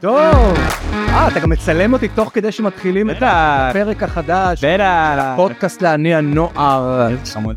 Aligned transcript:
טוב. 0.00 0.58
אה, 0.92 1.28
אתה 1.28 1.40
גם 1.40 1.50
מצלם 1.50 1.92
אותי 1.92 2.08
תוך 2.08 2.30
כדי 2.34 2.52
שמתחילים 2.52 3.10
את. 3.10 3.16
הפרק 3.20 4.02
החדש. 4.02 4.64
בטח. 4.64 5.32
פודקאסט 5.36 5.82
לעני 5.82 6.14
הנוער. 6.14 7.08
חמוד. 7.32 7.56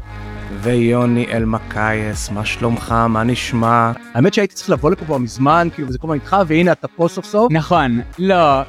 ויוני 0.62 1.26
אלמקייס, 1.32 2.30
מה 2.30 2.46
שלומך? 2.46 2.92
מה 3.10 3.24
נשמע? 3.24 3.92
האמת 4.14 4.34
שהייתי 4.34 4.56
צריך 4.56 4.70
לבוא 4.70 4.92
לפה 4.92 5.06
כבר 5.06 5.18
מזמן, 5.18 5.68
כאילו, 5.74 5.88
וזה 5.88 5.98
כל 5.98 6.08
הזמן 6.08 6.16
איתך, 6.16 6.38
והנה 6.48 6.72
אתה 6.72 6.88
פה 6.88 7.08
סוף 7.08 7.26
סוף. 7.26 7.52
נכון, 7.52 8.02
לא, 8.20 8.62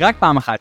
רק 0.00 0.16
פעם 0.18 0.36
אחת. 0.36 0.58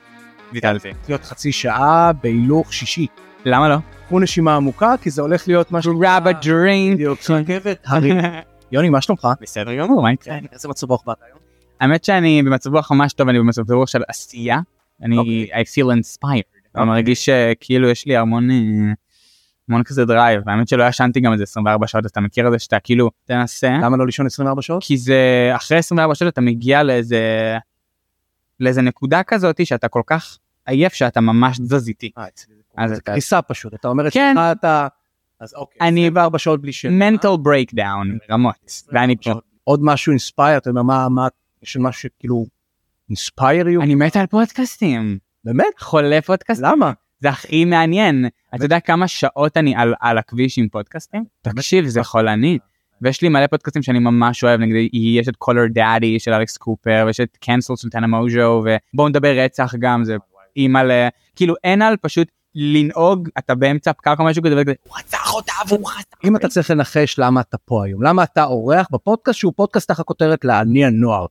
צריך 0.61 0.85
להיות 1.07 1.25
חצי 1.25 1.51
שעה 1.51 2.11
בהילוך 2.23 2.73
שישי. 2.73 3.07
למה 3.45 3.69
לא? 3.69 3.75
קחו 4.05 4.19
נשימה 4.19 4.55
עמוקה, 4.55 4.95
כי 5.01 5.09
זה 5.09 5.21
הולך 5.21 5.47
להיות 5.47 5.71
משהו... 5.71 6.03
a 6.03 6.45
drink. 6.45 6.93
בדיוק. 6.93 7.19
יוני, 8.71 8.89
מה 8.89 9.01
שלומך? 9.01 9.27
בסדר 9.41 9.75
גמור, 9.75 10.01
מה 10.01 10.09
איתך? 10.09 10.27
איזה 10.53 10.67
מצב 10.67 10.89
רוח 10.89 11.03
באת 11.05 11.17
היום? 11.27 11.38
האמת 11.79 12.03
שאני 12.03 12.43
במצב 12.43 12.75
רוח 12.75 12.91
ממש 12.91 13.13
טוב, 13.13 13.29
אני 13.29 13.39
במצב 13.39 13.71
רוח 13.71 13.89
של 13.89 14.01
עשייה. 14.07 14.59
אני, 15.03 15.17
אוקיי. 15.17 15.49
I 15.53 15.65
feel 15.65 15.99
inspired. 15.99 16.59
אני 16.75 16.85
מרגיש 16.85 17.25
שכאילו 17.25 17.89
יש 17.89 18.05
לי 18.05 18.17
המון, 18.17 18.51
אה, 18.51 18.55
המון 19.69 19.83
כזה 19.83 20.05
דרייב. 20.05 20.49
האמת 20.49 20.67
שלא 20.67 20.83
ישנתי 20.83 21.19
גם 21.19 21.33
איזה 21.33 21.43
24 21.43 21.87
שעות, 21.87 22.05
אתה 22.05 22.21
מכיר 22.21 22.47
את 22.47 22.51
זה 22.51 22.59
שאתה 22.59 22.79
כאילו 22.79 23.09
תנסה. 23.25 23.77
למה 23.83 23.97
לא 23.97 24.05
לישון 24.05 24.25
24 24.25 24.61
שעות? 24.61 24.83
כי 24.83 24.97
זה 24.97 25.17
אחרי 25.55 25.77
24 25.77 26.15
שעות 26.15 26.33
אתה 26.33 26.41
מגיע 26.41 26.83
לאיזה 26.83 27.57
לאיזה 28.59 28.81
נקודה 28.81 29.23
כזאת 29.23 29.65
שאתה 29.65 29.87
כל 29.87 30.01
כך 30.07 30.37
עייף 30.65 30.93
שאתה 30.93 31.21
ממש 31.21 31.57
תזזיתי. 31.59 32.11
אה, 32.17 32.27
אצלי 32.27 32.53
זה 32.55 32.61
אז 32.83 32.91
זה 32.95 33.01
קריסה 33.01 33.41
פשוט, 33.41 33.73
אתה 33.73 33.87
אומר 33.87 34.09
כן. 34.11 34.35
אצלך 34.37 34.57
אתה... 34.59 34.87
אז 35.39 35.53
אוקיי, 35.53 35.87
אני- 35.87 36.07
24 36.07 36.37
שעות 36.39 36.61
בלי 36.61 36.71
שינה. 36.71 37.09
mental 37.09 37.37
breakdown 37.47 38.27
ברמות 38.29 38.55
ואני 38.91 39.15
פה. 39.23 39.31
עוד 39.63 39.79
משהו 39.83 40.09
inspire, 40.11 40.57
אתה 40.57 40.69
אומר 40.69 40.81
מה, 40.83 41.09
מה, 41.09 41.27
יש 41.63 41.77
משהו 41.77 42.01
שכאילו 42.01 42.45
inspire 43.09 43.67
you? 43.67 43.81
אני 43.81 43.95
מת 43.95 44.15
על 44.15 44.27
פודקאסטים 44.27 45.17
באמת? 45.43 45.79
חולה 45.79 46.21
פודקאסט 46.21 46.61
למה? 46.61 46.91
זה 47.19 47.29
הכי 47.29 47.65
מעניין 47.65 48.25
אתה 48.55 48.65
יודע 48.65 48.79
כמה 48.79 49.07
שעות 49.07 49.57
אני 49.57 49.75
על, 49.75 49.93
על 49.99 50.17
הכביש 50.17 50.57
עם 50.57 50.69
פודקאסטים 50.69 51.23
תקשיב 51.41 51.85
זה 51.85 52.03
חולני 52.03 52.57
ויש 53.01 53.21
לי 53.21 53.29
מלא 53.29 53.47
פודקאסטים 53.47 53.83
שאני 53.83 53.99
ממש 53.99 54.43
אוהב 54.43 54.59
נגיד 54.59 54.89
יש 54.93 55.27
את 55.27 55.33
Call 55.43 55.63
Her 55.63 55.77
Daddy 55.77 56.19
של 56.19 56.33
אלכס 56.33 56.57
קופר 56.57 57.03
ויש 57.05 57.19
את 57.19 57.37
Cancelled 57.45 57.81
של 57.81 57.89
טנה 57.89 58.07
מוז'ו 58.07 58.63
ובואו 58.93 59.09
נדבר 59.09 59.35
רצח 59.37 59.75
גם 59.79 60.03
זה 60.03 60.15
אימא'לה 60.55 61.07
כאילו 61.35 61.55
אין 61.63 61.81
על 61.81 61.97
פשוט 61.97 62.27
לנהוג 62.55 63.29
אתה 63.37 63.55
באמצע 63.55 63.93
פקק 63.93 64.15
או 64.19 64.25
משהו 64.25 64.43
כזה 64.43 64.55
הוא 64.55 64.97
רצח 64.97 65.33
אותה 65.33 65.53
והוא 65.67 65.87
חסר. 65.87 66.15
אם 66.23 66.35
אתה 66.35 66.47
צריך 66.47 66.71
לנחש 66.71 67.19
למה 67.19 67.41
אתה 67.41 67.57
פה 67.57 67.85
היום, 67.85 68.03
למה 68.03 68.23
אתה 68.23 68.43
אורח 68.43 68.87
בפודקאסט 68.91 69.39
שהוא 69.39 69.53
פודקאסט 69.55 69.87
תחת 69.87 70.05
כותרת 70.05 70.45
לעני 70.45 70.85
הנוער. 70.85 71.25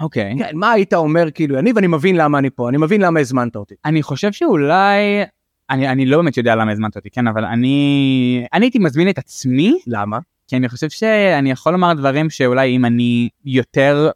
אוקיי 0.00 0.34
כן, 0.38 0.56
מה 0.56 0.72
היית 0.72 0.94
אומר 0.94 1.30
כאילו, 1.30 1.58
יניב, 1.58 1.78
אני 1.78 1.86
מבין 1.86 2.16
למה 2.16 2.38
אני 2.38 2.50
פה, 2.50 2.68
אני 2.68 2.76
מבין 2.76 3.00
למה 3.00 3.20
הזמנת 3.20 3.56
אותי. 3.56 3.74
אני 3.84 4.02
חושב 4.02 4.32
שאולי 4.32 5.24
אני 5.70 5.88
אני 5.88 6.06
לא 6.06 6.16
באמת 6.16 6.36
יודע 6.36 6.54
למה 6.54 6.72
הזמנת 6.72 6.96
אותי 6.96 7.10
כן 7.10 7.26
אבל 7.26 7.44
אני 7.44 8.46
אני 8.52 8.64
הייתי 8.64 8.78
מזמין 8.78 9.08
את 9.08 9.18
עצמי 9.18 9.78
למה? 9.86 10.18
כי 10.48 10.56
אני 10.56 10.68
חושב 10.68 10.90
שאני 10.90 11.50
יכול 11.50 11.72
לומר 11.72 11.92
דברים 11.92 12.30
שאולי 12.30 12.76
אם 12.76 12.84
אני 12.84 13.28
יותר 13.44 14.10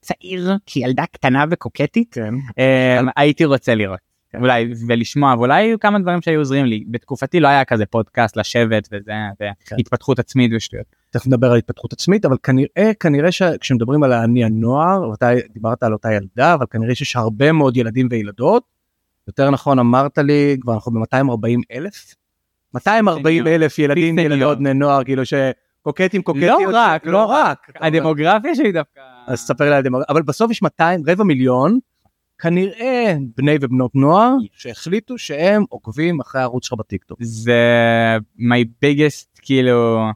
צעיר 0.00 0.56
כילדה 0.66 1.06
קטנה 1.06 1.44
וקוקטית 1.50 2.14
כן. 2.14 2.34
אה, 2.58 3.00
הייתי 3.16 3.44
רוצה 3.44 3.74
לראות 3.74 4.10
אולי 4.34 4.72
ולשמוע 4.88 5.34
ואולי 5.34 5.62
היו 5.62 5.80
כמה 5.80 5.98
דברים 5.98 6.22
שהיו 6.22 6.38
עוזרים 6.38 6.66
לי 6.66 6.84
בתקופתי 6.86 7.40
לא 7.40 7.48
היה 7.48 7.64
כזה 7.64 7.86
פודקאסט 7.86 8.36
לשבת 8.36 8.88
וזה 8.92 9.12
כן. 9.38 9.76
והתפתחות 9.76 10.18
עצמית 10.18 10.52
ושטויות. 10.56 10.99
תכף 11.10 11.26
נדבר 11.26 11.52
על 11.52 11.58
התפתחות 11.58 11.92
עצמית, 11.92 12.24
אבל 12.24 12.36
כנראה, 12.42 12.90
כנראה 13.00 13.32
שכשמדברים 13.32 14.02
על 14.02 14.12
העני 14.12 14.44
הנוער, 14.44 15.08
ואתה 15.10 15.30
דיברת 15.52 15.82
על 15.82 15.92
אותה 15.92 16.12
ילדה, 16.12 16.54
אבל 16.54 16.66
כנראה 16.70 16.94
שיש 16.94 17.16
הרבה 17.16 17.52
מאוד 17.52 17.76
ילדים 17.76 18.08
וילדות. 18.10 18.62
יותר 19.28 19.50
נכון 19.50 19.78
אמרת 19.78 20.18
לי, 20.18 20.56
כבר 20.60 20.74
אנחנו 20.74 20.92
ב-240 20.92 21.60
אלף? 21.72 22.14
240 22.74 23.46
אלף 23.46 23.78
ילדים, 23.78 24.16
סניור. 24.16 24.32
ילדות, 24.32 24.58
בני 24.58 24.74
נוער, 24.74 25.04
כאילו 25.04 25.22
שקוקטים, 25.26 26.22
קוקטיות. 26.22 26.60
לא 26.72 26.78
רק 26.78 27.06
לא 27.06 27.24
רק. 27.24 27.70
הדמוגרפיה 27.80 28.54
שלי 28.54 28.72
דווקא 28.72 29.00
אז 29.26 29.44
תספר 29.44 29.64
לי 29.64 29.70
על 29.70 29.76
הדמוגרפיה, 29.76 30.12
אבל 30.14 30.22
בסוף 30.22 30.50
יש 30.50 30.62
200, 30.62 31.02
רבע 31.06 31.24
מיליון, 31.24 31.78
כנראה 32.38 33.16
בני 33.36 33.56
ובנות 33.60 33.94
נוער, 33.94 34.32
שהחליטו 34.52 35.18
שהם 35.18 35.64
עוקבים 35.68 36.20
אחרי 36.20 36.40
הערוץ 36.40 36.64
שלך 36.64 36.78
בטיקטוק. 36.78 37.18
זה 37.22 37.60
my 38.38 38.84
biggest 38.84 39.40
כאילו 39.42 40.06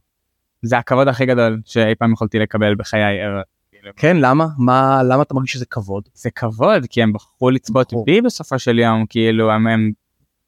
זה 0.65 0.79
הכבוד 0.79 1.09
הכי 1.09 1.27
גדול 1.27 1.61
שאי 1.65 1.95
פעם 1.95 2.13
יכולתי 2.13 2.39
לקבל 2.39 2.75
בחיי. 2.75 3.03
אה, 3.03 3.43
כאילו. 3.71 3.91
כן, 3.97 4.17
למה? 4.17 4.47
מה, 4.59 5.03
למה 5.03 5.23
אתה 5.23 5.35
מרגיש 5.35 5.53
שזה 5.53 5.67
כבוד? 5.67 6.09
זה 6.15 6.31
כבוד 6.31 6.87
כי 6.91 7.03
הם 7.03 7.13
בחרו 7.13 7.51
לצפות 7.51 7.87
בחרו. 7.87 8.05
בי 8.05 8.21
בסופו 8.21 8.59
של 8.59 8.79
יום 8.79 9.07
כאילו 9.09 9.51
הם, 9.51 9.67
הם 9.67 9.93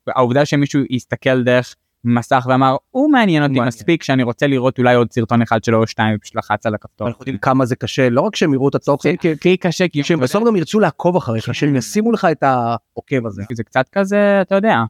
העובדה 0.07 0.45
שמישהו 0.45 0.81
יסתכל 0.91 1.43
דרך 1.43 1.75
מסך 2.05 2.47
ואמר 2.49 2.77
הוא 2.91 3.13
מעניין 3.13 3.43
אותי 3.43 3.53
מעניין. 3.53 3.69
מספיק 3.69 4.03
שאני 4.03 4.23
רוצה 4.23 4.47
לראות 4.47 4.79
אולי 4.79 4.95
עוד 4.95 5.13
סרטון 5.13 5.43
אחד 5.43 5.65
שלו 5.65 5.81
או 5.81 5.87
שתיים 5.87 6.17
ופשוט 6.17 6.37
לחץ 6.37 6.67
על 6.67 6.75
הכפתור. 6.75 7.09
אנחנו 7.09 7.23
יודעים 7.23 7.39
כמה 7.39 7.67
זה 7.67 7.77
קשה, 7.77 8.11
לא 8.11 8.21
רק 8.21 8.37
שהם 8.37 8.55
יראו 8.55 8.69
את 8.69 8.75
התוכן, 8.75 9.15
כי 9.41 9.57
קשה 9.57 9.89
כי 9.89 10.03
שהם 10.03 10.21
בסוף 10.21 10.45
גם 10.47 10.57
ירצו 10.57 10.81
לעקוב 10.81 11.17
אחריך, 11.17 11.55
שהם 11.55 11.77
ישימו 11.77 12.13
לך 12.13 12.27
את 12.33 12.43
העוקב 12.43 13.27
הזה. 13.27 13.43
זה 13.53 13.65
קצת 13.65 13.89
כזה 13.93 14.41
אתה 14.41 14.55
יודע 14.55 14.83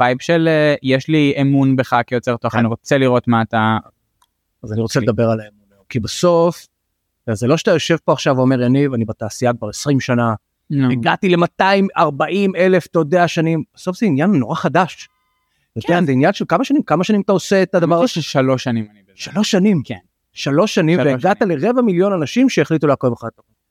וייב 0.00 0.16
של 0.20 0.48
אה, 0.48 0.74
יש 0.82 1.08
לי 1.08 1.34
אמון 1.40 1.76
בך 1.76 2.00
כיוצר 2.06 2.36
תוכן 2.36 2.58
כן. 2.58 2.66
רוצה 2.66 2.98
לראות 2.98 3.28
מה 3.28 3.42
אתה 3.42 3.78
אז 4.62 4.72
אני 4.72 4.80
רוצה 4.80 5.00
לדבר 5.00 5.30
עליהם. 5.30 5.52
כי 5.88 6.00
בסוף, 6.00 6.66
זה 7.32 7.46
לא 7.46 7.56
שאתה 7.56 7.70
יושב 7.70 7.96
פה 8.04 8.12
עכשיו 8.12 8.36
ואומר, 8.36 8.62
יניב, 8.62 8.94
אני 8.94 9.04
בתעשייה 9.04 9.52
כבר 9.54 9.68
20 9.68 10.00
שנה, 10.00 10.34
הגעתי 10.70 11.28
ל-240 11.28 12.56
אלף, 12.56 12.86
אתה 12.86 12.98
יודע, 12.98 13.28
שנים, 13.28 13.62
בסוף 13.74 13.98
זה 13.98 14.06
עניין 14.06 14.30
נורא 14.30 14.54
חדש. 14.54 15.08
אתה 15.78 15.92
יודע, 15.92 16.06
זה 16.06 16.12
עניין 16.12 16.32
של 16.32 16.44
כמה 16.48 16.64
שנים, 16.64 16.82
כמה 16.82 17.04
שנים 17.04 17.20
אתה 17.20 17.32
עושה 17.32 17.62
את 17.62 17.74
הדבר 17.74 17.98
הזה? 17.98 18.08
של 18.08 18.20
שלוש 18.20 18.64
שנים 18.64 18.86
אני 18.90 19.02
בזה. 19.02 19.12
שלוש 19.14 19.50
שנים. 19.50 19.82
כן. 19.84 19.98
שלוש 20.32 20.74
שנים, 20.74 20.98
שלוש 20.98 21.06
והגעת 21.06 21.38
שנים. 21.38 21.58
לרבע 21.58 21.82
מיליון 21.82 22.12
אנשים 22.12 22.48
שהחליטו 22.48 22.86
לעקוב 22.86 23.12
אחרי. 23.12 23.30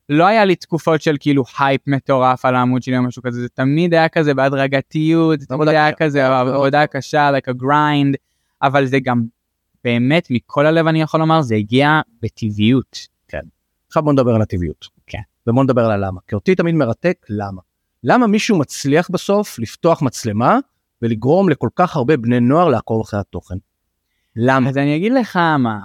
לא 0.10 0.26
היה 0.26 0.46
לי 0.46 0.56
תקופות 0.56 1.02
של 1.02 1.16
כאילו 1.20 1.44
הייפ 1.60 1.82
מטורף 1.88 2.46
על 2.46 2.56
העמוד 2.56 2.84
שלי 2.84 2.98
או 2.98 3.04
משהו 3.04 3.22
כזה 3.22 3.42
זה 3.42 3.50
תמיד 3.50 3.94
היה 3.94 4.10
כזה 4.10 4.34
בהדרגתיות 4.34 5.40
זה 5.40 5.46
תמיד 5.46 5.68
היה. 5.68 5.92
כזה 5.92 6.28
עבודה 6.28 6.88
קשה 6.88 7.32
like 7.38 7.50
a 7.50 7.64
grind 7.64 8.16
אבל 8.62 8.86
זה 8.86 9.00
גם 9.00 9.24
באמת 9.88 10.28
מכל 10.32 10.66
הלב 10.66 10.88
אני 10.88 11.02
יכול 11.02 11.20
לומר 11.20 11.42
זה 11.42 11.56
הגיע 11.56 12.02
בטבעיות. 12.22 12.98
עכשיו 13.88 14.04
בוא 14.04 14.14
נדבר 14.14 14.36
על 14.36 14.42
הטבעיות. 14.42 14.88
כן. 15.08 15.22
ובוא 15.48 15.64
נדבר 15.64 15.86
על 15.86 15.92
הלמה. 15.92 16.20
כי 16.28 16.36
אותי 16.36 16.56
תמיד 16.56 16.76
מרתק 16.76 17.26
למה. 17.30 17.62
למה 18.04 18.28
מישהו 18.28 18.58
מצליח 18.58 19.10
בסוף 19.10 19.60
לפתוח 19.60 20.02
מצלמה 20.02 20.60
ולגרום 21.02 21.50
לכל 21.50 21.70
כך 21.76 21.96
הרבה 21.96 22.18
בני 22.18 22.40
נוער 22.40 22.70
לעקוב 22.70 23.02
אחרי 23.02 23.20
התוכן? 23.20 23.56
למה? 24.36 24.70
אז 24.70 24.78
אני 24.78 24.96
אגיד 24.96 25.12
לך 25.12 25.36
מה 25.36 25.80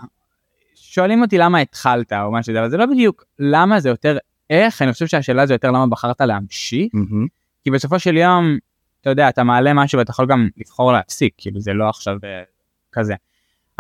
שואלים 0.75 1.23
אותי 1.23 1.39
למה 1.39 1.59
התחלת 1.59 2.13
או 2.13 2.33
משהו 2.33 2.59
אבל 2.59 2.71
זה 2.71 2.77
לא 2.77 2.87
בדיוק 2.87 3.25
למה 3.39 3.81
זה 3.81 3.89
יותר 3.89 4.19
איך 4.51 4.83
אני 4.83 4.93
חושב 4.93 5.07
שהשאלה 5.07 5.47
זה 5.47 5.55
יותר 5.55 5.69
למה 5.69 5.87
בחרת 5.87 6.21
להמשיך 6.21 6.89
מהמם. 6.95 7.27
כי 7.65 7.71
בסופו 7.71 7.99
של 7.99 8.17
יום 8.17 8.59
אתה 9.01 9.11
יודע 9.11 9.29
אתה 9.29 9.45
מעלה 9.45 9.75
משהו 9.75 9.99
ואתה 9.99 10.11
יכול 10.11 10.27
גם 10.27 10.49
לבחור 10.57 10.93
להפסיק 10.93 11.35
כאילו 11.39 11.61
זה 11.61 11.73
לא 11.73 11.89
עכשיו 11.89 12.17
אה, 12.25 12.43
כזה. 12.93 13.15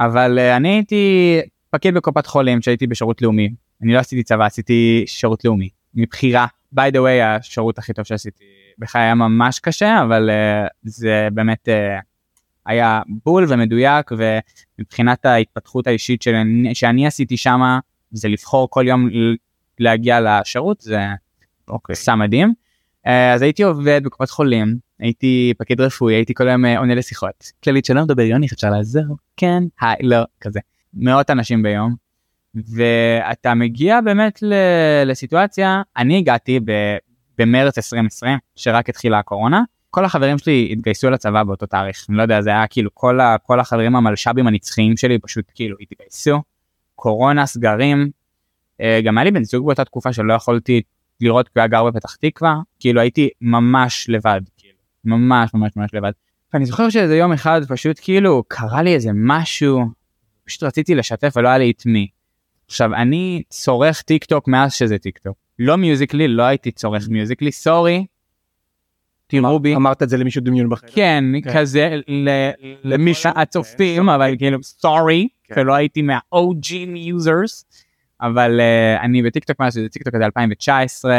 אבל 0.04 0.38
אה, 0.38 0.56
אני 0.56 0.68
הייתי 0.68 1.40
פקיד 1.70 1.94
בקופת 1.94 2.26
חולים 2.26 2.62
שהייתי 2.62 2.86
בשירות 2.86 3.22
לאומי 3.22 3.48
אני 3.82 3.92
לא 3.92 3.98
עשיתי 3.98 4.22
צבא 4.22 4.46
עשיתי 4.46 5.04
שירות 5.06 5.44
לאומי 5.44 5.68
מבחירה 5.94 6.46
by 6.74 6.92
the 6.92 6.96
way 6.96 7.22
השירות 7.24 7.78
הכי 7.78 7.92
טוב 7.92 8.04
שעשיתי 8.04 8.44
בחיי 8.78 9.02
היה 9.02 9.14
ממש 9.14 9.58
קשה 9.58 10.02
אבל 10.02 10.30
אה, 10.30 10.66
זה 10.82 11.28
באמת 11.34 11.68
אה, 11.68 11.98
היה 12.66 13.00
בול 13.24 13.46
ומדויק 13.48 14.10
ומבחינת 14.78 15.26
ההתפתחות 15.26 15.86
האישית 15.86 16.22
שאני, 16.22 16.74
שאני 16.74 17.06
עשיתי 17.06 17.36
שמה 17.36 17.78
זה 18.10 18.28
לבחור 18.28 18.70
כל 18.70 18.84
יום 18.88 19.08
להגיע 19.78 20.20
לשירות 20.20 20.80
זה 20.80 21.00
אוקיי. 21.68 21.92
עשה 21.92 22.14
מדהים. 22.14 22.61
אה, 23.06 23.32
אז 23.32 23.42
הייתי 23.42 23.62
עובד 23.62 24.00
בקופת 24.04 24.30
חולים 24.30 24.76
הייתי 24.98 25.52
פקיד 25.58 25.80
רפואי 25.80 26.14
הייתי 26.14 26.34
כל 26.34 26.48
היום 26.48 26.64
אה, 26.64 26.78
עונה 26.78 26.94
לשיחות. 26.94 27.52
כללית 27.64 27.84
שלא 27.84 28.02
מדבר 28.02 28.22
יוני 28.22 28.46
אפשר 28.54 28.70
לעזור? 28.70 29.16
כן 29.36 29.62
היי 29.80 29.96
לא 30.02 30.16
כזה. 30.40 30.60
מאות 30.94 31.30
אנשים 31.30 31.62
ביום. 31.62 31.94
ואתה 32.54 33.54
מגיע 33.54 34.00
באמת 34.00 34.38
לסיטואציה 35.06 35.82
אני 35.96 36.18
הגעתי 36.18 36.60
במרץ 37.38 37.78
2020 37.78 38.38
שרק 38.56 38.88
התחילה 38.88 39.18
הקורונה. 39.18 39.62
כל 39.90 40.04
החברים 40.04 40.38
שלי 40.38 40.68
התגייסו 40.72 41.10
לצבא 41.10 41.42
באותו 41.44 41.66
תאריך. 41.66 42.06
אני 42.08 42.16
לא 42.16 42.22
יודע 42.22 42.40
זה 42.40 42.50
היה 42.50 42.66
כאילו 42.66 42.90
כל, 42.94 43.20
ה- 43.20 43.36
כל 43.42 43.60
החברים 43.60 43.96
המלש"בים 43.96 44.46
הנצחיים 44.46 44.96
שלי 44.96 45.18
פשוט 45.18 45.44
כאילו 45.54 45.76
התגייסו. 45.80 46.42
קורונה 46.94 47.46
סגרים. 47.46 48.10
אה, 48.80 49.00
גם 49.04 49.18
היה 49.18 49.24
לי 49.24 49.30
בן 49.30 49.44
זוג 49.44 49.66
באותה 49.66 49.84
תקופה 49.84 50.12
שלא 50.12 50.34
יכולתי 50.34 50.82
לראות 51.22 51.48
כי 51.48 51.52
הוא 51.54 51.60
היה 51.60 51.68
גר 51.68 51.84
בפתח 51.90 52.14
תקווה 52.14 52.56
כאילו 52.80 53.00
הייתי 53.00 53.28
ממש 53.40 54.06
לבד 54.08 54.40
כאילו 54.58 54.74
ממש 55.04 55.54
ממש 55.54 55.72
ממש 55.76 55.90
לבד. 55.94 56.12
ואני 56.54 56.66
זוכר 56.66 56.90
שאיזה 56.90 57.16
יום 57.16 57.32
אחד 57.32 57.60
פשוט 57.68 57.98
כאילו 58.02 58.42
קרה 58.48 58.82
לי 58.82 58.94
איזה 58.94 59.10
משהו 59.14 59.82
פשוט 60.44 60.62
רציתי 60.62 60.94
לשתף 60.94 61.32
ולא 61.36 61.48
היה 61.48 61.58
לי 61.58 61.70
את 61.70 61.82
מי. 61.86 62.08
עכשיו 62.66 62.94
אני 62.94 63.42
צורך 63.48 64.02
טיק 64.02 64.24
טוק 64.24 64.48
מאז 64.48 64.74
שזה 64.74 64.98
טיק 64.98 65.18
טוק 65.18 65.36
לא 65.58 65.76
מיוזיקלי, 65.76 66.28
לא 66.28 66.42
הייתי 66.42 66.70
צורך 66.70 67.08
מיוזיקלי, 67.08 67.52
sorry. 67.52 68.06
תראו 69.26 69.60
בי. 69.60 69.76
אמרת 69.76 70.02
את 70.02 70.08
זה 70.08 70.16
למישהו 70.16 70.42
דמיוני 70.44 70.68
בחדר. 70.68 70.88
כן, 70.94 71.24
כן. 71.44 71.58
כזה 71.58 71.96
ל- 72.08 72.50
למישהו 72.84 73.32
הצופים, 73.36 74.08
אבל 74.08 74.34
כאילו 74.38 74.62
sorry, 74.62 75.28
כן. 75.44 75.54
ולא 75.60 75.74
הייתי 75.74 76.02
מה-OG 76.02 76.66
users, 77.18 77.64
אבל 78.22 78.60
אה, 78.60 79.02
אני 79.02 79.22
בטיקטוק 79.22 79.60
מאז 79.60 79.74
שזה 79.74 79.88
טיקטוק 79.88 80.14
עד 80.14 80.22
2019, 80.22 81.14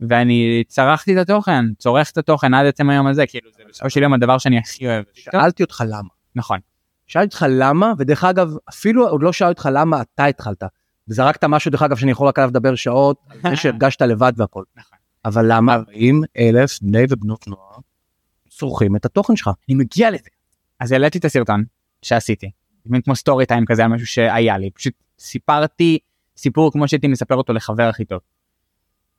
ואני 0.00 0.62
צרכתי 0.68 1.12
את 1.12 1.18
התוכן, 1.18 1.64
צורך 1.78 2.10
את 2.10 2.18
התוכן 2.18 2.54
עד 2.54 2.66
עצם 2.66 2.90
היום 2.90 3.06
הזה, 3.06 3.26
כאילו 3.26 3.50
זה 3.56 3.62
בסופו 3.68 3.90
של 3.90 4.02
יום 4.02 4.12
הדבר 4.12 4.38
שאני 4.38 4.58
הכי 4.58 4.86
אוהב. 4.86 5.04
שאלתי 5.14 5.62
אותך 5.62 5.84
למה. 5.86 6.08
נכון. 6.34 6.58
שאלתי 7.06 7.26
אותך 7.26 7.46
למה, 7.48 7.92
ודרך 7.98 8.24
אגב, 8.24 8.52
אפילו 8.68 9.08
עוד 9.08 9.22
לא 9.22 9.32
שאלתי 9.32 9.50
אותך 9.50 9.68
למה 9.72 10.02
אתה 10.02 10.24
התחלת. 10.24 10.62
וזרקת 11.08 11.44
משהו, 11.44 11.70
דרך 11.70 11.82
אגב, 11.82 11.96
שאני 11.96 12.10
יכול 12.10 12.28
רק 12.28 12.38
עליו 12.38 12.50
לדבר 12.50 12.74
שעות, 12.74 13.16
על 13.44 13.50
זה 13.50 13.56
שהרגשת 13.56 14.02
לבד 14.02 14.32
והכל. 14.36 14.64
נכון. 14.76 14.98
אבל 15.24 15.44
למה 15.48 15.74
40 15.74 16.22
אלף 16.38 16.78
בני 16.82 17.04
ובנות 17.10 17.48
נוער 17.48 17.78
צורכים 18.48 18.96
את 18.96 19.04
התוכן 19.04 19.36
שלך? 19.36 19.50
אני 19.68 19.76
מגיע 19.76 20.10
לזה. 20.10 20.28
אז 20.80 20.92
העליתי 20.92 21.18
את 21.18 21.24
הסרטון 21.24 21.64
שעשיתי, 22.02 22.50
כמו 23.04 23.16
סטורי 23.16 23.46
טיים 23.46 23.66
כזה 23.66 23.84
על 23.84 23.90
משהו 23.90 24.06
שהיה 24.06 24.58
לי, 24.58 24.70
פשוט 24.70 24.94
סיפרתי 25.20 25.98
סיפור 26.36 26.72
כמו 26.72 26.88
שהייתי 26.88 27.08
מספר 27.08 27.34
אותו 27.34 27.52
לחבר 27.52 27.88
הכי 27.88 28.04
טוב. 28.04 28.20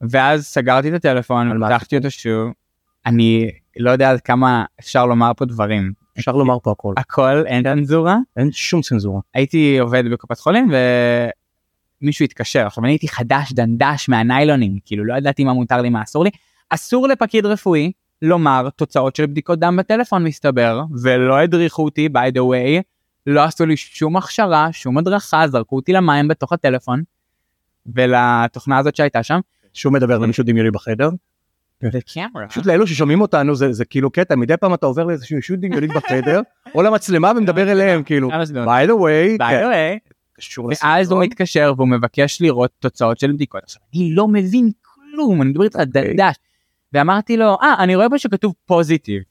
ואז 0.00 0.44
סגרתי 0.44 0.88
את 0.88 0.94
הטלפון, 0.94 1.66
פתחתי 1.66 1.96
אותו 1.96 2.10
שוב, 2.10 2.52
אני 3.06 3.50
לא 3.76 3.90
יודע 3.90 4.10
עד 4.10 4.20
כמה 4.20 4.64
אפשר 4.80 5.06
לומר 5.06 5.32
פה 5.36 5.44
דברים. 5.44 5.92
אפשר 6.18 6.32
לומר 6.32 6.58
פה 6.62 6.70
הכל. 6.70 6.94
הכל 6.96 7.46
אין 7.46 7.64
צנזורה, 7.64 8.16
אין 8.36 8.52
שום 8.52 8.82
צנזורה. 8.82 9.20
הייתי 9.34 9.78
עובד 9.78 10.04
בקופת 10.12 10.38
חולים 10.38 10.70
ומישהו 12.02 12.24
התקשר, 12.24 12.66
עכשיו 12.66 12.84
אני 12.84 12.92
הייתי 12.92 13.08
חדש 13.08 13.52
דנדש 13.52 14.08
מהניילונים, 14.08 14.78
כאילו 14.84 15.04
לא 15.04 15.14
ידעתי 15.14 15.44
מה 15.44 15.52
מותר 15.52 15.82
לי 15.82 15.90
מה 15.90 16.02
אסור 16.02 16.24
לי, 16.24 16.30
אסור 16.70 17.08
לפקיד 17.08 17.46
רפואי 17.46 17.92
לומר 18.22 18.68
תוצאות 18.76 19.16
של 19.16 19.26
בדיקות 19.26 19.58
דם 19.58 19.76
בטלפון 19.76 20.24
מסתבר, 20.24 20.82
ולא 21.02 21.38
הדריכו 21.38 21.84
אותי 21.84 22.08
by 22.12 22.34
the 22.34 22.40
way, 22.40 22.82
לא 23.26 23.44
עשו 23.44 23.66
לי 23.66 23.76
שום 23.76 24.16
הכשרה, 24.16 24.68
שום 24.72 24.98
הדרכה, 24.98 25.48
זרקו 25.48 25.76
אותי 25.76 25.92
למים 25.92 26.28
בתוך 26.28 26.52
הטלפון, 26.52 27.02
ולתוכנה 27.86 28.78
הזאת 28.78 28.96
שהייתה 28.96 29.22
שם, 29.22 29.40
שהוא 29.72 29.92
מדבר 29.92 30.18
למישהו 30.18 30.44
דמיוני 30.44 30.70
בחדר. 30.70 31.10
פשוט 32.48 32.66
לאלו 32.66 32.86
ששומעים 32.86 33.20
אותנו 33.20 33.54
זה 33.54 33.72
זה 33.72 33.84
כאילו 33.84 34.10
קטע 34.10 34.34
מדי 34.36 34.56
פעם 34.56 34.74
אתה 34.74 34.86
עובר 34.86 35.04
לאיזשהו 35.04 35.36
אישות 35.36 35.58
דמיונית 35.60 35.90
בחדר 35.90 36.40
או 36.74 36.82
למצלמה 36.82 37.32
ומדבר 37.36 37.72
אליהם 37.72 38.02
כאילו 38.02 38.30
by 38.30 38.86
the 38.86 38.90
way 38.90 39.38
by 39.38 39.52
the 39.52 39.72
way, 39.72 40.12
ואז 40.82 41.10
הוא 41.10 41.22
מתקשר 41.22 41.72
והוא 41.76 41.88
מבקש 41.88 42.42
לראות 42.42 42.70
תוצאות 42.78 43.18
של 43.18 43.32
בדיקות. 43.32 43.62
עכשיו 43.62 43.82
אני 43.94 44.14
לא 44.14 44.28
מבין 44.28 44.70
כלום, 44.82 45.42
אני 45.42 45.50
מדבר 45.50 45.64
איתך 45.64 45.78
דנדש. 45.78 46.36
ואמרתי 46.92 47.36
לו, 47.36 47.56
אה, 47.62 47.74
אני 47.78 47.96
רואה 47.96 48.10
פה 48.10 48.18
שכתוב 48.18 48.54
פוזיטיב. 48.66 49.22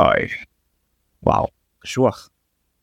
אוי. 0.00 0.28
וואו. 1.22 1.46
קשוח. 1.78 2.30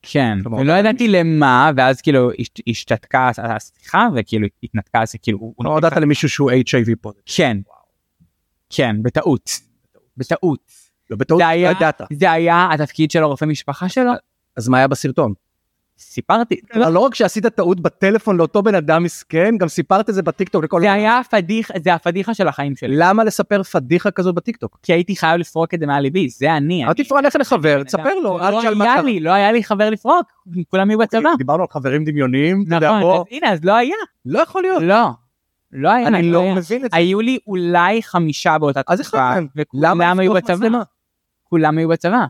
כן, 0.03 0.38
ולא 0.59 0.74
ידעתי 0.74 1.07
למה, 1.07 1.71
ואז 1.77 2.01
כאילו 2.01 2.31
הש- 2.39 2.48
השתתקה 2.68 3.31
השיחה 3.38 4.07
וכאילו 4.15 4.48
התנתקה, 4.63 5.01
אז 5.01 5.15
כאילו 5.21 5.38
הוא... 5.39 5.53
לא 5.65 5.69
הודעת 5.69 5.94
למישהו 5.98 6.30
שהוא 6.30 6.51
HIV 6.51 6.95
פה. 7.01 7.12
כן, 7.25 7.57
כן, 8.69 9.03
בטעות, 9.03 9.50
בטעות. 10.18 10.71
לא 11.09 11.18
בטעות 11.18 11.39
זה 11.39 11.45
לא. 11.65 12.07
זה 12.12 12.31
היה 12.31 12.69
התפקיד 12.74 13.12
של 13.12 13.24
הרופא 13.24 13.45
משפחה 13.45 13.89
שלו, 13.89 14.12
אז 14.57 14.68
מה 14.68 14.77
היה 14.77 14.88
בסרטון? 14.88 15.33
סיפרתי, 16.00 16.60
לא 16.74 17.00
רק 17.00 17.16
שעשית 17.16 17.46
טעות 17.46 17.80
בטלפון 17.80 18.38
לאותו 18.38 18.64
בן 18.64 18.76
אדם 18.76 19.04
מסכן 19.04 19.58
גם 19.58 19.68
סיפרת 19.68 20.10
את 20.10 20.14
זה 20.14 20.22
בטיקטוק 20.22 20.64
לכל 20.64 20.82
זה 20.82 20.92
היה 20.92 21.18
הפדיחה, 21.18 21.74
זה 21.84 21.94
הפדיחה 21.94 22.34
של 22.34 22.48
החיים 22.48 22.76
שלי, 22.76 22.96
למה 22.98 23.24
לספר 23.24 23.64
פדיחה 23.64 24.12
כזאת 24.12 24.36
בטיקטוק? 24.36 24.80
כי 24.84 24.94
הייתי 24.94 25.16
חייב 25.16 25.40
לפרוק 25.40 25.74
את 25.74 25.80
זה 25.80 25.86
מעל 25.86 26.04
ליבי, 26.04 26.30
זה 26.30 26.58
אני. 26.58 26.86
אל 26.86 26.94
תפרע 26.94 27.22
לך 27.22 27.36
לחבר 27.40 27.84
תספר 27.84 28.20
לו 28.24 28.40
אל 28.40 28.52
לא 28.52 28.60
תשאל 28.60 28.76
מה 28.76 28.94
היה. 28.94 29.02
לי, 29.02 29.20
לא 29.20 29.32
היה 29.32 29.52
לי 29.52 29.64
חבר 29.64 29.90
לפרוק, 29.90 30.26
כולם 30.70 30.90
היו 30.90 31.00
בצבא. 31.00 31.30
דיברנו 31.38 31.62
על 31.62 31.68
חברים 31.72 32.06
דמיוניים 32.06 32.64
נכון, 32.68 33.24
הנה, 33.32 33.52
אז 33.52 33.66
לא 33.66 33.76
היה. 33.76 33.96
לא 34.26 34.40
יכול 34.40 34.62
להיות 34.62 34.84
לא, 34.84 35.10
לא 35.72 35.90
היה. 35.90 36.08
אני 36.08 36.32
לא 36.32 36.44
לא. 36.44 36.56
מבין 36.56 36.86
את 36.86 36.92
זה 36.92 36.98
היו 36.98 37.22
לי 37.22 37.38
אולי 37.48 38.04
חמישה 38.04 38.58
באותה 38.58 38.82
להם? 39.14 39.48
וכולם 39.56 40.20
היו 40.20 40.34
בצבא. 40.34 40.68
כולם 41.44 41.78
היו 41.78 41.90
בצבא. 41.90 42.26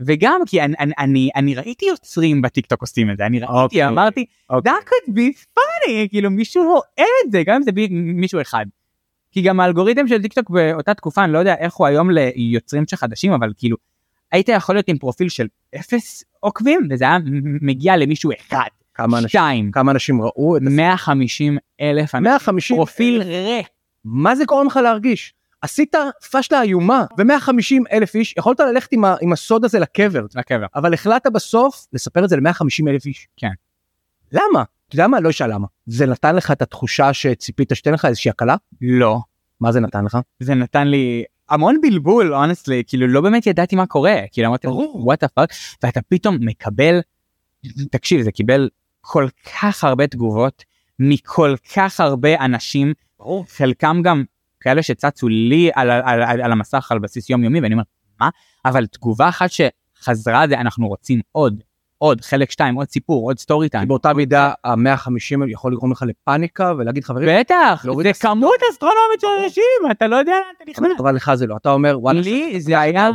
וגם 0.00 0.40
כי 0.46 0.62
אני, 0.62 0.74
אני, 0.80 0.92
אני, 0.98 1.30
אני 1.36 1.54
ראיתי 1.54 1.86
יוצרים 1.86 2.42
בטיקטוק 2.42 2.80
עושים 2.80 3.10
את 3.10 3.16
זה, 3.16 3.26
אני 3.26 3.38
ראיתי, 3.38 3.52
אוקיי. 3.52 3.88
אמרתי, 3.88 4.24
אוקיי. 4.50 4.72
that 4.72 4.84
could 4.84 5.10
be 5.10 5.38
funny, 5.42 6.08
כאילו 6.10 6.30
מישהו 6.30 6.62
רואה 6.62 7.06
את 7.26 7.32
זה, 7.32 7.42
גם 7.46 7.54
אם 7.54 7.62
זה 7.62 7.72
ב- 7.72 7.92
מישהו 7.92 8.40
אחד. 8.40 8.66
כי 9.32 9.42
גם 9.42 9.60
האלגוריתם 9.60 10.08
של 10.08 10.22
טיקטוק 10.22 10.50
באותה 10.50 10.94
תקופה, 10.94 11.24
אני 11.24 11.32
לא 11.32 11.38
יודע 11.38 11.54
איך 11.54 11.74
הוא 11.74 11.86
היום 11.86 12.10
ליוצרים 12.10 12.84
שחדשים, 12.86 13.32
אבל 13.32 13.52
כאילו, 13.56 13.76
היית 14.32 14.48
יכול 14.48 14.74
להיות 14.74 14.88
עם 14.88 14.98
פרופיל 14.98 15.28
של 15.28 15.46
אפס 15.76 16.24
עוקבים, 16.40 16.88
וזה 16.90 17.04
היה 17.04 17.18
מגיע 17.60 17.96
למישהו 17.96 18.30
אחד, 18.40 18.68
כמה 18.94 19.18
אנשים 19.18 19.28
שתיים, 19.28 19.70
כמה 19.70 19.92
אנשים 19.92 20.22
ראו 20.22 20.56
את 20.56 20.62
זה? 20.62 20.70
150 20.70 21.58
אלף, 21.80 22.14
150 22.14 22.76
פרופיל 22.76 23.22
ריק. 23.22 23.66
מה 24.04 24.36
זה 24.36 24.44
גורם 24.44 24.66
לך 24.66 24.76
להרגיש? 24.76 25.34
עשית 25.64 25.94
פשלה 26.32 26.62
איומה 26.62 27.04
ו-150 27.18 27.92
אלף 27.92 28.14
איש 28.14 28.34
יכולת 28.38 28.60
ללכת 28.60 28.92
עם, 28.92 29.04
ה- 29.04 29.16
עם 29.20 29.32
הסוד 29.32 29.64
הזה 29.64 29.78
לקבר 29.78 30.26
לקבר. 30.34 30.66
אבל 30.74 30.94
החלטת 30.94 31.32
בסוף 31.32 31.86
לספר 31.92 32.24
את 32.24 32.28
זה 32.28 32.36
ל-150 32.36 32.88
אלף 32.90 33.06
איש. 33.06 33.28
כן. 33.36 33.50
למה? 34.32 34.64
אתה 34.88 34.94
יודע 34.94 35.08
מה? 35.08 35.20
לא 35.20 35.30
אשאל 35.30 35.52
למה. 35.54 35.66
זה 35.86 36.06
נתן 36.06 36.36
לך 36.36 36.50
את 36.50 36.62
התחושה 36.62 37.12
שציפית 37.12 37.72
שתן 37.74 37.92
לך 37.92 38.04
איזושהי 38.04 38.30
הקלה? 38.30 38.56
לא. 38.80 39.18
מה 39.60 39.72
זה 39.72 39.80
נתן 39.80 40.04
לך? 40.04 40.18
זה 40.40 40.54
נתן 40.54 40.88
לי 40.88 41.24
המון 41.48 41.80
בלבול, 41.80 42.34
honestly, 42.34 42.72
כאילו 42.86 43.06
לא 43.06 43.20
באמת 43.20 43.46
ידעתי 43.46 43.76
מה 43.76 43.86
קורה, 43.86 44.16
כאילו 44.32 44.48
אמרתי, 44.48 44.68
what 44.68 45.24
the 45.24 45.28
fuck, 45.40 45.54
ואתה 45.82 46.00
פתאום 46.08 46.36
מקבל, 46.40 47.00
תקשיב, 47.90 48.22
זה 48.22 48.32
קיבל 48.32 48.68
כל 49.00 49.28
כך 49.60 49.84
הרבה 49.84 50.06
תגובות 50.06 50.64
מכל 50.98 51.54
כך 51.74 52.00
הרבה 52.00 52.44
אנשים, 52.44 52.92
ברור. 53.18 53.44
חלקם 53.48 54.00
גם 54.04 54.24
כאלה 54.64 54.82
שצצו 54.82 55.28
לי 55.28 55.70
על, 55.74 55.90
על, 55.90 56.22
על, 56.22 56.42
על 56.42 56.52
המסך 56.52 56.92
על 56.92 56.98
בסיס 56.98 57.30
יומיומי, 57.30 57.60
ואני 57.60 57.74
אומר, 57.74 57.84
מה? 58.20 58.28
אבל 58.64 58.86
תגובה 58.86 59.28
אחת 59.28 59.50
שחזרה 59.50 60.48
זה 60.48 60.60
אנחנו 60.60 60.88
רוצים 60.88 61.20
עוד, 61.32 61.62
עוד, 61.98 62.20
חלק 62.20 62.50
שתיים, 62.50 62.74
עוד 62.74 62.88
סיפור, 62.88 63.28
עוד 63.28 63.38
סטורי 63.38 63.68
טיים. 63.68 63.88
באותה 63.88 64.14
מידה 64.14 64.52
ה-150 64.64 65.48
יכול 65.48 65.72
לגרום 65.72 65.92
לך 65.92 66.04
לפאניקה 66.08 66.72
ולהגיד 66.78 67.04
חברים, 67.04 67.28
בטח, 67.40 67.86
זה. 68.02 68.12
כמות 68.12 68.60
אסטרונומית 68.70 69.20
של 69.20 69.26
אנשים, 69.44 69.90
אתה 69.90 70.06
לא 70.06 70.16
יודע 70.16 70.32
לאן 70.32 70.54
אתה 70.56 70.64
נכנס. 70.70 71.00
אבל 71.00 71.14
לך 71.14 71.34
זה 71.34 71.46
לא. 71.46 71.56
אתה 71.56 71.70
אומר 71.70 71.98
וואלה. 72.00 72.20
לי 72.20 72.60
זה 72.60 72.80
היה. 72.80 73.10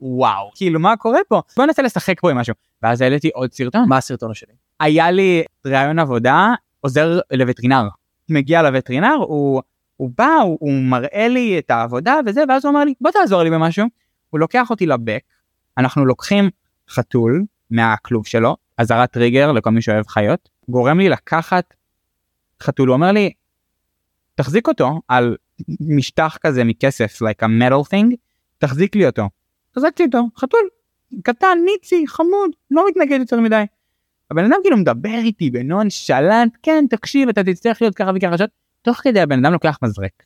וואו 0.00 0.50
כאילו 0.54 0.80
מה 0.80 0.96
קורה 0.96 1.18
פה 1.28 1.40
בוא 1.56 1.66
ננסה 1.66 1.82
לשחק 1.82 2.20
פה 2.20 2.30
עם 2.30 2.38
משהו 2.38 2.54
ואז 2.82 3.00
העליתי 3.00 3.30
עוד 3.34 3.52
סרטון 3.52 3.88
מה 3.88 3.96
הסרטון 3.96 4.30
השני? 4.30 4.52
היה 4.80 5.10
לי 5.10 5.42
ראיון 5.66 5.98
עבודה 5.98 6.48
עוזר 6.80 7.18
לווטרינר 7.32 7.88
מגיע 8.28 8.62
לווטרינר 8.62 9.14
הוא 9.14 9.62
הוא 9.96 10.10
בא 10.18 10.34
הוא, 10.44 10.58
הוא 10.60 10.72
מראה 10.82 11.28
לי 11.28 11.58
את 11.58 11.70
העבודה 11.70 12.20
וזה 12.26 12.42
ואז 12.48 12.64
הוא 12.64 12.70
אמר 12.70 12.84
לי 12.84 12.94
בוא 13.00 13.10
תעזור 13.10 13.42
לי 13.42 13.50
במשהו 13.50 13.86
הוא 14.30 14.40
לוקח 14.40 14.70
אותי 14.70 14.86
לבק 14.86 15.22
אנחנו 15.78 16.06
לוקחים 16.06 16.50
חתול 16.90 17.44
מהכלוב 17.70 18.26
שלו 18.26 18.56
אזהרת 18.78 19.10
טריגר 19.10 19.52
לכל 19.52 19.70
מי 19.70 19.82
שאוהב 19.82 20.06
חיות 20.06 20.48
גורם 20.68 20.98
לי 20.98 21.08
לקחת 21.08 21.74
חתול 22.62 22.88
הוא 22.88 22.94
אומר 22.94 23.12
לי 23.12 23.32
תחזיק 24.34 24.68
אותו 24.68 25.00
על 25.08 25.36
משטח 25.80 26.36
כזה 26.40 26.64
מכסף 26.64 27.22
like 27.22 27.44
a 27.44 27.46
metal 27.46 27.88
thing 27.90 28.16
תחזיק 28.58 28.96
לי 28.96 29.06
אותו. 29.06 29.28
החזקתי 29.72 30.04
אותו 30.04 30.28
חתול 30.36 30.68
קטן 31.22 31.58
ניצי 31.64 32.04
חמוד 32.06 32.50
לא 32.70 32.84
מתנגד 32.88 33.18
יותר 33.20 33.40
מדי. 33.40 33.64
הבן 34.30 34.44
אדם 34.44 34.56
כאילו 34.62 34.76
מדבר 34.76 35.18
איתי 35.18 35.50
בנונשלנט 35.50 36.56
כן 36.62 36.84
תקשיב 36.90 37.28
אתה 37.28 37.44
תצטרך 37.44 37.82
להיות 37.82 37.94
ככה 37.94 38.10
וככה 38.16 38.38
שעות 38.38 38.50
תוך 38.86 38.96
כדי 38.96 39.20
הבן 39.20 39.44
אדם 39.44 39.52
לוקח 39.52 39.78
מזרק. 39.82 40.22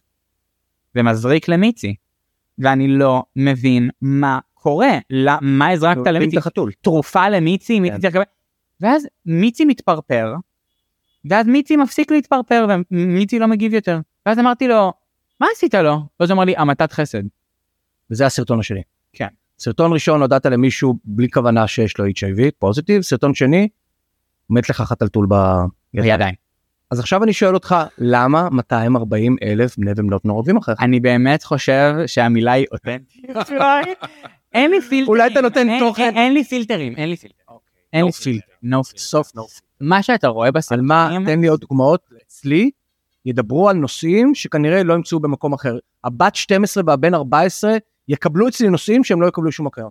ומזריק 0.95 1.49
למיצי. 1.49 1.95
ואני 2.59 2.89
לא 2.89 3.23
מבין 3.37 3.91
מה 4.03 4.39
קורה 4.55 4.99
לא, 5.11 5.33
מה 5.41 5.69
הזרקת 5.69 6.07
למיצי. 6.07 6.37
תרופה 6.81 7.29
למיצי 7.29 7.81
מיצי 7.81 7.95
כן. 7.95 8.01
צריך 8.01 8.15
לקבל. 8.15 8.25
ואז 8.81 9.07
מיצי 9.27 9.65
מתפרפר. 9.65 10.35
ואז 11.31 11.47
מיצי 11.47 11.77
מפסיק 11.77 12.11
להתפרפר 12.11 12.67
ומיצי 12.91 13.39
לא 13.39 13.47
מגיב 13.47 13.75
יותר. 13.75 14.01
ואז 14.27 14.39
אמרתי 14.39 14.69
לו 14.69 14.93
מה 15.41 15.47
עשית 15.53 15.75
לו? 15.75 15.97
ואז 16.21 16.31
הוא 16.31 16.37
אמר 16.37 16.45
לי 16.45 16.57
המתת 16.57 16.93
חסד. 16.93 17.23
וזה 18.11 18.27
הסרטון 18.27 18.61
השני. 18.61 18.83
כן. 19.13 19.29
סרטון 19.59 19.93
ראשון 19.93 20.21
הודעת 20.21 20.47
למישהו 20.47 20.99
בלי 21.05 21.31
כוונה 21.31 21.67
שיש 21.67 21.99
לו 21.99 22.07
HIV 22.07 22.51
פוזיטיב 22.59 23.03
סרטון 23.03 23.35
שני 23.35 23.69
מת 24.51 24.71
לך 24.71 24.81
חתלתול 24.81 25.27
בידיים. 25.95 26.50
אז 26.91 27.01
עכשיו 27.01 27.25
אני 27.25 27.33
שואל 27.33 27.55
אותך 27.55 27.75
למה 27.99 28.49
240 28.51 29.37
אלף 29.43 29.77
בני 29.79 29.91
ובנות 29.97 30.25
נוער 30.25 30.37
עוקבים 30.39 30.57
אחריך. 30.57 30.81
אני 30.83 31.01
באמת 31.01 31.43
חושב 31.45 31.95
שהמילה 32.07 32.53
היא 32.53 32.67
אותנטית. 32.73 33.25
אין 34.55 34.71
לי 34.71 34.81
פילטרים. 34.81 35.09
אולי 35.09 35.33
אתה 35.33 35.41
נותן 35.41 35.79
תוכן. 35.79 36.13
אין- 36.17 36.35
לי 36.35 36.45
פילטרים. 36.45 36.97
אין 36.97 37.09
לי 37.11 37.17
פילטרים. 37.17 37.41
אין 37.93 38.05
לי 38.05 38.11
No 38.11 38.15
פילטרים. 38.23 38.73
no 38.75 38.85
filter. 38.85 38.99
סוף 38.99 39.35
נו. 39.35 39.47
מה 39.81 40.03
שאתה 40.03 40.29
רואה 40.29 40.49
על 40.71 40.81
מה. 40.81 41.11
תן 41.27 41.41
לי 41.41 41.47
עוד 41.47 41.61
דוגמאות 41.61 42.01
אצלי 42.27 42.71
ידברו 43.27 43.69
על 43.69 43.77
נושאים 43.77 44.35
שכנראה 44.35 44.83
לא 44.83 44.95
ימצאו 44.95 45.21
במקום 45.21 45.53
אחר. 45.53 45.79
הבת 46.05 46.35
12 46.35 46.83
והבן 46.87 47.15
14 47.15 47.77
יקבלו 48.09 48.49
אצלי 48.49 48.69
נושאים 48.69 49.05
שהם 49.05 49.23
לא 49.23 49.27
יקבלו 49.27 49.53
שום 49.53 49.67
מקום. 49.67 49.91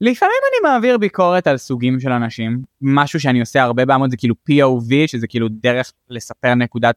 לפעמים 0.00 0.36
אני 0.50 0.70
מעביר 0.72 0.98
ביקורת 0.98 1.46
על 1.46 1.56
סוגים 1.56 2.00
של 2.00 2.12
אנשים 2.12 2.62
משהו 2.80 3.20
שאני 3.20 3.40
עושה 3.40 3.62
הרבה 3.62 3.84
בעמוד 3.84 4.10
זה 4.10 4.16
כאילו 4.16 4.34
POV 4.50 4.92
שזה 5.06 5.26
כאילו 5.26 5.48
דרך 5.50 5.92
לספר 6.10 6.54
נקודת 6.54 6.94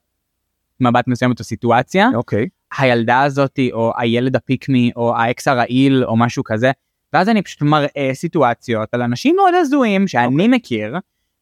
מבט 0.79 1.07
מסוימת 1.07 1.39
או 1.39 1.43
סיטואציה. 1.43 2.09
אוקיי. 2.15 2.47
הילדה 2.77 3.23
הזאתי 3.23 3.71
או 3.71 3.93
הילד 3.97 4.35
הפיקמי 4.35 4.91
או 4.95 5.15
האקס 5.15 5.47
הרעיל 5.47 6.03
או 6.03 6.17
משהו 6.17 6.43
כזה 6.43 6.71
ואז 7.13 7.29
אני 7.29 7.41
פשוט 7.41 7.61
מראה 7.61 8.09
סיטואציות 8.13 8.93
על 8.93 9.01
אנשים 9.01 9.35
מאוד 9.35 9.53
הזויים 9.61 10.07
שאני 10.07 10.47
מכיר 10.47 10.95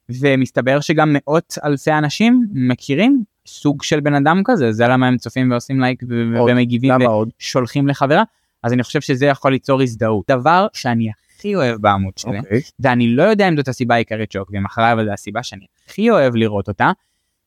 ומסתבר 0.10 0.80
שגם 0.80 1.14
מאות 1.14 1.58
אלפי 1.64 1.92
אנשים 1.92 2.48
מכירים 2.54 3.24
סוג 3.48 3.84
של 3.84 4.00
בן 4.00 4.14
אדם 4.14 4.42
כזה 4.46 4.72
זה 4.72 4.88
למה 4.88 5.08
הם 5.08 5.18
צופים 5.18 5.52
ועושים 5.52 5.80
לייק 5.80 6.04
ו- 6.10 6.40
עוד. 6.40 6.52
ומגיבים? 6.52 6.94
ושולחים 7.40 7.88
לחברה 7.88 8.24
אז 8.64 8.74
אני 8.74 8.84
חושב 8.84 9.02
שזה 9.02 9.26
יכול 9.26 9.52
ליצור 9.52 9.82
הזדהות 9.82 10.26
דבר 10.32 10.68
שאני 10.74 11.10
הכי 11.10 11.26
אוהב 11.46 11.82
בעמוד 11.82 12.17
שלי 12.17 12.39
אוקיי. 12.39 12.62
ואני 12.79 13.15
לא 13.15 13.24
יודע 13.24 13.48
אם 13.48 13.58
זאת 13.58 13.67
הסיבה 13.67 13.96
העיקרית 13.96 14.32
שעוקבים 14.32 14.65
אחריי 14.65 14.94
אבל 14.94 15.06
זו 15.06 15.12
הסיבה 15.12 15.44
שאני 15.44 15.65
הכי 15.86 16.10
אוהב 16.10 16.36
לראות 16.36 16.67
אותה 16.67 16.91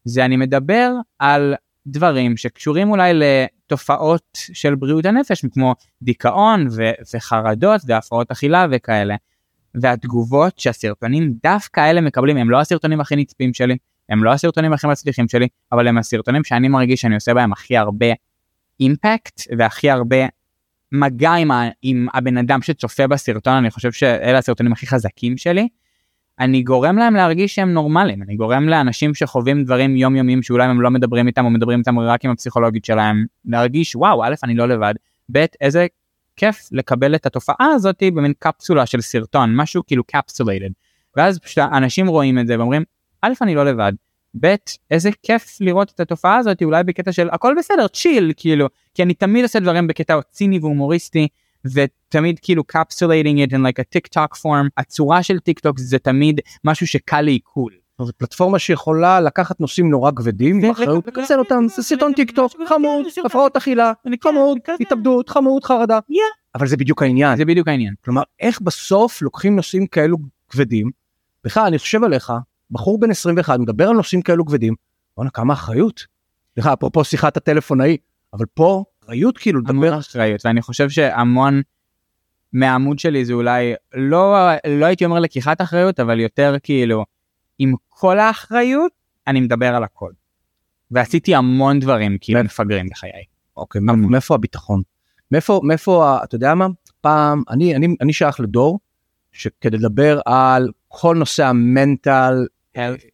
זה 0.05 0.25
אני 0.25 0.37
מדבר 0.37 0.93
על 1.19 1.55
דברים 1.87 2.37
שקשורים 2.37 2.91
אולי 2.91 3.13
לתופעות 3.15 4.25
של 4.35 4.75
בריאות 4.75 5.05
הנפש 5.05 5.45
כמו 5.53 5.75
דיכאון 6.03 6.67
ו- 6.77 6.91
וחרדות 7.15 7.81
והפרעות 7.87 8.31
אכילה 8.31 8.67
וכאלה. 8.71 9.17
והתגובות 9.75 10.59
שהסרטונים 10.59 11.35
דווקא 11.43 11.91
אלה 11.91 12.01
מקבלים 12.01 12.37
הם 12.37 12.51
לא 12.51 12.61
הסרטונים 12.61 13.01
הכי 13.01 13.17
נצפים 13.17 13.55
שלי 13.55 13.77
הם 14.09 14.25
לא 14.25 14.33
הסרטונים 14.33 14.73
הכי 14.73 14.87
מצליחים 14.87 15.29
שלי 15.29 15.49
אבל 15.73 15.89
הם 15.89 15.99
הסרטונים 15.99 16.45
שאני 16.45 16.69
מרגיש 16.69 17.01
שאני 17.01 17.15
עושה 17.15 17.35
בהם 17.35 17.53
הכי 17.53 17.77
הרבה 17.77 18.07
אימפקט 18.81 19.41
והכי 19.59 19.91
הרבה 19.91 20.17
מגע 20.93 21.33
עם, 21.33 21.51
ה- 21.51 21.69
עם 21.83 22.07
הבן 22.15 22.37
אדם 22.37 22.63
שצופה 22.63 23.07
בסרטון 23.07 23.53
אני 23.53 23.71
חושב 23.71 23.93
שאלה 23.93 24.39
הסרטונים 24.39 24.73
הכי 24.73 24.87
חזקים 24.87 25.37
שלי. 25.37 25.69
אני 26.41 26.63
גורם 26.63 26.97
להם 26.97 27.15
להרגיש 27.15 27.55
שהם 27.55 27.73
נורמליים 27.73 28.23
אני 28.23 28.37
גורם 28.37 28.69
לאנשים 28.69 29.15
שחווים 29.15 29.65
דברים 29.65 29.97
יומיומיים 29.97 30.43
שאולי 30.43 30.65
הם 30.65 30.81
לא 30.81 30.91
מדברים 30.91 31.27
איתם 31.27 31.45
או 31.45 31.51
מדברים 31.51 31.79
איתם 31.79 31.99
רק 31.99 32.25
עם 32.25 32.31
הפסיכולוגית 32.31 32.85
שלהם 32.85 33.25
להרגיש 33.45 33.97
וואו 33.97 34.25
א' 34.25 34.35
אני 34.43 34.55
לא 34.55 34.69
לבד 34.69 34.95
ב' 35.33 35.45
איזה 35.61 35.87
כיף 36.37 36.69
לקבל 36.73 37.15
את 37.15 37.27
התופעה 37.27 37.67
הזאת 37.75 38.03
במין 38.03 38.33
קפסולה 38.39 38.87
של 38.87 39.01
סרטון 39.01 39.57
משהו 39.57 39.83
כאילו 39.87 40.05
capsulated 40.05 40.71
ואז 41.17 41.39
פשוט 41.39 41.59
אנשים 41.73 42.07
רואים 42.07 42.39
את 42.39 42.47
זה 42.47 42.59
ואומרים 42.59 42.83
א' 43.23 43.33
אני 43.43 43.55
לא 43.55 43.65
לבד 43.65 43.93
ב' 44.41 44.55
איזה 44.91 45.11
כיף 45.23 45.57
לראות 45.61 45.93
את 45.95 46.01
התופעה 46.01 46.37
הזאת 46.37 46.63
אולי 46.63 46.85
בקטע 46.85 47.13
של 47.13 47.29
הכל 47.33 47.55
בסדר 47.59 47.89
chill 47.89 48.33
כאילו 48.37 48.67
כי 48.95 49.03
אני 49.03 49.15
תמיד 49.15 49.43
עושה 49.43 49.61
דברים 49.61 49.87
בקטע 49.87 50.21
ציני 50.31 50.59
והומוריסטי 50.59 51.29
ותמיד 51.65 52.39
כאילו 52.43 52.63
capsulating 52.73 53.49
it 53.49 53.53
in 53.53 53.57
like 53.57 53.81
a 53.81 53.99
TikTok 53.99 54.37
form 54.37 54.69
הצורה 54.77 55.23
של 55.23 55.39
טיק 55.39 55.61
טוק 55.61 55.79
זה 55.79 55.99
תמיד 55.99 56.41
משהו 56.65 56.87
שקל 56.87 57.21
לעיכול. 57.21 57.73
זו 58.07 58.13
פלטפורמה 58.17 58.59
שיכולה 58.59 59.21
לקחת 59.21 59.61
נושאים 59.61 59.91
נורא 59.91 60.11
כבדים, 60.17 60.63
ואחריות 60.63 61.07
לקצר 61.07 61.39
אותם, 61.39 61.65
זה 61.69 61.83
סרטון 61.83 62.13
טיק 62.13 62.31
טוק, 62.31 62.53
חמוד, 62.69 63.07
הפרעות 63.25 63.57
אכילה, 63.57 63.93
חמוד. 64.23 64.59
התאבדות, 64.81 65.29
חמוד, 65.29 65.65
חרדה. 65.65 65.99
אבל 66.55 66.67
זה 66.67 66.77
בדיוק 66.77 67.03
העניין. 67.03 67.37
זה 67.37 67.45
בדיוק 67.45 67.69
העניין. 67.69 67.95
כלומר, 68.05 68.23
איך 68.41 68.61
בסוף 68.61 69.23
לוקחים 69.23 69.57
נושאים 69.57 69.87
כאלו 69.87 70.17
כבדים, 70.49 70.91
בכלל, 71.45 71.67
אני 71.67 71.79
חושב 71.79 72.05
עליך, 72.05 72.33
בחור 72.71 73.01
בן 73.01 73.11
21 73.11 73.59
מדבר 73.59 73.89
על 73.89 73.97
נושאים 73.97 74.23
כאלו 74.23 74.47
כבדים, 74.47 74.75
בואנה, 75.17 75.31
כמה 75.31 75.53
אחריות. 75.55 76.07
סליחה, 76.55 76.73
אפרופו 76.73 77.05
שיחת 77.05 77.37
הטלפון 77.37 77.81
ההיא, 77.81 77.99
אבל 78.33 78.47
פה, 78.55 78.85
אחריות 79.05 79.39
כאילו 79.39 79.61
המון 79.67 79.85
לדבר, 79.87 79.99
אחריות 79.99 80.47
ואני 80.47 80.63
חושב 80.63 80.91
שהמון 80.91 81.63
מהעמוד 82.53 82.99
שלי 82.99 83.25
זה 83.25 83.33
אולי 83.33 83.75
לא 83.95 84.37
לא 84.67 84.87
הייתי 84.87 85.05
אומר 85.05 85.19
לקיחת 85.21 85.61
אחריות 85.61 86.01
אבל 86.01 86.21
יותר 86.21 86.57
כאילו 86.63 87.05
עם 87.59 87.75
כל 87.89 88.19
האחריות 88.19 88.93
אני 89.27 89.41
מדבר 89.41 89.75
על 89.75 89.85
הכל. 89.85 90.13
ועשיתי 90.91 91.35
המון 91.35 91.81
דברים 91.81 92.19
כאילו 92.21 92.45
מפגרים 92.45 92.87
בחיי. 92.91 93.11
אוקיי, 93.57 93.81
מאיפה- 93.81 94.09
מאיפה 94.09 94.35
הביטחון? 94.35 94.83
מאיפה, 95.33 95.61
מאיפה, 95.65 96.19
אתה 96.25 96.35
יודע 96.35 96.55
מה? 96.55 96.67
פעם, 97.01 97.43
אני, 97.51 97.77
אני, 97.77 97.97
אני 98.01 98.13
שייך 98.13 98.41
לדור, 98.41 98.81
שכדי 99.33 99.77
לדבר 99.77 100.21
על 100.25 100.71
כל 100.89 101.17
נושא 101.17 101.47
המנטל, 101.47 102.47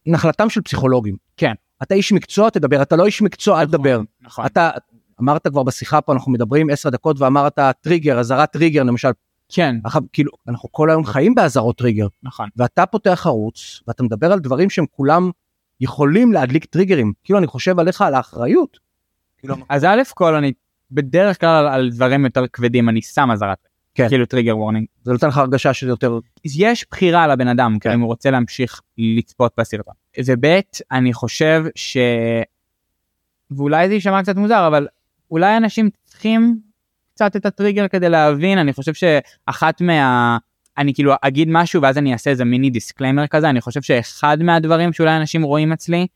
נחלתם 0.05 0.49
של 0.49 0.61
פסיכולוגים. 0.61 1.15
כן. 1.37 1.53
אתה 1.83 1.95
איש 1.95 2.11
מקצוע, 2.11 2.49
תדבר, 2.49 2.81
אתה 2.81 2.95
לא 2.95 3.05
איש 3.05 3.21
מקצוע, 3.21 3.61
אל 3.61 3.65
תדבר. 3.65 4.01
נכון. 4.21 4.45
אתה 4.45 4.69
אמרת 5.21 5.47
כבר 5.47 5.63
בשיחה 5.63 6.01
פה, 6.01 6.13
אנחנו 6.13 6.31
מדברים 6.31 6.69
10 6.69 6.89
דקות 6.89 7.19
ואמרת 7.19 7.59
טריגר, 7.81 8.19
אזהרת 8.19 8.51
טריגר 8.51 8.83
למשל, 8.83 9.09
כן 9.49 9.75
עכשיו, 9.83 10.01
כאילו, 10.13 10.31
אנחנו 10.47 10.71
כל 10.71 10.89
היום 10.89 11.05
חיים 11.05 11.35
באזהרות 11.35 11.77
טריגר, 11.77 12.07
נכון. 12.23 12.49
ואתה 12.55 12.85
פותח 12.85 13.23
ערוץ, 13.25 13.81
ואתה 13.87 14.03
מדבר 14.03 14.31
על 14.31 14.39
דברים 14.39 14.69
שהם 14.69 14.85
כולם 14.91 15.31
יכולים 15.79 16.33
להדליק 16.33 16.65
טריגרים, 16.65 17.13
כאילו 17.23 17.39
אני 17.39 17.47
חושב 17.47 17.79
עליך 17.79 18.01
על 18.01 18.15
האחריות. 18.15 18.77
כאילו, 19.37 19.55
אז 19.69 19.83
א' 19.83 20.01
כל 20.13 20.35
אני 20.35 20.53
בדרך 20.91 21.39
כלל 21.39 21.67
על, 21.67 21.89
דברים 21.89 22.25
יותר 22.25 22.47
כבדים 22.47 22.89
אני 22.89 23.01
שם 23.01 23.31
אזהרת. 23.31 23.57
כן. 23.63 23.69
כאילו 24.09 24.25
טריגר 24.25 24.57
וורנינג. 24.57 24.85
זה 25.03 25.11
נותן 25.11 25.27
לך 25.27 25.37
הרגשה 25.37 25.73
שזה 25.73 25.89
יותר, 25.89 26.19
יש 26.43 26.85
בחירה 26.91 27.23
על 27.23 27.31
הבן 27.31 27.47
אדם 27.47 27.77
כן. 27.79 27.89
כן. 27.89 27.95
אם 27.95 27.99
הוא 27.99 28.07
רוצה 28.07 28.31
להמשיך 28.31 28.81
לצפות 28.97 29.53
בסרטון. 29.57 29.93
וב' 30.25 30.45
אני 30.91 31.13
חושב 31.13 31.63
ש... 31.75 31.97
ואולי 33.51 33.87
זה 33.87 33.93
יישמע 33.93 34.23
קצת 34.23 34.35
מוזר 34.35 34.67
אבל 34.67 34.87
אולי 35.31 35.57
אנשים 35.57 35.89
צריכים 36.03 36.59
קצת 37.13 37.35
את 37.35 37.45
הטריגר 37.45 37.87
כדי 37.87 38.09
להבין 38.09 38.57
אני 38.57 38.73
חושב 38.73 38.93
שאחת 38.93 39.81
מה... 39.81 40.37
אני 40.77 40.93
כאילו 40.93 41.13
אגיד 41.21 41.47
משהו 41.51 41.81
ואז 41.81 41.97
אני 41.97 42.13
אעשה 42.13 42.29
איזה 42.29 42.45
מיני 42.45 42.69
disclaimer 42.69 43.27
כזה 43.27 43.49
אני 43.49 43.61
חושב 43.61 43.81
שאחד 43.81 44.37
מהדברים 44.43 44.93
שאולי 44.93 45.17
אנשים 45.17 45.43
רואים 45.43 45.73
אצלי 45.73 46.07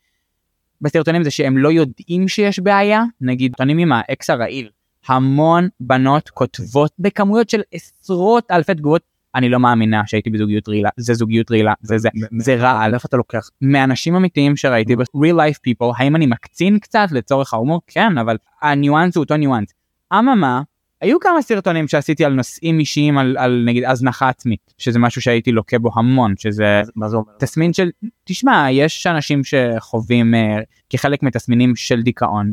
בסרטונים 0.81 1.23
זה 1.23 1.31
שהם 1.31 1.57
לא 1.57 1.71
יודעים 1.71 2.27
שיש 2.27 2.59
בעיה 2.59 3.03
נגיד 3.21 3.51
סרטונים 3.51 3.77
עם 3.77 3.91
האקס 3.91 4.29
הרעיל 4.29 4.69
המון 5.07 5.67
בנות 5.79 6.29
כותבות 6.29 6.91
בכמויות 6.99 7.49
של 7.49 7.61
עשרות 7.71 8.51
אלפי 8.51 8.73
תגובות 8.75 9.01
אני 9.35 9.49
לא 9.49 9.59
מאמינה 9.59 10.01
שהייתי 10.05 10.29
בזוגיות 10.29 10.69
רעילה 10.69 10.89
זה 10.97 11.13
זוגיות 11.13 11.51
רעילה 11.51 11.73
זה 11.81 11.97
זה 11.97 12.09
זה 12.37 12.55
רעל 12.55 12.93
איפה 12.93 13.07
אתה 13.07 13.17
לוקח? 13.17 13.49
מאנשים 13.61 14.15
אמיתיים 14.15 14.55
שראיתי 14.55 14.95
ב-real 14.95 15.35
life 15.35 15.59
people 15.67 15.93
האם 15.97 16.15
אני 16.15 16.25
מקצין 16.25 16.79
קצת 16.79 17.07
לצורך 17.11 17.53
ההומור 17.53 17.81
כן 17.87 18.17
אבל 18.17 18.37
הניואנס 18.61 19.15
הוא 19.15 19.23
אותו 19.23 19.37
ניואנס. 19.37 19.73
אממה 20.13 20.61
היו 21.01 21.19
כמה 21.19 21.41
סרטונים 21.41 21.87
שעשיתי 21.87 22.25
על 22.25 22.33
נושאים 22.33 22.79
אישיים 22.79 23.17
על, 23.17 23.37
על 23.37 23.63
נגיד 23.65 23.83
הזנחה 23.83 24.29
עצמית 24.29 24.73
שזה 24.77 24.99
משהו 24.99 25.21
שהייתי 25.21 25.51
לוקה 25.51 25.79
בו 25.79 25.91
המון 25.95 26.33
שזה 26.37 26.81
מה 26.95 27.09
זה 27.09 27.15
אומר? 27.15 27.31
תסמין 27.39 27.73
של 27.73 27.89
תשמע 28.23 28.67
יש 28.71 29.07
אנשים 29.07 29.41
שחווים 29.43 30.35
אה, 30.35 30.57
כחלק 30.89 31.23
מתסמינים 31.23 31.75
של 31.75 32.01
דיכאון 32.01 32.51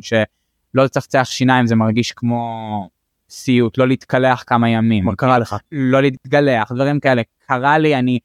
שלא 0.72 0.84
לצחצח 0.84 1.24
שיניים 1.30 1.66
זה 1.66 1.76
מרגיש 1.76 2.12
כמו 2.12 2.88
סיוט 3.30 3.78
לא 3.78 3.88
להתקלח 3.88 4.44
כמה 4.46 4.70
ימים 4.70 5.04
מה 5.04 5.16
קרה 5.16 5.38
לך? 5.38 5.56
לא 5.72 6.02
להתגלח 6.02 6.72
דברים 6.72 7.00
כאלה 7.00 7.22
קרה 7.46 7.78
לי 7.78 7.96
אני 7.96 8.18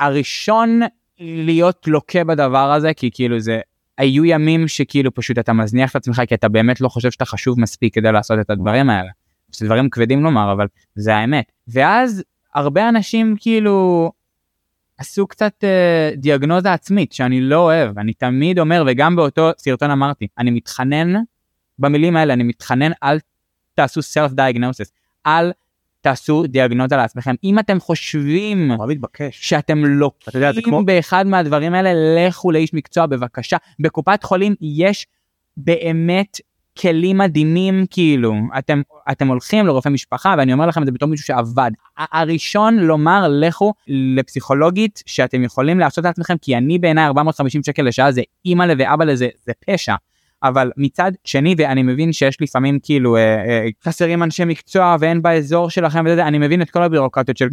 הראשון 0.00 0.80
להיות 1.20 1.88
לוקה 1.88 2.24
בדבר 2.24 2.72
הזה 2.72 2.94
כי 2.94 3.10
כאילו 3.12 3.40
זה 3.40 3.60
היו 3.98 4.24
ימים 4.24 4.68
שכאילו 4.68 5.14
פשוט 5.14 5.38
אתה 5.38 5.52
מזניח 5.52 5.90
את 5.90 5.96
עצמך 5.96 6.22
כי 6.28 6.34
אתה 6.34 6.48
באמת 6.48 6.80
לא 6.80 6.88
חושב 6.88 7.10
שאתה 7.10 7.24
חשוב 7.24 7.60
מספיק 7.60 7.94
כדי 7.94 8.12
לעשות 8.12 8.38
את 8.40 8.50
הדברים 8.50 8.90
האלה. 8.90 9.10
זה 9.52 9.66
דברים 9.66 9.90
כבדים 9.90 10.22
לומר 10.22 10.52
אבל 10.52 10.66
זה 10.94 11.16
האמת 11.16 11.52
ואז 11.68 12.24
הרבה 12.54 12.88
אנשים 12.88 13.36
כאילו 13.38 14.12
עשו 14.98 15.26
קצת 15.26 15.64
אה, 15.64 16.10
דיאגנוזה 16.16 16.72
עצמית 16.72 17.12
שאני 17.12 17.40
לא 17.40 17.58
אוהב 17.58 17.98
אני 17.98 18.12
תמיד 18.12 18.58
אומר 18.58 18.84
וגם 18.86 19.16
באותו 19.16 19.50
סרטון 19.58 19.90
אמרתי 19.90 20.26
אני 20.38 20.50
מתחנן 20.50 21.14
במילים 21.78 22.16
האלה 22.16 22.32
אני 22.32 22.42
מתחנן 22.42 22.90
אל 23.02 23.18
תעשו 23.74 24.00
self 24.00 24.30
diagnosis 24.32 24.90
אל 25.26 25.52
תעשו 26.00 26.46
דיאגנוזה 26.46 26.96
לעצמכם. 26.96 27.34
אם 27.44 27.58
אתם 27.58 27.80
חושבים? 27.80 28.70
שאתם 29.30 29.84
לוקים 30.56 30.62
כמו- 30.64 30.84
באחד 30.84 31.26
מהדברים 31.26 31.74
האלה 31.74 31.90
לכו 32.28 32.50
לאיש 32.50 32.74
מקצוע 32.74 33.06
בבקשה. 33.06 33.56
בקופת 33.80 34.22
חולים 34.22 34.54
יש 34.60 35.06
באמת 35.56 36.40
כלים 36.78 37.18
מדהימים 37.18 37.84
כאילו. 37.90 38.34
אתם 38.58 38.82
אתם 39.10 39.28
הולכים 39.28 39.66
לרופא 39.66 39.88
משפחה 39.88 40.34
ואני 40.38 40.52
אומר 40.52 40.66
לכם 40.66 40.80
את 40.82 40.86
זה 40.86 40.92
בתור 40.92 41.08
מישהו 41.08 41.26
שעבד. 41.26 41.70
הראשון 41.98 42.78
לומר 42.78 43.28
לכו 43.28 43.72
לפסיכולוגית 43.88 45.02
שאתם 45.06 45.42
יכולים 45.44 45.78
לעשות 45.78 46.04
לעצמכם 46.04 46.34
כי 46.38 46.56
אני 46.56 46.78
בעיניי 46.78 47.06
450 47.06 47.62
שקל 47.62 47.82
לשעה 47.82 48.12
זה 48.12 48.22
אימא 48.44 48.66
ואבא 48.78 49.04
לזה 49.04 49.28
זה 49.44 49.52
פשע 49.66 49.94
אבל 50.44 50.70
מצד 50.76 51.12
שני 51.24 51.54
ואני 51.58 51.82
מבין 51.82 52.12
שיש 52.12 52.40
לפעמים 52.40 52.78
כאילו 52.82 53.16
אה, 53.16 53.20
אה, 53.20 53.68
חסרים 53.84 54.22
אנשי 54.22 54.44
מקצוע 54.44 54.96
ואין 55.00 55.22
באזור 55.22 55.70
שלכם 55.70 56.04
וזה, 56.06 56.26
אני 56.26 56.38
מבין 56.38 56.62
את 56.62 56.70
כל 56.70 56.82
הבירוקרטיות 56.82 57.36
של 57.36 57.48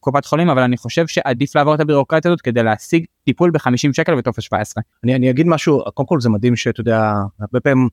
קופת 0.00 0.24
חולים 0.24 0.48
אבל 0.48 0.62
אני 0.62 0.76
חושב 0.76 1.06
שעדיף 1.06 1.56
לעבור 1.56 1.74
את 1.74 1.80
הבירוקרטיה 1.80 2.30
הזאת 2.30 2.40
כדי 2.40 2.62
להשיג 2.62 3.04
טיפול 3.24 3.50
ב-50 3.50 3.92
שקל 3.92 4.14
בטופס 4.14 4.42
17. 4.42 4.82
אני, 5.04 5.14
אני 5.14 5.30
אגיד 5.30 5.46
משהו, 5.46 5.84
קודם 5.94 6.06
כל 6.06 6.20
זה 6.20 6.28
מדהים 6.28 6.56
שאתה 6.56 6.80
יודע, 6.80 7.12
הרבה 7.40 7.60
פעמים 7.60 7.88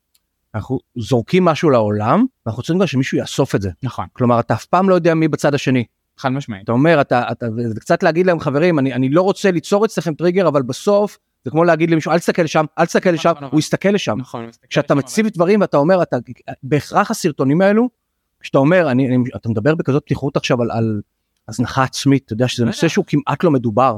אנחנו 0.55 0.79
זורקים 0.97 1.45
משהו 1.45 1.69
לעולם, 1.69 2.25
ואנחנו 2.45 2.63
צריכים 2.63 2.79
גם 2.79 2.87
שמישהו 2.87 3.17
יאסוף 3.17 3.55
את 3.55 3.61
זה. 3.61 3.69
נכון. 3.83 4.05
כלומר, 4.13 4.39
אתה 4.39 4.53
אף 4.53 4.65
פעם 4.65 4.89
לא 4.89 4.95
יודע 4.95 5.13
מי 5.13 5.27
בצד 5.27 5.53
השני. 5.53 5.83
חד 6.17 6.29
משמעית. 6.29 6.63
אתה 6.63 6.71
אומר, 6.71 7.01
אתה, 7.01 7.23
אתה, 7.31 7.45
זה 7.67 7.79
קצת 7.79 8.03
להגיד 8.03 8.25
להם, 8.25 8.39
חברים, 8.39 8.79
אני, 8.79 8.93
אני 8.93 9.09
לא 9.09 9.21
רוצה 9.21 9.51
ליצור 9.51 9.85
אצלכם 9.85 10.13
טריגר, 10.13 10.47
אבל 10.47 10.61
בסוף, 10.61 11.17
זה 11.45 11.51
כמו 11.51 11.63
להגיד 11.63 11.91
למישהו, 11.91 12.11
אל 12.11 12.19
תסתכל 12.19 12.41
לשם, 12.41 12.65
אל 12.79 12.85
תסתכל 12.85 13.09
לשם, 13.09 13.29
נכון, 13.29 13.43
נכון. 13.43 13.49
הוא 13.51 13.59
יסתכל 13.59 13.89
לשם. 13.89 14.17
נכון. 14.17 14.49
כשאתה 14.69 14.95
מציב 14.95 15.27
דברים 15.27 15.61
ואתה 15.61 15.77
אומר, 15.77 16.01
אתה, 16.01 16.17
בהכרח 16.63 17.11
הסרטונים 17.11 17.61
האלו, 17.61 17.89
כשאתה 18.39 18.57
אומר, 18.57 18.91
אני, 18.91 19.07
אני, 19.07 19.23
אתה 19.35 19.49
מדבר 19.49 19.75
בכזאת 19.75 20.03
פתיחות 20.05 20.37
עכשיו 20.37 20.61
על, 20.61 20.71
על 20.71 21.01
הזנחה 21.47 21.83
עצמית, 21.83 22.25
אתה 22.25 22.33
יודע 22.33 22.47
שזה 22.47 22.65
נושא 22.65 22.87
שהוא 22.87 23.05
כמעט 23.07 23.43
לא 23.43 23.51
מדובר. 23.51 23.97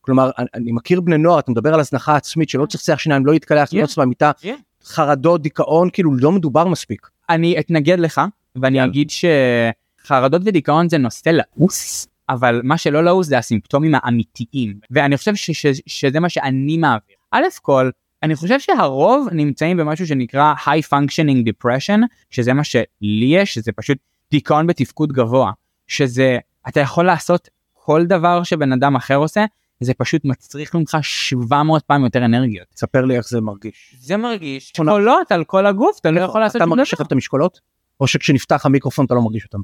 כלומר, 0.00 0.30
אני, 0.38 0.46
אני 0.54 0.72
מכיר 0.72 1.00
בני 1.00 1.18
נוער, 1.18 1.38
אתה 1.38 1.50
מדבר 1.50 1.74
על 1.74 1.80
הזנחה 1.80 2.16
עצמית, 2.16 2.48
שלא 2.48 2.66
צחצח 2.66 2.98
שיניים, 2.98 3.26
לא 3.26 3.32
יתקלח. 3.32 3.72
לא 3.72 3.80
יוצא 3.80 4.00
מהמיטה, 4.00 4.30
Yeah. 4.42 4.46
חרדות, 4.84 5.42
דיכאון, 5.42 5.88
כאילו 5.92 6.16
לא 6.16 6.32
מדובר 6.32 6.68
מספיק. 6.68 7.08
אני 7.30 7.58
אתנגד 7.58 7.98
לך 7.98 8.20
ואני. 8.56 8.84
אגיד 8.84 9.10
שחרדות 9.10 10.42
ודיכאון 10.44 10.88
זה 10.88 10.98
נושא 10.98 11.28
לעוס 11.28 12.06
אבל 12.28 12.60
מה 12.64 12.78
שלא 12.78 13.04
לעוס 13.04 13.26
זה 13.26 13.38
הסימפטומים 13.38 13.92
האמיתיים 13.94 14.74
ואני 14.90 15.16
חושב 15.16 15.34
ש- 15.34 15.50
ש- 15.50 15.80
שזה 15.86 16.20
מה 16.20 16.28
שאני 16.28 16.76
מעביר. 16.76 17.16
א' 17.30 17.42
כל 17.62 17.90
אני 18.22 18.36
חושב 18.36 18.60
שהרוב 18.60 19.28
נמצאים 19.32 19.76
במשהו 19.76 20.06
שנקרא 20.06 20.54
high 20.64 20.86
functioning 20.92 21.48
depression 21.48 22.00
שזה 22.30 22.52
מה 22.52 22.64
שלי 22.64 23.26
יש 23.28 23.54
שזה 23.54 23.72
פשוט 23.72 23.98
דיכאון 24.30 24.66
בתפקוד 24.66 25.12
גבוה 25.12 25.52
שזה 25.86 26.38
אתה 26.68 26.80
יכול 26.80 27.04
לעשות 27.04 27.48
כל 27.72 28.04
דבר 28.06 28.42
שבן 28.42 28.72
אדם 28.72 28.96
אחר 28.96 29.16
עושה 29.16 29.44
זה 29.80 29.94
פשוט 29.94 30.24
מצריך 30.24 30.74
ממך 30.74 30.96
700 31.02 31.82
פעם 31.82 32.04
יותר 32.04 32.24
אנרגיות. 32.24 32.66
תספר 32.74 33.04
לי 33.04 33.16
איך 33.16 33.28
זה 33.28 33.40
מרגיש. 33.40 33.96
זה 34.00 34.16
מרגיש. 34.16 34.72
קולות 34.76 35.32
על 35.32 35.44
כל 35.44 35.66
הגוף 35.66 35.98
אתה 36.00 36.10
לא 36.10 36.20
יכול 36.20 36.40
לעשות 36.40 36.56
אתה 36.56 36.64
שום 36.64 36.70
מרגיש 36.70 36.88
דבר. 36.88 36.94
עכשיו 36.94 37.06
את 37.06 37.12
המשקולות? 37.12 37.60
או 38.00 38.06
שכשנפתח 38.06 38.66
המיקרופון 38.66 39.06
אתה 39.06 39.14
לא 39.14 39.22
מרגיש 39.22 39.44
אותם? 39.44 39.58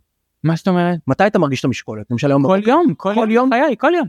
מה 0.45 0.57
זאת 0.57 0.68
אומרת? 0.68 0.99
מתי 1.07 1.26
אתה 1.26 1.38
מרגיש 1.38 1.61
את 1.61 1.64
המשקולת? 1.64 2.07
למשל 2.11 2.30
היום 2.30 2.47
כל 2.47 2.61
יום, 2.66 2.95
כל, 2.97 3.14
כל 3.14 3.28
יום? 3.30 3.50
חיי, 3.52 3.76
כל 3.78 3.92
יום, 3.97 4.07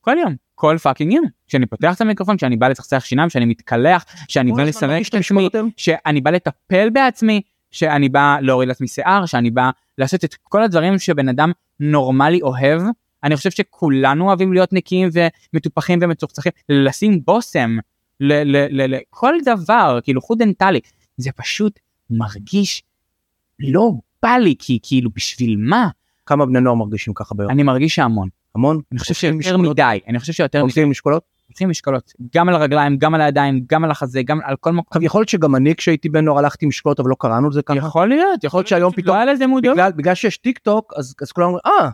כל 0.00 0.16
יום, 0.22 0.36
כל 0.54 0.76
fucking 0.82 1.12
יום, 1.12 1.24
כשאני 1.46 1.66
פותח 1.66 1.94
את 1.96 2.00
המיקרופון, 2.00 2.36
כשאני 2.36 2.56
בא 2.56 2.68
לצחצח 2.68 3.04
שיניים, 3.04 3.28
כשאני 3.28 3.44
מתקלח, 3.44 4.04
כשאני 4.28 4.52
בא 4.52 4.62
לסרק 4.62 5.02
את 5.02 5.06
עצמי, 5.06 5.18
המשקולות 5.18 5.54
היום? 5.54 5.70
שאני 5.76 6.20
בא 6.20 6.30
לטפל 6.30 6.90
בעצמי, 6.90 7.40
שאני 7.70 8.08
בא 8.08 8.36
להוריד 8.40 8.68
לעצמי 8.68 8.88
שיער, 8.88 9.26
שאני 9.26 9.50
בא 9.50 9.70
לעשות 9.98 10.24
את 10.24 10.34
כל 10.34 10.62
הדברים 10.62 10.98
שבן 10.98 11.28
אדם 11.28 11.52
נורמלי 11.80 12.42
אוהב. 12.42 12.82
אני 13.24 13.36
חושב 13.36 13.50
שכולנו 13.50 14.26
אוהבים 14.26 14.52
להיות 14.52 14.72
נקיים 14.72 15.08
ומטופחים 15.52 15.98
ומצוחצחים, 16.02 16.52
לשים 16.68 17.20
בושם 17.24 17.76
לכל 18.20 19.34
דבר, 19.44 19.98
כאילו 20.02 20.22
חוט 20.22 20.38
דנטלי, 20.38 20.80
זה 21.16 21.32
פשוט 21.32 21.78
מרגיש 22.10 22.82
לא 23.60 23.90
בא 24.24 24.30
לי, 24.30 24.54
כי 24.58 24.78
כאילו 24.82 25.10
בשביל 25.14 25.56
מה? 25.58 25.88
כמה 26.26 26.46
בני 26.46 26.60
נוער 26.60 26.74
מרגישים 26.74 27.14
ככה 27.14 27.34
ביום? 27.34 27.50
אני 27.50 27.62
מרגיש 27.62 27.94
שהמון. 27.94 28.28
המון? 28.54 28.80
אני 28.92 28.98
חושב 29.00 29.14
שיותר 29.14 29.36
משקולות? 29.36 29.70
מדי, 29.72 29.98
אני 30.08 30.18
חושב 30.18 30.32
שיותר 30.32 30.58
מדי, 30.58 30.62
הולכים 30.62 30.82
עם 30.82 30.90
משקולות? 30.90 31.22
הולכים 31.48 31.68
משקולות, 31.68 32.12
גם 32.34 32.48
על 32.48 32.54
הרגליים, 32.54 32.96
גם 32.96 33.14
על 33.14 33.20
הידיים, 33.20 33.64
גם 33.70 33.84
על 33.84 33.90
החזה, 33.90 34.22
גם 34.22 34.38
על 34.44 34.56
כל 34.56 34.72
מקום. 34.72 35.02
יכול 35.02 35.20
להיות 35.20 35.28
שגם 35.28 35.56
אני 35.56 35.74
כשהייתי 35.74 36.08
בן 36.08 36.24
נוער 36.24 36.38
הלכתי 36.38 36.64
עם 36.64 36.68
משקולות 36.68 37.00
אבל 37.00 37.10
לא 37.10 37.16
קראנו 37.18 37.48
לזה 37.48 37.62
ככה? 37.62 37.76
יכול 37.76 38.08
להיות, 38.08 38.44
יכול 38.44 38.58
להיות 38.58 38.68
שהיום 38.68 38.92
פתאום- 38.92 39.16
לא 39.16 39.30
היה 39.30 39.46
מודעות. 39.46 39.74
בגלל, 39.76 39.92
בגלל 39.92 40.14
שיש 40.14 40.36
טיק 40.38 40.58
טוק 40.58 40.92
אז, 40.96 41.14
אז 41.22 41.32
כולם 41.32 41.46
אומרים 41.46 41.60
אה 41.66 41.90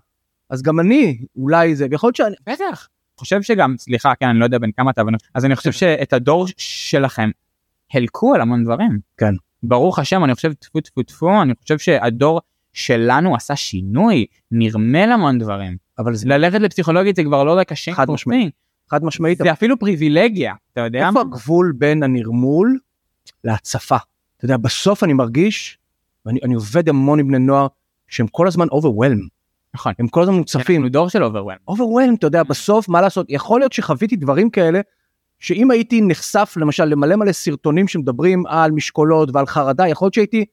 אז 0.51 0.63
גם 0.63 0.81
אני 0.81 1.19
אולי 1.37 1.77
זה 1.77 1.87
ויכול 1.91 2.09
להיות 2.09 2.17
שאני 2.17 2.35
בטח. 2.47 2.89
חושב 3.19 3.43
שגם, 3.43 3.75
סליחה, 3.79 4.13
כן, 4.21 4.29
אני 4.29 4.39
לא 4.39 4.45
יודע 4.45 4.59
בין 4.59 4.71
כמה 4.77 4.91
אתה, 4.91 5.03
אז 5.35 5.45
אני 5.45 5.57
חושב 5.57 5.73
שאת 5.73 6.13
הדור 6.13 6.47
שלכם 6.57 7.31
הלקו 7.95 8.35
על 8.35 8.41
המון 8.41 8.65
דברים. 8.65 8.99
כן. 9.17 9.35
ברוך 9.63 9.99
השם, 9.99 10.25
אני 10.25 10.35
חושב 10.35 10.53
טפו 10.53 10.81
טפו 10.81 11.03
טפו, 11.03 11.43
אני 11.43 11.53
חושב 11.63 11.79
שהדור 11.79 12.41
שלנו 12.73 13.35
עשה 13.35 13.57
שינוי, 13.57 14.27
נרמל 14.51 15.13
המון 15.13 15.39
דברים. 15.39 15.77
אבל 15.99 16.15
זה 16.15 16.29
ללכת 16.29 16.61
לפסיכולוגית 16.61 17.17
זה 17.17 17.25
כבר 17.25 17.45
לא 17.45 17.59
רק 17.59 17.73
השם 17.73 17.93
חד 17.93 18.11
משמעית. 18.11 18.55
חד 18.91 19.05
משמעית 19.05 19.39
זה 19.39 19.53
אפילו 19.53 19.79
פריבילגיה, 19.79 20.55
אתה 20.73 20.81
יודע? 20.81 21.09
איפה 21.09 21.21
הגבול 21.21 21.73
בין 21.79 22.03
הנרמול 22.03 22.79
להצפה 23.45 23.97
אתה 24.37 24.45
יודע 24.45 24.57
בסוף 24.57 25.05
אני 25.05 25.13
מרגיש 25.13 25.79
ואני 26.27 26.41
אני 26.43 26.55
עובד 26.55 26.89
המון 26.89 27.19
עם 27.19 27.29
בני 27.29 27.39
נוער 27.39 27.67
שהם 28.09 28.27
כל 28.27 28.47
הזמן 28.47 28.67
overwhelm 28.67 29.29
נכון. 29.75 29.93
הם 29.99 30.09
כל 30.09 30.23
הזמן 30.23 30.35
מוצפים 30.35 30.77
אנחנו 30.77 30.89
דור 30.89 31.09
של 31.09 31.25
אוברוולם. 31.25 31.57
overwhelm 31.71 32.15
אתה 32.19 32.27
יודע 32.27 32.43
בסוף 32.43 32.89
מה 32.89 33.01
לעשות 33.01 33.27
יכול 33.29 33.61
להיות 33.61 33.73
שחוויתי 33.73 34.17
דברים 34.17 34.51
כאלה 34.51 34.81
שאם 35.41 35.71
הייתי 35.71 36.01
נחשף 36.03 36.55
למשל 36.57 36.85
למלא 36.85 37.17
מלא 37.17 37.33
סרטונים 37.33 37.89
שמדברים 37.89 38.47
על 38.47 38.71
משקולות 38.71 39.29
ועל 39.33 39.47
חרדה 39.47 39.89
יכול 39.89 40.07
להיות 40.07 40.15
שהייתי 40.15 40.45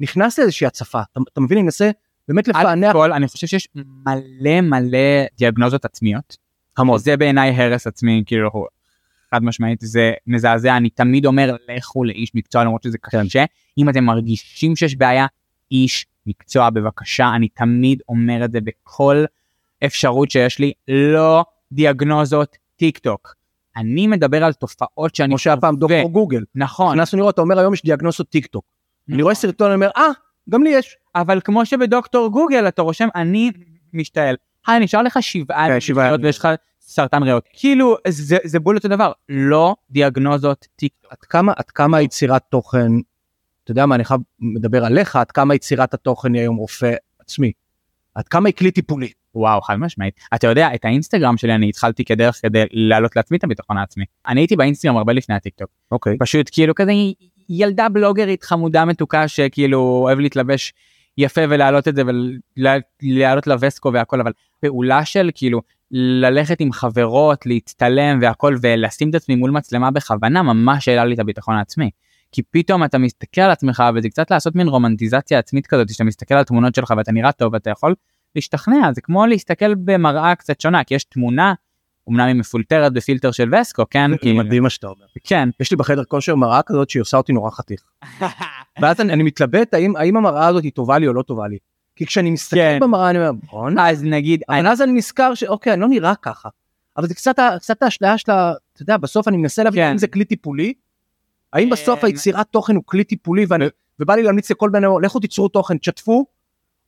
נכנס 0.00 0.38
לאיזושהי 0.38 0.66
הצפה. 0.66 1.00
אתה, 1.12 1.20
אתה 1.32 1.40
מבין? 1.40 1.58
אני 1.58 1.64
מנסה 1.64 1.90
באמת 2.28 2.48
לפענח 2.48 2.92
כל 2.92 3.12
אני 3.12 3.28
חושב 3.28 3.46
שיש 3.46 3.68
מלא 3.74 4.60
מלא 4.60 5.24
דיאגנוזות 5.38 5.84
עצמיות. 5.84 6.36
המון. 6.78 6.98
זה 6.98 7.16
בעיניי 7.16 7.50
הרס 7.50 7.86
עצמי 7.86 8.22
כאילו 8.26 8.50
חד 9.34 9.44
משמעית 9.44 9.78
זה 9.82 10.12
מזעזע. 10.26 10.76
אני 10.76 10.90
תמיד 10.90 11.26
אומר 11.26 11.56
לכו 11.68 12.04
לאיש 12.04 12.34
מקצוע 12.34 12.64
למרות 12.64 12.82
שזה 12.82 12.98
קשה. 12.98 13.44
אם 13.78 13.88
אתם 13.88 14.04
מרגישים 14.04 14.76
שיש 14.76 14.96
בעיה 14.96 15.26
איש 15.70 16.06
מקצוע 16.26 16.70
בבקשה. 16.70 17.32
אני 17.36 17.48
תמיד 17.48 18.02
אומר 18.08 18.44
את 18.44 18.52
זה 18.52 18.60
בכל 18.60 19.24
אפשרות 19.86 20.30
שיש 20.30 20.58
לי. 20.58 20.72
לא 20.88 21.44
דיאגנוזות 21.72 22.56
טיק 22.76 22.98
טוק. 22.98 23.34
אני 23.76 24.06
מדבר 24.06 24.44
על 24.44 24.52
תופעות 24.52 25.14
שאני 25.14 25.28
כמו 25.28 25.38
שהיה 25.38 25.56
פעם. 25.56 25.76
דוקטור 25.76 26.10
גוגל 26.10 26.42
נכון 26.54 26.96
נכנסנו 26.96 27.18
לראות 27.18 27.34
אתה 27.34 27.42
אומר 27.42 27.58
היום 27.58 27.74
יש 27.74 27.82
דיאגנוזות 27.82 28.28
טיק 28.28 28.46
טוק 28.46 28.64
אני 29.12 29.22
רואה 29.22 29.34
סרטון 29.34 29.66
אני 29.66 29.74
אומר 29.74 29.90
אה 29.96 30.10
גם 30.50 30.62
לי 30.62 30.70
יש 30.70 30.96
אבל 31.14 31.40
כמו 31.44 31.66
שבדוקטור 31.66 32.28
גוגל 32.28 32.68
אתה 32.68 32.82
רושם 32.82 33.08
אני 33.14 33.52
משתעל. 33.92 34.36
היי 34.66 34.80
נשאר 34.80 35.02
לך 35.02 35.18
שבעה 35.22 35.68
כן, 35.68 35.80
שבעה. 35.80 36.14
ויש 36.22 36.38
לך 36.38 36.48
סרטן 36.80 37.22
ריאות 37.22 37.48
כאילו 37.52 37.96
זה 38.08 38.36
זה 38.44 38.60
בול 38.60 38.76
אותו 38.76 38.88
דבר 38.88 39.12
לא 39.28 39.76
דיאגנוזות 39.90 40.66
טיק 40.76 40.92
טוק. 41.00 41.12
עד 41.12 41.18
כמה 41.18 41.52
עד 41.56 41.70
כמה 41.70 42.02
יצירת 42.02 42.42
תוכן 42.50 42.92
אתה 43.64 43.70
יודע 43.70 43.86
מה 43.86 43.94
אני 43.94 44.04
חייב 44.04 44.20
מדבר 44.40 44.84
עליך 44.84 45.16
עד 45.16 45.30
כמה 45.30 45.54
יצירת 45.54 45.94
התוכן 45.94 46.34
היא 46.34 46.40
היום 46.40 46.56
רופא 46.56 46.94
עצמי. 47.18 47.52
עד 48.16 48.28
כמה 48.28 48.48
היא 48.48 48.54
כלי 48.54 48.70
טיפולי. 48.70 49.08
וואו 49.34 49.60
חד 49.60 49.76
משמעית 49.76 50.14
אתה 50.34 50.46
יודע 50.46 50.74
את 50.74 50.84
האינסטגרם 50.84 51.36
שלי 51.36 51.54
אני 51.54 51.68
התחלתי 51.68 52.04
כדרך 52.04 52.38
כדי 52.42 52.64
להעלות 52.70 53.16
לעצמי 53.16 53.36
את 53.36 53.44
הביטחון 53.44 53.78
העצמי 53.78 54.04
אני 54.26 54.40
הייתי 54.40 54.56
באינסטגרם 54.56 54.96
הרבה 54.96 55.12
לפני 55.12 55.34
הטיק 55.34 55.54
טוק 55.54 55.70
אוקיי. 55.90 56.16
פשוט 56.18 56.50
כאילו 56.52 56.74
כזה 56.74 56.92
ילדה 57.48 57.88
בלוגרית 57.88 58.44
חמודה 58.44 58.84
מתוקה 58.84 59.28
שכאילו 59.28 59.80
אוהב 59.80 60.18
להתלבש 60.18 60.72
יפה 61.18 61.40
ולהעלות 61.48 61.88
את 61.88 61.96
זה 61.96 62.02
ולהעלות 63.02 63.46
לווסקו 63.46 63.92
והכל 63.92 64.20
אבל 64.20 64.32
פעולה 64.60 65.04
של 65.04 65.30
כאילו 65.34 65.62
ללכת 65.90 66.60
עם 66.60 66.72
חברות 66.72 67.46
להצטלם 67.46 68.18
והכל 68.22 68.56
ולשים 68.60 69.10
את 69.10 69.14
עצמי 69.14 69.34
מול 69.34 69.50
מצלמה 69.50 69.90
בכוונה 69.90 70.42
ממש 70.42 70.88
העלה 70.88 71.04
לי 71.04 71.14
את 71.14 71.18
הביטחון 71.18 71.54
העצמי. 71.54 71.90
כי 72.36 72.42
פתאום 72.42 72.84
אתה 72.84 72.98
מסתכל 72.98 73.40
על 73.40 73.50
עצמך 73.50 73.84
וזה 73.94 74.08
קצת 74.08 74.30
לעשות 74.30 74.54
מין 74.54 74.68
רומנטיזציה 74.68 75.38
עצמית 75.38 75.66
כזאת 75.66 75.88
שאתה 75.88 76.04
מסתכל 76.04 76.34
על 76.34 76.44
תמונות 76.44 76.74
שלך 76.74 76.94
ואתה 76.96 77.12
נראה 77.12 77.32
טוב 77.32 77.52
ואתה 77.52 77.70
יכול 77.70 77.94
להשתכנע 78.34 78.92
זה 78.94 79.00
כמו 79.00 79.26
להסתכל 79.26 79.74
במראה 79.74 80.34
קצת 80.34 80.60
שונה 80.60 80.84
כי 80.84 80.94
יש 80.94 81.04
תמונה 81.04 81.54
אמנם 82.08 82.26
היא 82.26 82.34
מפולטרת 82.34 82.92
בפילטר 82.92 83.30
של 83.30 83.54
וסקו 83.54 83.84
כן 83.90 84.10
זה 84.10 84.18
כאילו, 84.18 84.38
מדהים 84.38 84.62
מה 84.62 84.70
שאתה 84.70 84.86
אומר. 84.86 85.04
כן 85.24 85.48
יש 85.60 85.70
לי 85.70 85.76
בחדר 85.76 86.04
כושר 86.04 86.34
מראה 86.34 86.62
כזאת 86.62 86.90
שהיא 86.90 87.00
עושה 87.00 87.16
אותי 87.16 87.32
נורא 87.32 87.50
חתיך. 87.50 87.82
ואז 88.80 89.00
אני, 89.00 89.12
אני 89.12 89.22
מתלבט 89.22 89.74
האם 89.74 89.96
האם 89.96 90.16
המראה 90.16 90.46
הזאת 90.46 90.64
היא 90.64 90.72
טובה 90.72 90.98
לי 90.98 91.08
או 91.08 91.12
לא 91.12 91.22
טובה 91.22 91.48
לי. 91.48 91.58
כי 91.96 92.06
כשאני 92.06 92.30
מסתכל 92.30 92.56
כן. 92.56 92.78
במראה 92.80 93.10
אני 93.10 93.18
אומר 93.18 93.32
בואנה. 93.32 93.90
אז 93.90 94.04
נגיד 94.04 94.42
אבל 94.48 94.66
אז 94.66 94.82
אני 94.82 94.92
נזכר 94.92 95.34
שאוקיי 95.34 95.72
אני 95.72 95.80
לא 95.80 95.88
נראה 95.88 96.14
ככה. 96.14 96.48
אבל 96.96 97.06
זה 97.06 97.14
קצת 97.14 97.36
קצת 97.60 97.82
האשליה 97.82 98.18
של 98.18 98.32
ה... 98.32 98.52
אתה 98.72 98.82
יודע 98.82 98.96
בסוף 98.96 99.28
אני 99.28 99.36
מנסה 99.36 99.62
להבין 99.62 99.82
כן. 99.82 99.90
אם 99.90 99.98
זה 99.98 100.06
כלי 100.06 100.24
טיפולי. 100.24 100.72
האם 101.52 101.70
בסוף 101.70 102.00
כן. 102.00 102.06
היצירת 102.06 102.46
תוכן 102.50 102.76
הוא 102.76 102.82
כלי 102.86 103.04
טיפולי 103.04 103.44
ואני 103.48 103.64
ובא 104.00 104.14
לי 104.14 104.22
להמליץ 104.22 104.50
לכל 104.50 104.70
בני 104.70 104.86
אדם 104.86 105.02
לכו 105.02 105.20
תיצרו 105.20 105.48
תוכן 105.48 105.78
תשתפו 105.78 106.26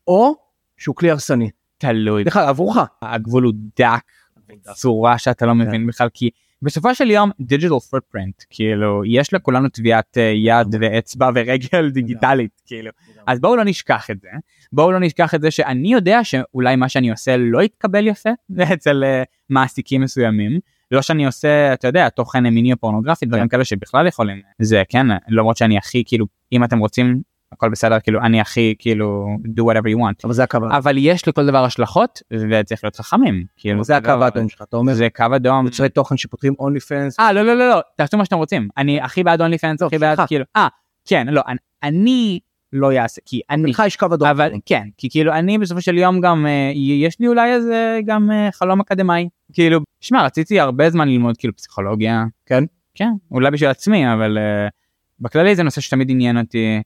או 0.07 0.35
שהוא 0.77 0.97
כלי 0.97 1.11
הרסני. 1.11 1.51
תלוי 1.79 2.25
דרך 2.25 2.37
אגב 2.37 2.49
עבורך. 2.49 2.79
הגבול 3.03 3.45
הוא 3.45 3.53
דק 3.79 4.05
בצורה 4.49 5.19
שאתה 5.19 5.47
לא 5.47 5.55
מבין 5.55 5.87
בכלל 5.87 6.09
כי 6.15 6.31
בסופו 6.63 6.95
של 6.95 7.11
יום 7.11 7.31
digital 7.43 7.95
footprint 7.95 8.45
כאילו 8.51 9.03
יש 9.05 9.35
לכולנו 9.35 9.69
טביעת 9.69 10.19
אה, 10.19 10.23
יד 10.23 10.75
ואצבע 10.81 11.31
ורגל 11.35 11.91
דיגיטלית 11.91 12.63
כאילו. 12.67 12.91
אז 13.27 13.41
בואו 13.41 13.57
לא 13.57 13.65
נשכח 13.65 14.11
את 14.11 14.21
זה. 14.21 14.29
בואו 14.73 14.93
לא 14.93 15.01
נשכח 15.01 15.35
את 15.35 15.43
זה 15.43 15.51
שאני 15.51 15.93
יודע 15.93 16.25
שאולי 16.25 16.77
מה 16.77 16.89
שאני 16.89 17.11
עושה 17.11 17.37
לא 17.37 17.63
יתקבל 17.63 18.07
יפה 18.07 18.31
אצל 18.75 19.05
אה, 19.05 19.23
מעסיקים 19.51 20.01
מסוימים. 20.01 20.61
לא 20.91 21.03
שאני 21.03 21.27
עושה 21.27 21.73
אתה 21.73 21.89
יודע 21.89 22.09
תוכן 22.09 22.47
מיני 22.47 22.73
או 22.73 22.77
פורנוגרפי 22.77 23.27
דברים 23.27 23.49
כאלה 23.49 23.65
שבכלל 23.65 24.07
יכולים 24.07 24.43
זה 24.59 24.83
כן 24.89 25.07
למרות 25.29 25.57
שאני 25.57 25.79
הכי 25.79 26.03
כאילו 26.07 26.27
אם 26.53 26.65
אתם 26.65 26.79
רוצים 26.79 27.23
הכל 27.53 27.69
בסדר 27.69 28.01
כאילו 28.01 28.21
אני 28.21 28.41
הכי 28.41 28.75
כאילו 28.79 29.27
do 29.47 29.63
whatever 29.63 29.87
you 29.97 29.99
want. 29.99 30.21
אבל 30.25 30.33
זה 30.33 30.43
הקו 30.43 30.59
אבל 30.71 30.95
יש 30.99 31.29
לכל 31.29 31.47
דבר 31.47 31.65
השלכות 31.65 32.23
וצריך 32.51 32.85
להיות 32.85 32.97
חכמים. 32.97 33.45
כאילו 33.57 33.85
זה 33.85 33.97
הקו 33.97 34.25
האדום 34.25 34.49
שלך 34.49 34.63
אתה 34.63 34.77
אומר 34.77 34.95
זה 34.95 35.09
קו 35.17 35.25
אדום. 35.37 35.65
יוצרי 35.67 35.89
תוכן 35.89 36.17
שפותחים 36.17 36.55
אונלי 36.59 36.81
פנס 36.81 37.21
אה 37.21 37.33
לא 37.33 37.43
לא 37.43 37.55
לא 37.55 37.69
לא 37.69 37.81
תעשו 37.97 38.17
מה 38.19 38.25
שאתם 38.25 38.37
רוצים. 38.37 38.69
אני 38.77 39.01
הכי 39.01 39.25
בעד 39.25 39.41
אונלי 39.41 39.59
פנס 39.59 39.83
הכי 39.83 39.99
בעד. 39.99 40.19
כאילו 40.27 40.45
אה 40.57 40.69
כן 41.05 41.27
לא 41.31 41.43
אני- 41.49 41.59
אני 41.83 42.41
לא 42.73 42.93
יעשה 42.93 43.21
כי 43.25 43.41
אני 43.51 43.71
לך 43.71 43.83
יש 43.87 43.97
קו 43.97 44.07
אדום. 44.15 44.29
אבל 44.29 44.53
כן 44.67 44.83
כי 44.99 45.11
כאילו 45.11 45.33
אני 45.33 45.59
בסופו 45.59 45.81
של 45.81 45.99
יום 45.99 46.21
גם 46.21 46.47
אה, 46.47 46.73
יש 46.75 47.21
לי 47.21 47.27
אולי 47.29 47.53
איזה 47.55 48.01
גם 48.07 48.31
אה, 48.31 48.49
חלום 48.53 48.81
אקדמאי. 48.81 49.29
כאילו 49.53 49.81
שמע 50.01 50.25
רציתי 50.25 50.61
הרבה 50.61 50.91
זמן 50.91 51.09
ללמוד 51.09 51.37
כאילו 51.37 51.57
פסיכולוגיה. 51.57 52.25
כן? 52.47 52.65
כן 52.95 53.11
אולי 53.31 53.51
בשביל 53.51 53.71
עצמי 53.71 54.13
אבל 54.13 54.39
אה, 54.39 54.69
בכללי 55.21 55.57
זה 55.57 55.63
נושא 55.63 55.81
שתמיד 55.81 56.11
עניין 56.11 56.39
אותי 56.39 56.83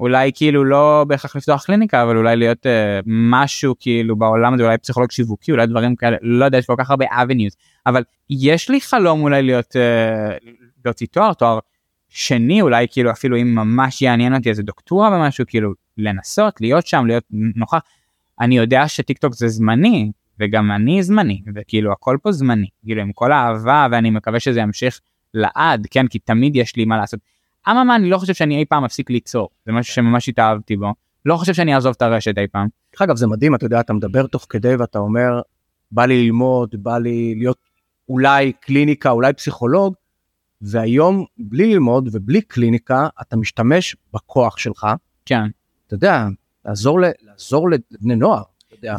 אולי 0.00 0.30
כאילו 0.34 0.64
לא 0.64 1.04
בהכרח 1.08 1.36
לפתוח 1.36 1.64
קליניקה 1.64 2.02
אבל 2.02 2.16
אולי 2.16 2.36
להיות 2.36 2.66
אה, 2.66 3.00
משהו 3.06 3.74
כאילו 3.78 4.16
בעולם 4.16 4.54
הזה 4.54 4.64
אולי 4.64 4.78
פסיכולוג 4.78 5.10
שיווקי 5.10 5.52
אולי 5.52 5.66
דברים 5.66 5.96
כאלה 5.96 6.16
לא 6.22 6.44
יודע 6.44 6.58
יש 6.58 6.66
כל 6.66 6.74
כך 6.78 6.90
הרבה 6.90 7.04
avenues 7.04 7.56
אבל 7.86 8.02
יש 8.30 8.70
לי 8.70 8.80
חלום 8.80 9.22
אולי 9.22 9.42
להיות 9.42 9.76
אה, 9.76 10.36
להוציא 10.84 11.06
תואר 11.10 11.32
תואר 11.32 11.58
שני 12.08 12.62
אולי 12.62 12.86
כאילו 12.90 13.10
אפילו 13.10 13.36
אם 13.36 13.54
ממש 13.54 14.02
יעניין 14.02 14.34
אותי 14.34 14.48
איזה 14.48 14.62
דוקטורה 14.62 15.10
במשהו 15.10 15.44
כאילו 15.48 15.72
לנסות 15.98 16.60
להיות 16.60 16.86
שם 16.86 17.06
להיות 17.06 17.24
נוכח. 17.30 17.78
אני 18.40 18.56
יודע 18.56 18.88
שטיק 18.88 19.18
טוק 19.18 19.34
זה 19.34 19.48
זמני 19.48 20.10
וגם 20.40 20.70
אני 20.70 21.02
זמני 21.02 21.42
וכאילו 21.54 21.92
הכל 21.92 22.16
פה 22.22 22.32
זמני 22.32 22.66
כאילו 22.84 23.02
עם 23.02 23.12
כל 23.12 23.32
האהבה 23.32 23.86
ואני 23.90 24.10
מקווה 24.10 24.40
שזה 24.40 24.60
ימשיך 24.60 25.00
לעד 25.34 25.86
כן 25.90 26.08
כי 26.08 26.18
תמיד 26.18 26.56
יש 26.56 26.76
לי 26.76 26.84
מה 26.84 26.96
לעשות. 26.96 27.20
אממה 27.68 27.96
אני 27.96 28.10
לא 28.10 28.18
חושב 28.18 28.34
שאני 28.34 28.58
אי 28.58 28.64
פעם 28.64 28.84
אפסיק 28.84 29.10
ליצור 29.10 29.48
זה 29.66 29.72
משהו 29.72 29.94
שממש 29.94 30.28
התאהבתי 30.28 30.76
בו 30.76 30.92
לא 31.24 31.36
חושב 31.36 31.54
שאני 31.54 31.74
אעזוב 31.74 31.94
את 31.96 32.02
הרשת 32.02 32.38
אי 32.38 32.46
פעם. 32.52 32.68
דרך 32.92 33.02
אגב 33.02 33.16
זה 33.16 33.26
מדהים 33.26 33.54
אתה 33.54 33.66
יודע 33.66 33.80
אתה 33.80 33.92
מדבר 33.92 34.26
תוך 34.26 34.46
כדי 34.48 34.74
ואתה 34.74 34.98
אומר 34.98 35.40
בא 35.90 36.06
לי 36.06 36.24
ללמוד 36.24 36.74
בא 36.78 36.98
לי 36.98 37.34
להיות 37.36 37.58
אולי 38.08 38.52
קליניקה 38.52 39.10
אולי 39.10 39.32
פסיכולוג 39.32 39.94
והיום 40.62 41.24
בלי 41.38 41.72
ללמוד 41.74 42.08
ובלי 42.12 42.42
קליניקה 42.42 43.08
אתה 43.20 43.36
משתמש 43.36 43.96
בכוח 44.14 44.58
שלך 44.58 44.86
כן. 45.26 45.42
אתה 45.86 45.94
יודע 45.94 46.26
לעזור 46.64 47.00
ל- 47.00 47.10
לעזור 47.22 47.68
לבני 47.70 48.16
נוער. 48.16 48.42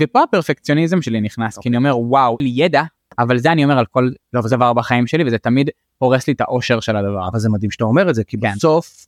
ופה 0.01 0.23
הפרפקציוניזם 0.23 1.01
שלי 1.01 1.21
נכנס 1.21 1.58
כי 1.58 1.69
אני 1.69 1.77
אומר 1.77 1.97
וואו 1.99 2.38
ידע 2.41 2.84
אבל 3.19 3.38
זה 3.38 3.51
אני 3.51 3.63
אומר 3.63 3.77
על 3.80 3.86
כל 3.86 4.10
דבר 4.49 4.73
בחיים 4.73 5.08
שלי 5.08 5.23
וזה 5.23 5.38
תמיד 5.38 5.69
הורס 5.97 6.27
לי 6.27 6.33
את 6.33 6.41
האושר 6.41 6.79
של 6.79 6.95
הדבר. 6.95 7.27
אבל 7.27 7.39
זה 7.39 7.49
מדהים 7.49 7.71
שאתה 7.71 7.83
אומר 7.83 8.10
את 8.10 8.15
זה 8.15 8.23
כי 8.23 8.38
כן. 8.39 8.51
בסוף 8.55 9.07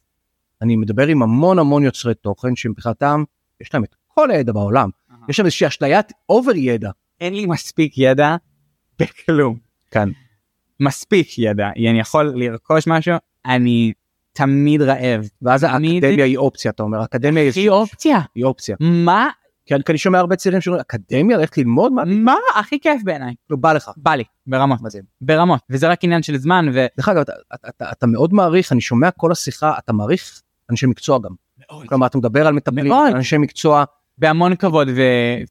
אני 0.61 0.75
מדבר 0.75 1.07
עם 1.07 1.23
המון 1.23 1.59
המון 1.59 1.83
יוצרי 1.83 2.13
תוכן 2.15 2.55
שמבחינתם 2.55 3.23
יש 3.61 3.73
להם 3.73 3.83
את 3.83 3.95
כל 4.07 4.31
הידע 4.31 4.51
בעולם 4.51 4.89
יש 5.29 5.39
להם 5.39 5.45
איזושהי 5.45 5.67
אשליית 5.67 6.11
אובר 6.29 6.55
ידע. 6.55 6.89
אין 7.21 7.33
לי 7.33 7.45
מספיק 7.45 7.93
ידע 7.97 8.35
בכלום. 8.99 9.57
כן. 9.91 10.09
מספיק 10.79 11.39
ידע 11.39 11.69
אני 11.89 11.99
יכול 11.99 12.33
לרכוש 12.35 12.87
משהו 12.87 13.13
אני 13.45 13.93
תמיד 14.33 14.81
רעב. 14.81 15.21
ואז 15.41 15.63
תמיד- 15.63 16.03
האקדמיה 16.03 16.25
היא 16.25 16.37
אופציה 16.37 16.71
אתה 16.71 16.83
אומר 16.83 17.03
אקדמיה 17.03 17.43
היא- 17.43 17.49
הכי 17.49 17.69
אופציה. 17.69 18.19
היא 18.35 18.45
אופציה. 18.45 18.75
מה 18.79 19.29
כי 19.69 19.75
אני 19.75 19.83
כי 19.83 19.91
אני 19.91 19.97
שומע 19.97 20.19
הרבה 20.19 20.35
צעירים 20.35 20.61
שאומרים 20.61 20.81
אקדמיה 20.81 21.37
ללכת 21.37 21.57
ללמוד 21.57 21.91
מה 21.91 22.03
מה 22.05 22.35
הכי 22.55 22.79
כיף 22.79 23.01
בעיניי. 23.03 23.33
לא 23.49 23.57
בא 23.57 23.73
לך. 23.73 23.91
בא 23.97 24.15
לי 24.15 24.23
ברמות 24.47 24.81
מדהים. 24.81 25.03
ברמות 25.21 25.59
וזה 25.69 25.87
רק 25.89 26.03
עניין 26.03 26.23
של 26.23 26.37
זמן 26.37 26.69
ו... 26.73 26.85
דרך 26.97 27.09
אגב 27.09 27.21
אתה, 27.21 27.33
אתה, 27.53 27.69
אתה, 27.69 27.91
אתה 27.91 28.07
מאוד 28.07 28.33
מעריך 28.33 28.71
אני 28.71 28.81
שומע 28.81 29.11
כל 29.11 29.31
השיחה 29.31 29.73
אתה 29.79 29.93
מעריך 29.93 30.41
אנשי 30.71 30.85
מקצוע 30.85 31.19
גם. 31.19 31.31
כלומר 31.85 32.07
אתה 32.07 32.17
מדבר 32.17 32.47
על 32.47 32.53
מטפלים 32.53 32.87
מאוד. 32.87 33.11
אנשי 33.15 33.37
מקצוע 33.37 33.83
בהמון 34.17 34.55
כבוד 34.55 34.87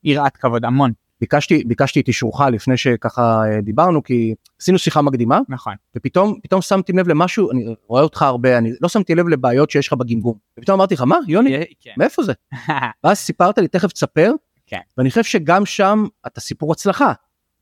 ויראת 0.04 0.36
כבוד 0.36 0.64
המון 0.64 0.92
ביקשתי 1.20 1.64
ביקשתי 1.64 2.00
את 2.00 2.08
אישורך 2.08 2.40
לפני 2.40 2.76
שככה 2.76 3.42
אה, 3.46 3.60
דיברנו 3.60 4.02
כי 4.02 4.34
עשינו 4.60 4.78
שיחה 4.78 5.02
מקדימה 5.02 5.40
נכון 5.48 5.74
ופתאום 5.96 6.34
פתאום 6.42 6.62
שמתי 6.62 6.92
לב 6.92 7.08
למשהו 7.08 7.50
אני 7.50 7.74
רואה 7.86 8.02
אותך 8.02 8.22
הרבה 8.22 8.58
אני 8.58 8.72
לא 8.80 8.88
שמתי 8.88 9.14
לב 9.14 9.28
לבעיות 9.28 9.70
שיש 9.70 9.88
לך 9.88 9.92
בגמגום 9.92 10.34
ופתאום 10.58 10.78
אמרתי 10.78 10.94
לך 10.94 11.02
מה 11.02 11.18
יוני 11.28 11.64
כן. 11.80 11.90
מאיפה 11.96 12.22
זה 12.22 12.32
ואז 13.04 13.18
סיפרת 13.18 13.58
לי 13.58 13.68
תכף 13.68 13.92
תספר 13.92 14.32
כן. 14.68 14.80
ואני 14.98 15.10
חושב 15.10 15.24
שגם 15.24 15.66
שם 15.66 16.04
אתה 16.26 16.40
סיפור 16.40 16.72
הצלחה. 16.72 17.12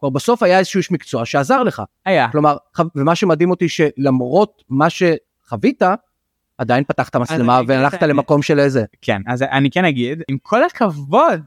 כלומר, 0.01 0.14
בסוף 0.14 0.42
היה 0.42 0.59
איזשהו 0.59 0.79
איש 0.79 0.90
מקצוע 0.90 1.25
שעזר 1.25 1.62
לך 1.62 1.83
היה 2.05 2.29
כלומר 2.33 2.57
ומה 2.97 3.14
שמדהים 3.14 3.51
אותי 3.51 3.69
שלמרות 3.69 4.62
מה 4.69 4.87
שחווית 4.90 5.83
עדיין 6.59 6.85
פתחת 6.85 7.16
מצלמה 7.16 7.61
והלכת 7.66 8.03
האמת. 8.03 8.14
למקום 8.14 8.42
של 8.42 8.59
איזה 8.59 8.85
כן 9.03 9.23
אז 9.27 9.42
אני 9.42 9.71
כן 9.71 9.85
אגיד 9.85 10.23
עם 10.29 10.37
כל 10.42 10.64
הכבוד 10.64 11.40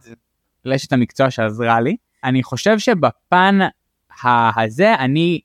לאשת 0.65 0.93
המקצוע 0.93 1.29
שעזרה 1.29 1.81
לי 1.81 1.95
אני 2.23 2.43
חושב 2.43 2.79
שבפן 2.79 3.59
הזה 4.23 4.95
אני 4.95 5.41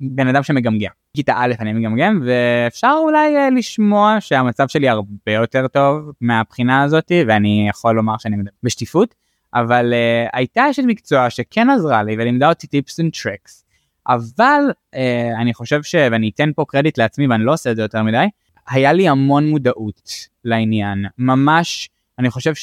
בן 0.00 0.28
אדם 0.28 0.42
שמגמגם. 0.42 0.90
כיתה 1.14 1.34
א' 1.36 1.52
אני 1.60 1.72
מגמגם 1.72 2.22
ואפשר 2.26 2.94
אולי 2.98 3.36
אה, 3.36 3.50
לשמוע 3.50 4.16
שהמצב 4.20 4.68
שלי 4.68 4.88
הרבה 4.88 5.32
יותר 5.32 5.68
טוב 5.68 6.12
מהבחינה 6.20 6.82
הזאתי 6.82 7.24
ואני 7.28 7.66
יכול 7.70 7.94
לומר 7.94 8.18
שאני 8.18 8.36
מדבר 8.36 8.50
בשטיפות 8.62 9.14
אבל 9.54 9.92
uh, 9.92 10.30
הייתה 10.32 10.70
אשת 10.70 10.82
מקצוע 10.86 11.30
שכן 11.30 11.70
עזרה 11.70 12.02
לי 12.02 12.16
ולימדה 12.18 12.48
אותי 12.48 12.66
tips 12.66 13.00
and 13.00 13.12
tricks 13.22 13.64
אבל 14.08 14.62
uh, 14.70 14.98
אני 15.40 15.54
חושב 15.54 15.82
ש... 15.82 15.94
ואני 15.94 16.30
אתן 16.34 16.50
פה 16.56 16.64
קרדיט 16.68 16.98
לעצמי 16.98 17.26
ואני 17.26 17.44
לא 17.44 17.52
עושה 17.52 17.70
את 17.70 17.76
זה 17.76 17.82
יותר 17.82 18.02
מדי 18.02 18.26
היה 18.68 18.92
לי 18.92 19.08
המון 19.08 19.50
מודעות 19.50 20.10
לעניין 20.44 21.04
ממש 21.18 21.90
אני 22.18 22.30
חושב 22.30 22.54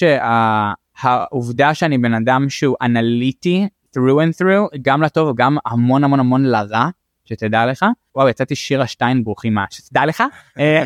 שהעובדה 1.01 1.73
שאני 1.73 1.97
בן 1.97 2.13
אדם 2.13 2.49
שהוא 2.49 2.75
אנליטי 2.81 3.67
through 3.97 3.99
and 3.99 4.41
through 4.41 4.77
גם 4.81 5.01
לטוב 5.01 5.29
וגם 5.29 5.57
המון 5.65 6.03
המון 6.03 6.19
המון 6.19 6.43
לרע 6.43 6.89
שתדע 7.25 7.65
לך. 7.65 7.85
וואו 8.15 8.29
יצאתי 8.29 8.55
שירה 8.55 8.87
שטיינבוך 8.87 9.45
עם 9.45 9.53
מה 9.53 9.65
שתדע 9.69 10.05
לך? 10.05 10.23
אה, 10.59 10.83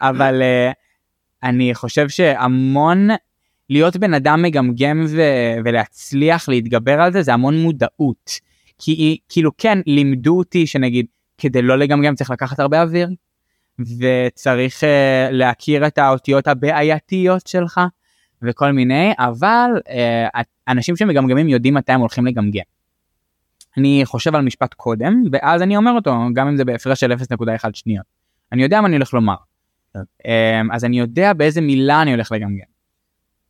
אבל 0.00 0.42
אה, 0.42 0.70
אני 1.42 1.74
חושב 1.74 2.08
שהמון 2.08 3.08
להיות 3.70 3.96
בן 3.96 4.14
אדם 4.14 4.42
מגמגם 4.42 5.06
ו- 5.08 5.56
ולהצליח 5.64 6.48
להתגבר 6.48 7.00
על 7.00 7.12
זה 7.12 7.22
זה 7.22 7.34
המון 7.34 7.58
מודעות. 7.58 8.30
כי 8.78 9.18
כאילו 9.28 9.50
כן 9.58 9.78
לימדו 9.86 10.38
אותי 10.38 10.66
שנגיד 10.66 11.06
כדי 11.38 11.62
לא 11.62 11.78
לגמגם 11.78 12.14
צריך 12.14 12.30
לקחת 12.30 12.60
הרבה 12.60 12.82
אוויר 12.82 13.08
וצריך 13.78 14.82
uh, 14.82 14.86
להכיר 15.30 15.86
את 15.86 15.98
האותיות 15.98 16.46
הבעייתיות 16.46 17.46
שלך 17.46 17.80
וכל 18.42 18.72
מיני 18.72 19.12
אבל 19.18 19.70
uh, 19.86 20.42
אנשים 20.68 20.96
שמגמגמים 20.96 21.48
יודעים 21.48 21.74
מתי 21.74 21.92
הם 21.92 22.00
הולכים 22.00 22.26
לגמגם. 22.26 22.62
אני 23.76 24.02
חושב 24.04 24.34
על 24.34 24.42
משפט 24.42 24.74
קודם 24.74 25.22
ואז 25.32 25.62
אני 25.62 25.76
אומר 25.76 25.92
אותו 25.92 26.14
גם 26.34 26.48
אם 26.48 26.56
זה 26.56 26.64
בהפרש 26.64 27.00
של 27.00 27.12
0.1 27.12 27.16
שניות. 27.74 28.04
אני 28.52 28.62
יודע 28.62 28.80
מה 28.80 28.86
אני 28.86 28.96
הולך 28.96 29.14
לומר. 29.14 29.34
כן. 29.94 30.00
Um, 30.22 30.74
אז 30.74 30.84
אני 30.84 30.98
יודע 30.98 31.32
באיזה 31.32 31.60
מילה 31.60 32.02
אני 32.02 32.10
הולך 32.10 32.32
לגמגם. 32.32 32.66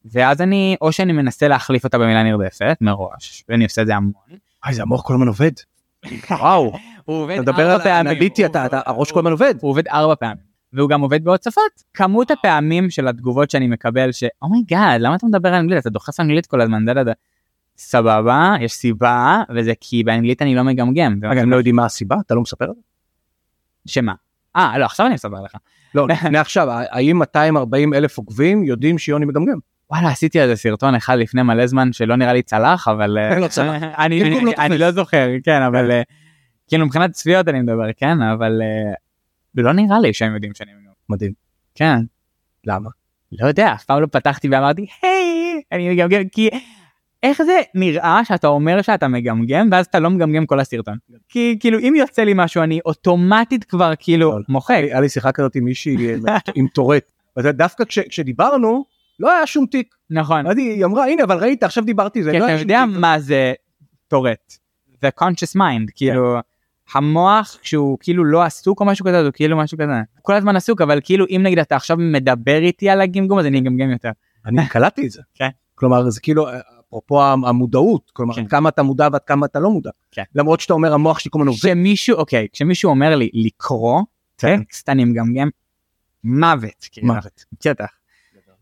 ואז 0.05 0.41
אני 0.41 0.77
או 0.81 0.93
שאני 0.93 1.13
מנסה 1.13 1.49
להחליף 1.49 1.85
אותה 1.85 1.99
במילה 1.99 2.23
נרדפת 2.23 2.77
מראש 2.81 3.45
ואני 3.49 3.65
עושה 3.65 3.83
את 3.83 3.87
זה 3.87 3.97
המון. 3.97 4.13
אוי 4.67 4.75
זה 4.75 4.83
המוח 4.83 5.03
כל 5.03 5.15
הזמן 5.15 5.27
עובד. 5.29 5.51
וואו 6.31 6.73
הוא 7.05 7.23
עובד 7.23 7.33
אתה 7.33 7.43
מדבר 7.43 7.71
על 7.71 7.81
אתה- 8.67 8.81
הראש 8.87 9.13
כל 9.13 9.19
הזמן 9.19 9.31
עובד. 9.31 9.55
הוא 9.61 9.71
עובד 9.71 9.89
ארבע 9.89 10.15
פעמים. 10.15 10.48
והוא 10.73 10.89
גם 10.89 11.01
עובד 11.01 11.25
בהוצפות. 11.25 11.83
כמות 11.95 12.31
הפעמים 12.31 12.91
של 12.91 13.09
התגובות 13.09 13.51
שאני 13.51 13.67
מקבל 13.67 14.13
ש 14.13 14.25
oh 14.43 14.59
my 14.59 14.76
god 14.76 15.01
למה 15.01 15.15
אתה 15.15 15.27
מדבר 15.27 15.59
אנגלית 15.59 15.79
אתה 15.79 15.91
דוחף 15.91 16.21
אנגלית 16.21 16.47
כל 16.47 16.61
הזמן 16.61 16.85
דה 16.85 16.95
דה 16.95 17.05
דה. 17.05 17.13
סבבה 17.77 18.55
יש 18.61 18.73
סיבה 18.73 19.43
וזה 19.55 19.73
כי 19.81 20.05
באנגלית 20.05 20.43
אני 20.43 20.55
לא 20.55 20.63
מגמגם. 20.63 21.21
רגע 21.31 21.41
הם 21.41 21.51
לא 21.51 21.57
יודעים 21.57 21.77
מה 21.77 21.85
הסיבה 21.85 22.17
אתה 22.27 22.35
לא 22.35 22.41
מספר? 22.41 22.67
שמה? 23.87 24.13
אה 24.57 24.79
לא 24.79 24.85
עכשיו 24.85 25.07
אני 25.07 25.15
אספר 25.15 25.43
לך. 25.45 25.57
לא 25.95 26.09
לפני 26.11 26.39
עכשיו 26.39 26.69
האם 26.71 27.19
240 27.19 27.95
אלף 27.95 28.19
עוקבים 28.19 28.65
יודעים 28.65 28.99
שיוני 28.99 29.27
מגמגם? 29.27 29.59
וואלה 29.91 30.09
עשיתי 30.09 30.41
על 30.41 30.49
זה 30.49 30.57
סרטון 30.57 30.95
אחד 30.95 31.19
לפני 31.19 31.43
מלא 31.43 31.67
זמן 31.67 31.93
שלא 31.93 32.17
נראה 32.17 32.33
לי 32.33 32.43
צלח 32.43 32.89
אבל 32.89 33.19
אה, 33.19 33.39
לא. 33.39 33.47
אני 34.05 34.31
לא 34.45 34.53
אני-. 34.59 34.79
לא 34.79 34.91
זוכר 34.91 35.29
כן 35.45 35.63
אבל 35.63 35.91
אה, 35.91 36.03
כאילו 36.69 36.87
מבחינת 36.87 37.11
צפיות 37.11 37.49
אני 37.49 37.61
מדבר 37.61 37.93
כן 37.97 38.23
אבל 38.23 38.63
אה, 39.59 39.65
לא 39.65 39.73
נראה 39.73 40.01
לי 40.01 40.15
שהם 40.15 40.35
יודעים 40.35 40.55
שאני 40.55 40.71
מגמגם. 40.73 40.93
מדהים. 41.09 41.33
כן. 41.75 41.99
למה? 42.67 42.91
לא 43.33 43.47
יודע 43.47 43.73
אף 43.73 43.85
פעם 43.85 44.03
לא 44.03 44.07
פתחתי 44.07 44.49
ואמרתי 44.49 44.87
היי 45.03 45.63
אני 45.73 45.95
מגמגם 45.95 46.29
כי 46.33 46.49
איך 47.23 47.43
זה 47.43 47.61
נראה 47.75 48.25
שאתה 48.25 48.47
אומר 48.47 48.83
שאתה 48.83 49.09
מגמגם 49.09 49.69
ואז 49.73 49.87
אתה 49.87 49.99
לא 49.99 50.11
מגמגם 50.11 50.47
כל 50.47 50.61
הסרטון 50.61 50.97
כי 51.29 51.57
כאילו 51.61 51.79
אם 51.79 51.95
יוצא 51.97 52.23
לי 52.23 52.33
משהו 52.35 52.63
אני 52.63 52.81
אוטומטית 52.87 53.65
כבר 53.65 53.93
כאילו 53.99 54.39
מוחק. 54.49 54.75
היה 54.75 55.01
לי 55.01 55.09
שיחה 55.09 55.33
כזאת 55.33 55.55
עם 55.55 55.65
מישהי 55.65 56.15
אה, 56.29 56.39
עם 56.55 56.67
טורט. 56.75 57.13
דווקא 57.39 57.85
כש, 57.85 57.99
כשדיברנו 57.99 58.85
לא 59.21 59.33
היה 59.33 59.47
שום 59.47 59.67
תיק. 59.67 59.95
נכון. 60.11 60.47
אז 60.47 60.59
היא 60.59 60.85
אמרה 60.85 61.07
הנה 61.07 61.25
אבל 61.25 61.39
ראית 61.39 61.63
עכשיו 61.63 61.85
דיברתי 61.85 62.23
זה. 62.23 62.31
כי 62.31 62.39
לא 62.39 62.45
אתה 62.45 62.53
היה 62.53 62.59
שום 62.59 62.69
יודע 62.69 62.85
תיק. 62.87 62.97
מה 62.99 63.19
זה 63.19 63.53
טורט. 64.09 64.53
זה 65.01 65.09
conscious 65.21 65.57
mind 65.57 65.91
כאילו 65.95 66.39
המוח 66.95 67.59
כשהוא 67.63 67.99
כאילו 68.01 68.25
לא 68.25 68.43
עסוק 68.43 68.81
או 68.81 68.87
משהו 68.87 69.07
כזה 69.07 69.21
הוא 69.21 69.31
כאילו 69.35 69.57
משהו 69.57 69.79
כזה 69.79 69.93
כל 70.23 70.35
הזמן 70.35 70.57
עסוק 70.57 70.81
אבל 70.81 71.01
כאילו 71.05 71.27
אם 71.31 71.41
נגיד 71.45 71.59
אתה 71.59 71.77
עכשיו 71.77 71.97
מדבר 71.97 72.59
איתי 72.59 72.91
על 72.91 73.01
הגמגום 73.01 73.39
אז 73.39 73.47
אני 73.47 73.59
אגמגם 73.59 73.91
יותר. 73.91 74.11
אני 74.47 74.69
קלטתי 74.69 75.07
את 75.07 75.11
זה. 75.11 75.23
כן. 75.35 75.49
כלומר 75.75 76.11
זה 76.11 76.21
כאילו 76.21 76.47
אפרופו 76.89 77.23
המודעות 77.23 78.11
כלומר 78.13 78.35
כן. 78.35 78.47
כמה 78.47 78.69
אתה 78.69 78.83
מודע 78.83 79.09
ועד 79.13 79.23
כמה 79.27 79.47
אתה 79.47 79.61
לא 79.61 79.71
מודע. 79.71 79.91
כן. 80.11 80.23
למרות 80.35 80.61
שאתה 80.61 80.75
אומר 80.75 80.95
המוח 80.95 81.19
שלי 81.19 81.31
כל 81.31 81.39
הזמן 81.39 81.49
עובד. 81.49 81.61
כשמישהו 81.61 82.17
אוקיי 82.17 82.47
כשמישהו 82.53 82.91
אומר 82.91 83.17
לי 83.17 83.31
לקרוא 83.35 84.03
כן. 84.39 84.63
טקסט 84.63 84.89
אני 84.89 85.05
מגמגם 85.05 85.49
מוות. 86.25 86.89
כאילו. 86.93 87.07
מוות. 87.07 87.45
בטח. 87.67 87.99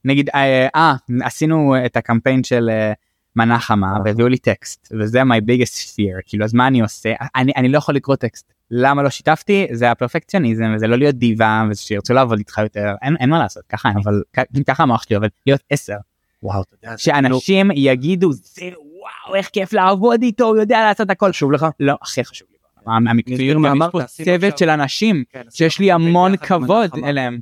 נגיד 0.05 0.31
אה, 0.35 0.69
אה, 0.75 0.95
עשינו 1.23 1.75
את 1.87 1.97
הקמפיין 1.97 2.45
של 2.45 2.71
אה, 2.71 2.93
מנה 3.37 3.59
חמה 3.59 3.99
והביאו 4.05 4.29
לי 4.29 4.39
טקסט 4.39 4.93
וזה 5.01 5.23
my 5.23 5.41
biggest 5.41 5.95
fear 5.95 6.23
כאילו 6.27 6.45
אז 6.45 6.55
מה 6.55 6.67
אני 6.67 6.81
עושה 6.81 7.13
אני 7.37 7.53
אני 7.57 7.69
לא 7.69 7.79
יכול 7.79 7.95
לקרוא 7.95 8.17
טקסט 8.17 8.53
למה 8.71 9.03
לא 9.03 9.11
שיתפתי 9.11 9.67
זה 9.73 9.91
הפרפקציוניזם 9.91 10.73
וזה 10.77 10.87
לא 10.87 10.97
להיות 10.97 11.15
דיבה 11.15 11.65
ושירצו 11.71 12.15
לעבוד 12.15 12.39
איתך 12.39 12.59
יותר 12.59 12.95
אין, 13.03 13.17
אין 13.21 13.31
מה 13.31 13.39
לעשות 13.39 13.63
ככה 13.69 13.89
אני 13.89 14.01
אבל 14.05 14.23
ככה 14.67 14.83
המוח 14.83 15.03
שלי 15.03 15.17
עובד 15.17 15.29
להיות 15.47 15.61
עשר 15.71 15.97
וואו 16.43 16.63
אתה 16.63 16.75
יודע. 16.75 16.99
שאנשים 16.99 17.71
יגידו 17.75 18.33
זה 18.33 18.63
וואו 18.65 19.35
איך 19.35 19.49
כיף 19.49 19.73
לעבוד 19.73 20.23
איתו 20.23 20.45
הוא 20.45 20.57
יודע 20.57 20.85
לעשות 20.85 21.11
הכל 21.11 21.29
חשוב 21.29 21.53
לך. 21.53 21.67
לא 21.81 21.95
הכי 22.03 22.25
חשוב 22.25 22.49
לי. 22.51 22.57
המקצועיות 22.87 23.63
יש 23.75 23.83
פה 23.93 24.03
צוות 24.25 24.59
של 24.59 24.69
אנשים 24.69 25.25
כן, 25.31 25.43
שיש 25.51 25.79
לי 25.79 25.93
המון 25.93 26.37
כבוד. 26.37 26.91
אליהם. 27.05 27.39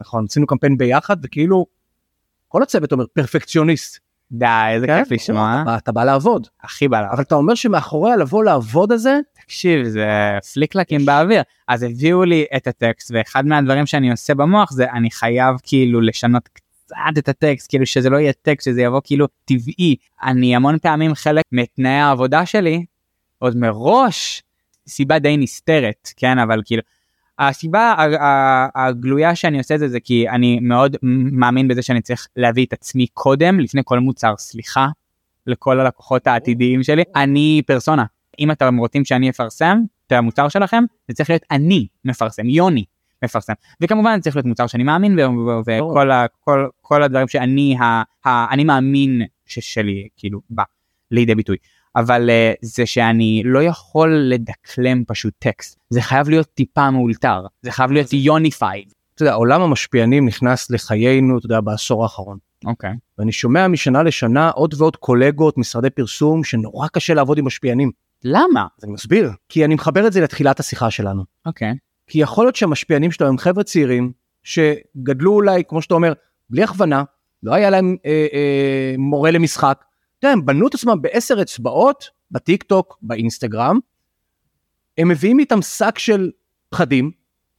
נכון 0.00 0.24
עשינו 0.28 0.46
קמפיין 0.46 0.76
ביחד 0.76 1.16
וכאילו 1.22 1.66
כל 2.48 2.62
הצוות 2.62 2.92
אומר 2.92 3.04
פרפקציוניסט. 3.14 4.09
די 4.32 4.46
איזה 4.70 4.86
כן? 4.86 5.02
כיף 5.04 5.12
לשמוע. 5.12 5.64
אתה 5.78 5.92
בא- 5.92 6.04
לעבוד. 6.04 6.46
הכי 6.62 6.88
בא 6.88 7.00
לה. 7.00 7.10
אבל 7.12 7.22
אתה 7.22 7.34
אומר 7.34 7.54
שמאחורי 7.54 8.12
הלבוא 8.12 8.44
לעבוד 8.44 8.92
הזה 8.92 9.18
תקשיב 9.44 9.86
זה 9.88 10.08
פליקלקים 10.54 11.06
באוויר. 11.06 11.42
אז 11.68 11.82
הביאו 11.82 12.24
לי 12.24 12.44
את 12.56 12.66
הטקסט 12.66 13.10
ואחד 13.14 13.46
מהדברים 13.46 13.86
שאני 13.86 14.10
עושה 14.10 14.34
במוח 14.34 14.72
זה 14.72 14.90
אני 14.92 15.10
חייב 15.10 15.54
כאילו 15.62 16.00
לשנות 16.00 16.48
קצת 16.48 16.94
את 17.18 17.28
הטקסט 17.28 17.68
כאילו 17.68 17.86
שזה 17.86 18.10
לא 18.10 18.16
יהיה 18.16 18.32
טקסט 18.32 18.64
שזה 18.64 18.82
יבוא 18.82 19.00
כאילו 19.04 19.26
טבעי. 19.44 19.96
אני 20.22 20.56
המון 20.56 20.78
פעמים 20.78 21.14
חלק 21.14 21.44
מתנאי 21.52 21.90
העבודה 21.90 22.46
שלי 22.46 22.84
עוד 23.38 23.56
מראש 23.56 24.42
סיבה 24.88 25.18
די 25.18 25.36
נסתרת 25.36 26.08
כן? 26.16 26.38
אבל 26.38 26.62
כאילו 26.64 26.82
הסיבה 27.40 27.94
הגלויה 28.74 29.34
שאני 29.34 29.58
עושה 29.58 29.74
את 29.74 29.78
זה 29.78 29.88
זה 29.88 30.00
כי 30.00 30.28
אני 30.28 30.58
מאוד 30.62 30.96
מאמין 31.32 31.68
בזה 31.68 31.82
שאני 31.82 32.00
צריך 32.00 32.26
להביא 32.36 32.66
את 32.66 32.72
עצמי 32.72 33.06
קודם 33.14 33.60
לפני 33.60 33.80
כל 33.84 33.98
מוצר 33.98 34.34
סליחה 34.38 34.88
לכל 35.46 35.80
הלקוחות 35.80 36.26
העתידיים 36.26 36.82
שלי. 36.82 37.02
אני 37.16 37.62
פרסונה. 37.66 38.04
אם 38.38 38.50
אתם 38.50 38.76
רוצים 38.76 39.04
שאני 39.04 39.30
אפרסם 39.30 39.78
את 40.06 40.12
המוצר 40.12 40.48
שלכם 40.48 40.84
זה 41.08 41.14
צריך 41.14 41.30
להיות 41.30 41.42
אני 41.50 41.86
מפרסם 42.04 42.48
יוני 42.48 42.84
מפרסם. 43.24 43.52
וכמובן 43.80 44.16
זה 44.16 44.22
צריך 44.22 44.36
להיות 44.36 44.46
מוצר 44.46 44.66
שאני 44.66 44.82
מאמין 44.82 45.16
בו 45.16 45.62
וכל 45.66 46.10
ה, 46.10 46.26
כל, 46.40 46.68
כל 46.80 47.02
הדברים 47.02 47.28
שאני 47.28 47.76
ה, 47.80 48.02
ה, 48.28 48.52
אני 48.54 48.64
מאמין 48.64 49.22
ששלי 49.46 50.08
כאילו 50.16 50.40
בא 50.50 50.62
לידי 51.10 51.34
ביטוי 51.34 51.56
אבל 51.96 52.30
uh, 52.30 52.58
זה 52.62 52.86
שאני 52.86 53.42
לא 53.44 53.62
יכול 53.62 54.14
לדקלם 54.14 55.04
פשוט 55.04 55.34
טקסט 55.38 55.78
זה 55.90 56.00
חייב 56.00 56.28
להיות 56.28 56.46
טיפה 56.54 56.90
מאולתר 56.90 57.46
זה 57.62 57.70
חייב 57.70 57.92
להיות 57.92 58.12
יוניפייד. 58.12 58.92
אתה 59.14 59.22
יודע 59.22 59.34
עולם 59.34 59.62
המשפיענים 59.62 60.26
נכנס 60.26 60.70
לחיינו 60.70 61.38
אתה 61.38 61.46
יודע 61.46 61.60
בעשור 61.60 62.02
האחרון. 62.02 62.38
אוקיי. 62.64 62.92
ואני 63.18 63.32
שומע 63.32 63.68
משנה 63.68 64.02
לשנה 64.02 64.50
עוד 64.50 64.74
ועוד 64.78 64.96
קולגות 64.96 65.58
משרדי 65.58 65.90
פרסום 65.90 66.44
שנורא 66.44 66.88
קשה 66.88 67.14
לעבוד 67.14 67.38
עם 67.38 67.44
משפיענים. 67.44 67.90
למה? 68.24 68.66
אז 68.78 68.84
אני 68.84 68.92
מסביר 68.92 69.30
כי 69.48 69.64
אני 69.64 69.74
מחבר 69.74 70.06
את 70.06 70.12
זה 70.12 70.20
לתחילת 70.20 70.60
השיחה 70.60 70.90
שלנו. 70.90 71.24
אוקיי. 71.46 71.74
כי 72.06 72.18
יכול 72.18 72.44
להיות 72.44 72.56
שהמשפיענים 72.56 73.12
שלו 73.12 73.28
הם 73.28 73.38
חבר'ה 73.38 73.64
צעירים 73.64 74.12
שגדלו 74.42 75.32
אולי 75.32 75.62
כמו 75.68 75.82
שאתה 75.82 75.94
אומר 75.94 76.12
בלי 76.50 76.62
הכוונה 76.62 77.04
לא 77.42 77.54
היה 77.54 77.70
להם 77.70 77.96
אה, 78.06 78.26
אה, 78.32 78.94
מורה 78.98 79.30
למשחק. 79.30 79.84
אתה 80.20 80.28
יודע, 80.28 80.32
הם 80.32 80.46
בנו 80.46 80.68
את 80.68 80.74
עצמם 80.74 81.02
בעשר 81.02 81.42
אצבעות 81.42 82.04
בטיק 82.30 82.62
טוק 82.62 82.98
באינסטגרם. 83.02 83.78
הם 84.98 85.08
מביאים 85.08 85.38
איתם 85.38 85.62
שק 85.62 85.98
של 85.98 86.30
פחדים. 86.68 87.10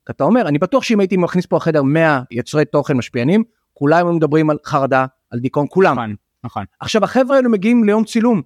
אתה 0.10 0.24
אומר 0.24 0.48
אני 0.48 0.58
בטוח 0.58 0.84
שאם 0.84 1.00
הייתי 1.00 1.18
מכניס 1.18 1.46
פה 1.46 1.58
לחדר 1.58 1.84
100 1.84 2.22
יוצרי 2.32 2.66
תוכן 2.66 2.98
משפיענים 2.98 3.44
כולם 3.74 4.08
היו 4.08 4.16
מדברים 4.16 4.50
על 4.50 4.58
חרדה 4.66 5.06
על 5.30 5.40
דיכאון 5.40 5.66
כולם. 5.70 5.96
נכון. 5.96 6.16
נכון. 6.44 6.64
עכשיו 6.80 7.04
החבר'ה 7.04 7.36
האלו 7.36 7.50
מגיעים 7.50 7.84
ליום 7.84 8.04
צילום. 8.04 8.42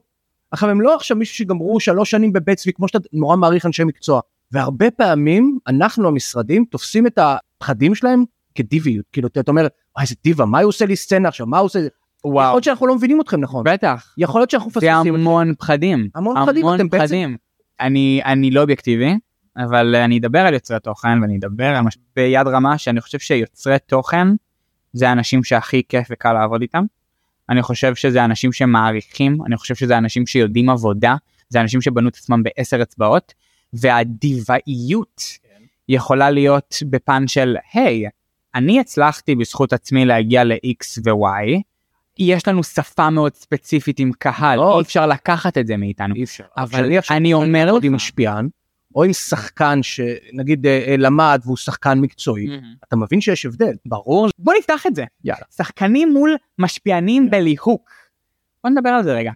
עכשיו 0.51 0.69
הם 0.69 0.81
לא 0.81 0.95
עכשיו 0.95 1.17
מישהו 1.17 1.35
שגמרו 1.35 1.79
שלוש 1.79 2.11
שנים 2.11 2.33
בבית 2.33 2.57
צבי 2.57 2.73
כמו 2.73 2.87
שאתה 2.87 2.99
נורא 3.13 3.35
מעריך 3.35 3.65
אנשי 3.65 3.83
מקצוע. 3.83 4.21
והרבה 4.51 4.91
פעמים 4.91 5.59
אנחנו 5.67 6.07
המשרדים 6.07 6.65
תופסים 6.65 7.07
את 7.07 7.19
הפחדים 7.21 7.95
שלהם 7.95 8.23
כדיביות 8.55 9.05
כאילו 9.11 9.27
אתה 9.27 9.51
אומר 9.51 9.61
"וואי, 9.61 10.03
איזה 10.03 10.15
דיבה 10.23 10.45
מה 10.45 10.59
הוא 10.59 10.69
עושה 10.69 10.85
לי 10.85 10.95
סצנה 10.95 11.27
עכשיו 11.27 11.47
מה 11.47 11.57
הוא 11.57 11.65
עושה 11.65 11.79
יכול 12.25 12.35
וואו. 12.35 12.51
להיות 12.53 12.63
שאנחנו 12.63 12.87
לא 12.87 12.95
מבינים 12.95 13.21
אתכם 13.21 13.39
נכון 13.39 13.63
בטח. 13.65 14.13
יכול 14.17 14.41
להיות 14.41 14.49
שאנחנו 14.49 14.71
זה 14.71 14.79
מפספסים 14.79 15.15
אתכם. 15.15 15.27
המון 15.27 15.53
פחדים. 15.59 16.09
המון 16.15 16.35
פחדים, 16.45 16.65
המון 16.65 16.89
פחדים. 16.89 17.37
אני 17.79 18.21
אני 18.25 18.51
לא 18.51 18.61
אובייקטיבי 18.61 19.15
אבל 19.57 19.95
אני 19.95 20.17
אדבר 20.17 20.39
על 20.39 20.53
יוצרי 20.53 20.79
תוכן 20.79 21.21
ואני 21.21 21.37
אדבר 21.37 21.65
על 21.65 21.81
מש... 21.81 21.97
ביד 22.15 22.47
רמה 22.47 22.77
שאני 22.77 23.01
חושב 23.01 23.19
שיוצרי 23.19 23.77
תוכן 23.85 24.27
זה 24.93 25.09
האנשים 25.09 25.43
שהכי 25.43 25.81
כיף 25.89 26.07
וקל 26.11 26.33
לעבוד 26.33 26.61
איתם. 26.61 26.83
אני 27.49 27.61
חושב 27.61 27.95
שזה 27.95 28.25
אנשים 28.25 28.51
שמעריכים 28.51 29.37
אני 29.45 29.57
חושב 29.57 29.75
שזה 29.75 29.97
אנשים 29.97 30.27
שיודעים 30.27 30.69
עבודה 30.69 31.15
זה 31.49 31.61
אנשים 31.61 31.81
שבנו 31.81 32.09
את 32.09 32.15
עצמם 32.15 32.43
בעשר 32.43 32.81
אצבעות 32.81 33.33
והדיבאיות 33.73 35.21
יכולה 35.89 36.29
להיות 36.29 36.75
בפן 36.89 37.27
של 37.27 37.55
היי 37.73 38.05
אני 38.55 38.79
הצלחתי 38.79 39.35
בזכות 39.35 39.73
עצמי 39.73 40.05
להגיע 40.05 40.43
ל-x 40.43 41.01
ו-y 41.05 41.61
יש 42.19 42.47
לנו 42.47 42.63
שפה 42.63 43.09
מאוד 43.09 43.33
ספציפית 43.35 43.99
עם 43.99 44.11
קהל. 44.19 44.59
אי 44.59 44.81
אפשר 44.81 45.07
לקחת 45.07 45.57
את 45.57 45.67
זה 45.67 45.77
מאיתנו 45.77 46.15
אי 46.15 46.23
אפשר. 46.23 46.43
אבל 46.57 46.85
אני 47.11 47.33
אומר 47.33 47.65
לעבוד 47.65 47.83
עם 47.83 47.91
לך- 47.93 47.95
משפיען 47.95 48.47
או 48.95 49.03
עם 49.03 49.13
שחקן 49.13 49.79
שנגיד 49.83 50.67
אה, 50.67 50.85
אה, 50.87 50.95
למד 50.97 51.41
והוא 51.45 51.57
שחקן 51.57 51.99
מקצועי 51.99 52.47
אתה 52.87 52.95
מבין 52.95 53.21
שיש 53.21 53.45
הבדל. 53.45 53.73
ברור 53.85 54.27
בוא 54.37 54.53
נפתח 54.59 54.85
את 54.87 54.95
זה 54.95 55.05
יאללה. 55.23 55.41
שחקנים 55.55 56.13
מול 56.13 56.35
משפיענים 56.59 57.29
בליהוק. 57.29 57.89
בוא 58.63 58.71
נדבר 58.71 58.89
על 58.89 59.03
זה 59.03 59.13
רגע. 59.13 59.31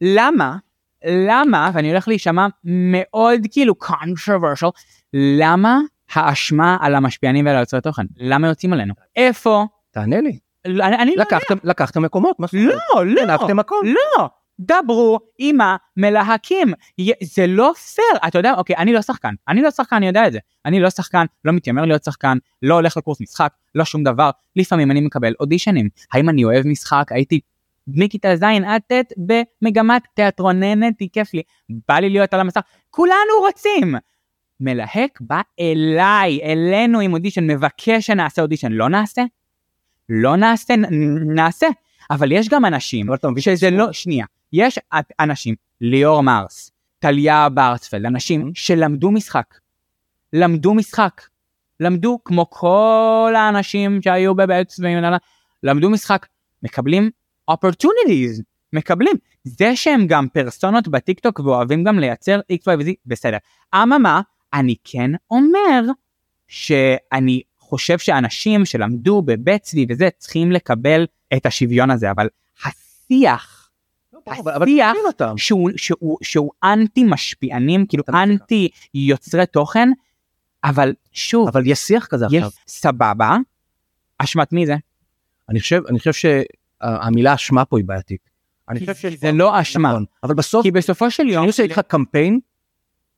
למה 0.00 0.56
למה 1.04 1.70
ואני 1.74 1.90
הולך 1.90 2.08
להישמע 2.08 2.46
מאוד 2.64 3.40
כאילו 3.50 3.74
controversial 3.84 4.70
למה 5.14 5.78
האשמה 6.12 6.76
על 6.80 6.94
המשפיענים 6.94 7.46
ועל 7.46 7.56
היוצרי 7.56 7.80
תוכן 7.80 8.06
למה 8.16 8.48
יוצאים 8.48 8.72
עלינו 8.72 8.94
איפה 9.16 9.66
תענה 9.90 10.20
לי. 10.20 10.38
אני, 10.68 10.96
אני 10.96 11.16
לא 11.16 11.22
לקחתם 11.22 11.54
לקחתם 11.64 12.02
מקומות. 12.02 12.40
מה 12.40 12.46
זאת 12.46 12.54
אומרת? 12.54 12.78
לא. 12.94 13.06
לא 13.06 13.22
גנבתם 13.22 13.56
מקום. 13.56 13.80
לא. 13.84 14.28
דברו 14.60 15.18
עם 15.38 15.58
המלהקים. 15.60 16.72
זה 17.22 17.46
לא 17.46 17.72
פייר. 17.94 18.28
אתה 18.28 18.38
יודע 18.38 18.54
אוקיי 18.54 18.76
אני 18.76 18.92
לא 18.92 19.02
שחקן. 19.02 19.34
אני 19.48 19.62
לא 19.62 19.70
שחקן 19.70 19.96
אני 19.96 20.06
יודע 20.06 20.26
את 20.26 20.32
זה. 20.32 20.38
אני 20.66 20.80
לא 20.80 20.90
שחקן 20.90 21.24
לא 21.44 21.52
מתיימר 21.52 21.84
להיות 21.84 22.04
שחקן 22.04 22.38
לא 22.62 22.74
הולך 22.74 22.96
לקורס 22.96 23.20
משחק 23.20 23.52
לא 23.74 23.84
שום 23.84 24.04
דבר. 24.04 24.30
לפעמים 24.56 24.90
אני 24.90 25.00
מקבל 25.00 25.34
אודישנים. 25.40 25.88
האם 26.12 26.28
אני 26.28 26.44
אוהב 26.44 26.66
משחק? 26.66 27.04
הייתי 27.10 27.40
מכיתה 27.88 28.36
ז' 28.36 28.42
עד 28.42 28.82
ט' 28.92 29.12
במגמת 29.16 30.02
תיאטרוננת 30.14 30.94
כיף 31.12 31.34
לי. 31.34 31.42
בא 31.88 31.94
לי 31.94 32.10
להיות 32.10 32.34
על 32.34 32.40
המסך. 32.40 32.60
כולנו 32.90 33.32
רוצים. 33.40 33.94
מלהק 34.60 35.18
בא 35.20 35.40
אליי 35.60 36.40
אלינו 36.42 37.00
עם 37.00 37.12
אודישן 37.12 37.46
מבקש 37.46 38.06
שנעשה 38.06 38.42
אודישן. 38.42 38.72
לא 38.72 38.88
נעשה 38.88 39.22
לא 40.08 40.36
נעשה 40.36 40.74
נעשה 41.34 41.66
אבל 42.10 42.32
יש 42.32 42.48
גם 42.48 42.64
אנשים 42.64 43.08
אבל 43.08 43.16
אתה 43.16 43.30
מבין 43.30 43.42
שזה 43.42 43.70
לא, 43.70 43.92
שנייה, 43.92 44.26
יש 44.52 44.78
אנשים, 45.20 45.54
ליאור 45.80 46.20
מרס, 46.22 46.70
טליה 46.98 47.48
ברצפלד, 47.48 48.06
אנשים 48.06 48.50
שלמדו 48.54 49.10
משחק, 49.10 49.54
למדו 50.32 50.74
משחק, 50.74 51.22
למדו 51.80 52.18
כמו 52.24 52.50
כל 52.50 53.32
האנשים 53.36 54.02
שהיו 54.02 54.34
בבית 54.34 54.68
צבעים, 54.68 54.98
למדו 55.62 55.90
משחק, 55.90 56.26
מקבלים 56.62 57.10
opportunities, 57.50 58.42
מקבלים. 58.72 59.16
זה 59.44 59.76
שהם 59.76 60.06
גם 60.06 60.28
פרסונות 60.28 60.88
בטיקטוק 60.88 61.40
ואוהבים 61.40 61.84
גם 61.84 61.98
לייצר 61.98 62.40
x, 62.52 62.56
y 62.56 62.78
ו-z, 62.78 62.90
בסדר. 63.06 63.36
אממה, 63.74 64.20
אני 64.54 64.74
כן 64.84 65.10
אומר 65.30 65.82
שאני 66.48 67.42
חושב 67.68 67.98
שאנשים 67.98 68.64
שלמדו 68.64 69.22
בבית 69.22 69.62
צבי 69.62 69.86
וזה 69.88 70.08
צריכים 70.18 70.52
לקבל 70.52 71.06
את 71.36 71.46
השוויון 71.46 71.90
הזה, 71.90 72.10
אבל 72.10 72.28
השיח 72.64 73.58
אבל 74.36 74.62
השיח. 74.62 74.92
שהוא, 75.36 75.70
שהוא, 75.76 76.18
שהוא 76.22 76.50
אנטי 76.64 77.04
משפיענים, 77.04 77.86
כאילו. 77.86 78.04
אנטי 78.08 78.68
יוצרי 78.94 79.46
תוכן, 79.46 79.88
אבל 80.64 80.94
שוב, 81.12 81.48
אבל 81.48 81.66
יש 81.66 81.78
שיח 81.78 82.06
כזה 82.06 82.26
יש 82.30 82.42
עכשיו. 82.42 82.50
סבבה, 82.68 83.36
אשמת 84.18 84.52
מי 84.52 84.66
זה? 84.66 84.76
אני 85.48 85.60
חושב, 85.60 85.82
אני 85.88 85.98
חושב 85.98 86.12
שהמילה 86.82 87.34
אשמה 87.34 87.64
פה 87.64 87.78
היא 87.78 87.84
בעייתית. 87.84 88.30
אני 88.68 88.80
חושב 88.80 88.94
שיש... 88.94 89.14
זה 89.14 89.32
לא 89.32 89.60
אשמה, 89.60 89.88
נכון, 89.88 90.04
אבל 90.22 90.34
בסוף, 90.34 90.62
כי 90.62 90.70
בסופו 90.70 91.10
של 91.10 91.22
יום, 91.22 91.32
כשאני 91.32 91.46
עושה 91.46 91.62
איתך 91.62 91.80
קמפיין, 91.88 92.40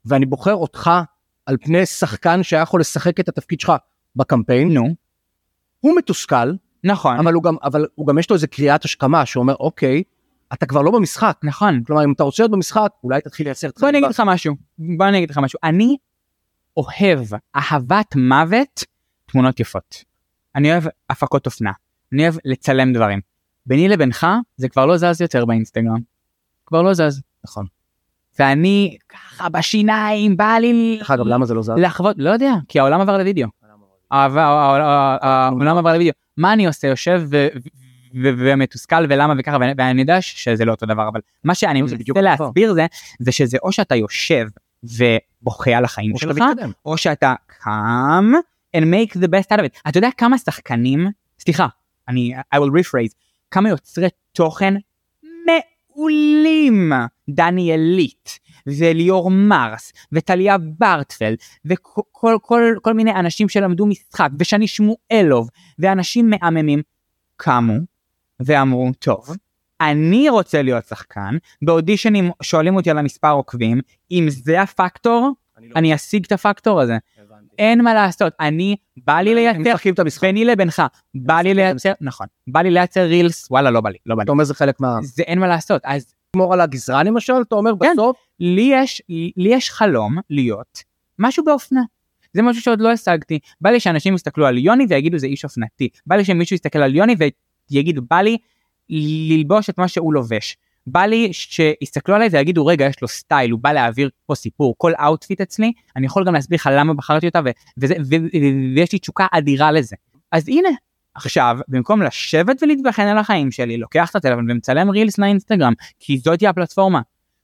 ואני 0.05 0.27
בוחר 0.27 0.55
אותך 0.55 0.91
על 1.47 1.57
פני 1.63 1.87
שחקן 1.87 2.43
שהיה 2.43 2.63
יכול 2.63 2.81
לשחק 2.81 3.21
את 3.21 3.29
התפקיד 3.29 3.61
שלך 3.61 3.73
בקמפיין, 4.17 4.73
נו, 4.75 4.95
הוא 5.81 5.97
מתוסכל, 5.99 6.53
נכון, 6.85 7.19
אבל 7.19 7.33
הוא 7.35 7.43
גם, 7.43 7.57
אבל 7.63 7.87
הוא 7.95 8.07
גם 8.07 8.19
יש 8.19 8.31
לו 8.31 8.35
איזה 8.37 8.47
קריאת 8.47 8.85
השכמה 8.85 9.27
שאומר, 9.27 9.55
אוקיי, 9.55 10.03
אתה 10.53 10.67
כבר 10.67 10.83
לא 10.83 10.91
במשחק. 10.91 11.39
נכון. 11.45 11.85
כלומר, 11.85 12.05
אם 12.05 12.13
אתה 12.13 12.23
רוצה 12.23 12.43
להיות 12.43 12.53
במשחק, 12.53 12.93
אולי 13.05 13.21
תתחיל 13.21 13.47
לייצר... 13.47 13.69
בוא 13.81 13.89
אני 13.89 13.99
אגיד 13.99 14.11
לך 14.11 14.23
משהו, 14.27 14.55
בוא 14.79 15.09
אני 15.09 15.19
אגיד 15.19 15.31
לך 15.31 15.39
משהו, 15.39 15.59
אני 15.65 15.97
אוהב 16.77 17.21
אהבת 17.57 18.17
מוות 18.17 18.85
תמונות 19.27 19.61
יפות. 19.61 20.05
אני 20.57 20.73
אוהב 20.73 20.85
הפקות 21.11 21.47
אופנה, 21.47 21.73
אני 22.13 22.23
אוהב 22.23 22.35
לצלם 22.45 22.93
דברים. 22.93 23.21
ביני 23.67 23.89
לבינך 23.89 24.27
זה 24.57 24.69
כבר 24.69 24.87
לא 24.87 24.97
זז 24.97 25.21
יותר 25.21 25.45
באינסטגרם. 25.45 26.01
כבר 26.67 26.83
לא 26.83 26.95
זז. 26.95 27.23
נכון. 27.45 27.67
ואני 28.39 28.97
ככה 29.09 29.49
בשיניים 29.49 30.37
בא 30.37 30.57
לי 30.61 30.97
דרך 30.99 31.11
אגב, 31.11 31.27
למה 31.27 31.47
זה 31.47 31.55
לא 31.55 31.63
זז? 31.63 31.73
לחוות, 31.77 32.17
לא 32.19 32.31
יודע, 32.31 32.53
כי 32.69 32.81
העולם 32.81 33.01
עבר 33.01 33.19
לוידאו. 33.19 33.49
העולם- 34.11 35.79
עבר 35.79 35.93
לוידאו. 35.93 36.13
מה 36.37 36.53
אני 36.53 36.67
עושה? 36.67 36.89
יושב 36.89 37.23
ומתוסכל 38.15 39.05
ולמה 39.09 39.35
וככה 39.39 39.57
ואני- 39.61 40.01
יודע 40.01 40.21
שזה 40.21 40.65
לא 40.65 40.71
אותו 40.73 40.87
דבר 40.87 41.09
אבל 41.09 41.21
מה 41.45 41.55
שאני 41.55 41.83
אותו. 42.21 42.45
להסביר 42.45 42.75
זה 42.75 42.87
זה 43.19 43.33
שזה 43.33 43.59
או 43.63 43.73
שאתה 43.73 43.95
יושב 43.95 44.47
ובוכה 44.85 45.71
על 45.71 45.85
החיים 45.85 46.13
שלך. 46.17 46.39
או 46.85 46.97
שאתה 46.99 47.35
קם 47.47 48.33
and 48.77 48.81
make 48.81 49.13
the 49.17 49.27
best 49.29 49.53
out 49.53 49.61
of 49.61 49.65
it. 49.65 49.81
אתה 49.89 49.99
יודע 49.99 50.09
כמה 50.17 50.39
שחקנים, 50.39 51.09
סליחה, 51.41 51.67
אני, 52.09 52.35
I 52.55 52.59
will 52.59 52.71
rephrase, 52.81 53.15
כמה 53.51 53.69
יוצרי 53.69 54.09
תוכן 54.33 54.75
מעולים, 56.01 56.93
דניאלית, 57.31 58.39
וליאור 58.67 59.31
מרס, 59.31 59.93
וטליה 60.13 60.59
ברטפלד, 60.59 61.37
וכל 61.65 62.01
כל, 62.13 62.37
כל, 62.43 62.75
כל 62.83 62.95
מיני 62.95 63.15
אנשים 63.15 63.49
שלמדו 63.49 63.87
משחק, 63.87 64.29
ושני 64.39 64.67
שמואלוב, 64.67 65.49
ואנשים 65.79 66.31
מהממים, 66.31 66.83
קמו 67.37 67.75
ואמרו, 68.41 68.91
טוב, 68.99 69.37
אני 69.81 70.29
רוצה 70.29 70.63
להיות 70.63 70.85
שחקן, 70.87 71.37
באודישנים 71.63 72.31
שואלים 72.43 72.77
אותי 72.77 72.91
על 72.91 72.99
המספר 72.99 73.31
עוקבים, 73.31 73.81
אם 74.11 74.27
זה 74.29 74.61
הפקטור, 74.63 75.31
לא- 75.59 75.73
אני 75.77 75.95
אשיג 75.95 76.25
את 76.27 76.33
הפקטור 76.33 76.81
הזה. 76.81 76.99
אין 77.61 77.85
מה 77.85 77.95
לעשות, 77.95 78.33
אני, 78.41 78.77
בא 79.07 79.19
לי 79.19 79.35
לייצר. 79.35 79.61
ביני 80.23 80.45
לבינך, 80.45 80.83
בא 81.15 81.41
לי 81.41 81.55
לייצר, 81.55 81.93
נכון, 82.01 82.27
בא 82.47 82.61
לי 82.61 82.71
לייצר 82.71 83.01
רילס, 83.01 83.47
וואלה 83.51 83.71
לא 83.71 83.81
בא 83.81 83.91
לי, 83.91 83.99
לא 84.07 84.15
בא 84.15 84.23
לי. 84.23 84.25
אתה 84.25 84.33
אומר 84.33 84.45
זה 84.45 84.55
חלק 84.55 84.81
מה... 84.81 84.99
זה 85.03 85.23
אין 85.23 85.39
מה 85.39 85.47
לעשות, 85.47 85.83
אז 85.85 86.15
לשמור 86.37 86.53
על 86.55 86.61
הגזרה 86.61 87.03
למשל, 87.03 87.33
אתה 87.49 87.55
אומר 87.55 87.71
כן. 87.81 87.93
בסוף, 87.93 88.17
לי 88.41 88.71
יש, 88.75 89.03
לי 89.37 89.55
יש 89.55 89.71
חלום 89.71 90.19
להיות 90.31 90.83
משהו 91.19 91.45
באופנה. 91.45 91.81
זה 92.33 92.43
משהו 92.43 92.63
שעוד 92.63 92.81
לא 92.81 92.93
השגתי. 92.93 93.39
בא 93.61 93.71
לי 93.71 93.81
שאנשים 93.81 94.15
יסתכלו 94.15 94.47
על 94.47 94.59
יוני 94.59 94.87
ויגידו 94.89 95.19
זה 95.19 95.27
איש 95.27 95.45
אופנתי. 95.45 95.89
בא 96.07 96.17
לי 96.17 96.25
שמישהו 96.25 96.55
יסתכל 96.55 96.79
על 96.79 96.95
יוני 96.95 97.15
ויגיד 97.71 98.01
בא 98.09 98.21
לי 98.21 98.39
ללבוש 99.31 99.71
את 99.71 99.79
מה 99.79 99.89
שהוא 99.89 100.15
לובש. 100.15 100.57
בא 100.93 101.03
לי 101.03 101.29
שיסתכלו 101.33 102.15
עליי 102.15 102.29
ויגידו 102.33 102.67
רגע 102.67 102.87
יש 102.87 103.03
לו 103.03 103.09
סטייל 103.09 103.51
הוא 103.51 103.61
בא 103.61 103.73
להעביר 103.73 104.11
פה 104.27 104.35
סיפור 104.35 104.75
כל 104.79 104.93
outfit 104.95 105.41
אצלי 105.41 105.73
אני 105.97 106.07
יכול 106.07 106.27
גם 106.27 106.35
להסביר 106.35 106.57
לך 106.57 106.69
למה 106.73 106.95
בחרתי 106.95 107.27
אותה 107.27 107.41
ו- 107.45 107.51
וזה, 107.79 107.95
ו- 108.01 108.15
ו- 108.15 108.75
ויש 108.77 108.93
לי 108.93 108.99
תשוקה 108.99 109.27
אדירה 109.33 109.73
לזה. 109.73 109.97
אז 110.33 110.49
הנה 110.49 110.69
עכשיו 111.15 111.59
במקום 111.69 112.03
לשבת 112.03 112.63
ולהתבחן 112.63 113.07
על 113.07 113.19
החיים 113.19 113.51
שלי 113.51 113.77
לוקח 113.77 114.11
את 114.11 114.17
הטלפון 114.17 114.51
ומצלם 114.51 114.91
רילס 114.91 115.19
לאינסטגרם 115.19 115.73
כי 116.01 116.19
זאתי 116.19 116.47
הפלטפורמה. 116.47 117.01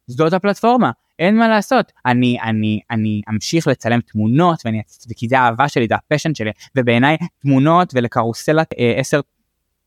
זאת 0.06 0.32
הפלטפורמה 0.32 0.90
אין 1.18 1.36
מה 1.36 1.48
לעשות 1.48 1.92
אני 2.06 2.38
אני 2.42 2.80
אני 2.90 3.22
אמשיך 3.30 3.66
לצלם 3.66 4.00
תמונות 4.00 4.62
ואני 4.64 4.82
כי 5.16 5.28
זה 5.28 5.38
האהבה 5.38 5.68
שלי 5.68 5.86
זה 5.88 5.94
ה 5.94 5.99
passion 5.99 6.34
שלי 6.34 6.50
ובעיניי 6.76 7.16
תמונות 7.42 7.92
ולקרוסלת 7.94 8.72
אה, 8.78 8.94
10 8.96 9.20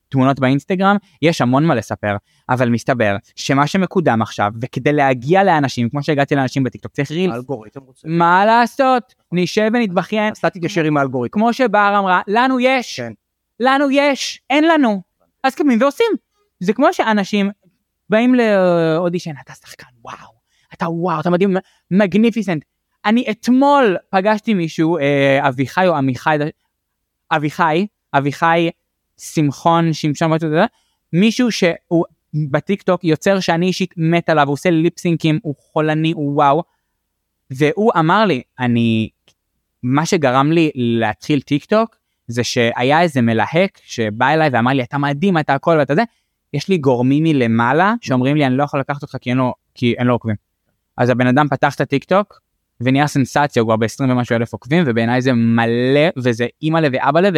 תמונות 0.10 0.40
באינסטגרם 0.40 0.96
יש 1.22 1.42
המון 1.42 1.66
מה 1.66 1.76
לספר 1.76 2.16
אבל 2.50 2.70
מסתבר 2.70 3.16
שמה 3.36 3.68
שמקודם 3.68 4.22
עכשיו 4.22 4.52
וכדי 4.62 4.94
להגיע 4.94 5.44
לאנשים 5.44 5.90
כמו 5.90 6.04
שהגעתי 6.04 6.36
לאנשים 6.36 6.64
בטיקטוק 6.64 6.92
צריך 6.92 7.12
רילס 7.12 7.34
האלגוריתם 7.34 7.80
רוצה. 7.82 8.08
מה 8.08 8.46
לעשות? 8.46 9.14
נשב 9.32 9.70
ונתבכיין. 9.74 10.32
אז 10.32 10.38
אתה 10.38 10.50
תתיישר 10.50 10.84
עם 10.84 10.98
האלגוריתם. 10.98 11.34
כמו 11.34 11.54
שבר 11.54 11.96
אמרה 12.00 12.22
לנו 12.28 12.60
יש. 12.60 13.00
כן. 13.00 13.14
לנו 13.60 13.92
יש 13.92 14.42
אין 14.50 14.68
לנו. 14.68 15.02
אז 15.44 15.56
קמים 15.56 15.82
ועושים. 15.82 16.12
זה 16.60 16.74
כמו 16.74 16.94
שאנשים 16.94 17.50
באים 18.10 18.36
לאודישן 18.36 19.32
אתה 19.44 19.54
שחקן 19.54 19.88
וואו 20.02 20.34
אתה 20.74 20.90
וואו 20.90 21.20
אתה 21.20 21.30
מדהים 21.30 21.58
magnificent. 21.92 22.64
אני 23.06 23.26
אתמול 23.32 23.98
פגשתי 24.10 24.54
מישהו 24.54 24.98
אה, 24.98 25.48
אביחי 25.48 25.88
או 25.88 25.96
עמיחי 25.96 26.38
אביחי 27.32 27.88
אביחי 28.14 28.70
שמחון 29.20 29.94
שמשון 29.94 30.32
משהו 30.32 30.48
כזה, 30.48 30.66
מישהו 31.14 31.52
שהוא 31.52 32.06
בטיק 32.34 32.82
טוק 32.82 33.04
יוצר 33.04 33.40
שאני 33.40 33.66
אישית 33.66 33.94
מת 33.98 34.30
עליו 34.30 34.48
הוא 34.48 34.54
עושה 34.54 34.70
ליפסינקים 34.70 35.40
הוא 35.44 35.56
חולני 35.58 36.12
הוא 36.12 36.36
וואו 36.36 36.64
והוא 37.52 37.92
אמר 38.00 38.26
לי 38.26 38.42
אני 38.60 39.10
מה 39.84 40.06
שגרם 40.06 40.52
לי 40.52 40.72
להתחיל 40.76 41.42
טיק 41.42 41.66
טוק 41.66 41.96
זה 42.28 42.44
שהיה 42.44 43.02
איזה 43.02 43.22
מלהק 43.22 43.80
שבא 43.84 44.30
אליי 44.30 44.50
ואמר 44.54 44.72
לי 44.72 44.84
אתה 44.84 44.98
מדהים 44.98 45.38
אתה 45.38 45.54
הכל 45.54 45.76
ואתה 45.80 45.96
זה 45.96 46.04
יש 46.54 46.68
לי 46.68 46.78
גורמים 46.78 47.24
מלמעלה 47.24 47.94
שאומרים 48.02 48.36
לי 48.36 48.46
אני 48.46 48.58
לא 48.58 48.64
יכול 48.64 48.80
לקחת 48.80 49.02
אותך 49.02 49.18
כי 49.22 49.30
אין 49.30 49.38
לו 49.38 49.54
כי 49.76 49.96
אין 49.98 50.08
לו 50.08 50.14
עוקבים. 50.14 50.36
אז 50.98 51.10
הבן 51.10 51.28
אדם 51.28 51.48
פתח 51.48 51.76
את 51.76 51.82
הטיק 51.82 52.04
טוק 52.04 52.42
ונהיה 52.82 53.08
סנסציה 53.08 53.62
הוא 53.62 53.68
כבר 53.68 53.76
ב-20 53.76 54.04
ומשהו 54.04 54.36
אלף 54.36 54.54
עוקבים 54.54 54.84
ובעיניי 54.88 55.22
זה 55.22 55.34
מלא 55.34 56.10
וזה 56.18 56.48
אימא'לה 56.62 56.88
ואבא'לה 56.92 57.30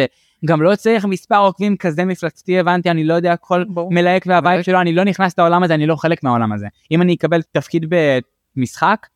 וגם 0.44 0.62
לא 0.62 0.76
צריך 0.76 1.04
מספר 1.04 1.38
עוקבים 1.38 1.76
כזה 1.76 2.04
מפלצתי 2.04 2.58
הבנתי 2.58 2.90
אני 2.90 3.04
לא 3.04 3.14
יודע 3.14 3.36
כל 3.36 3.64
מלהק 3.90 4.24
והבית 4.26 4.64
שלו 4.64 4.80
אני 4.80 4.92
לא 4.92 5.04
נכנס 5.04 5.38
לעולם 5.38 5.62
הזה 5.62 5.74
אני 5.74 5.86
לא 5.86 5.96
חלק 5.96 6.24
מהעולם 6.24 6.52
הזה 6.52 6.66
אם 6.90 7.02
אני 7.02 7.14
אקבל 7.14 7.42
תפקיד 7.42 7.94
במשחק 8.56 9.06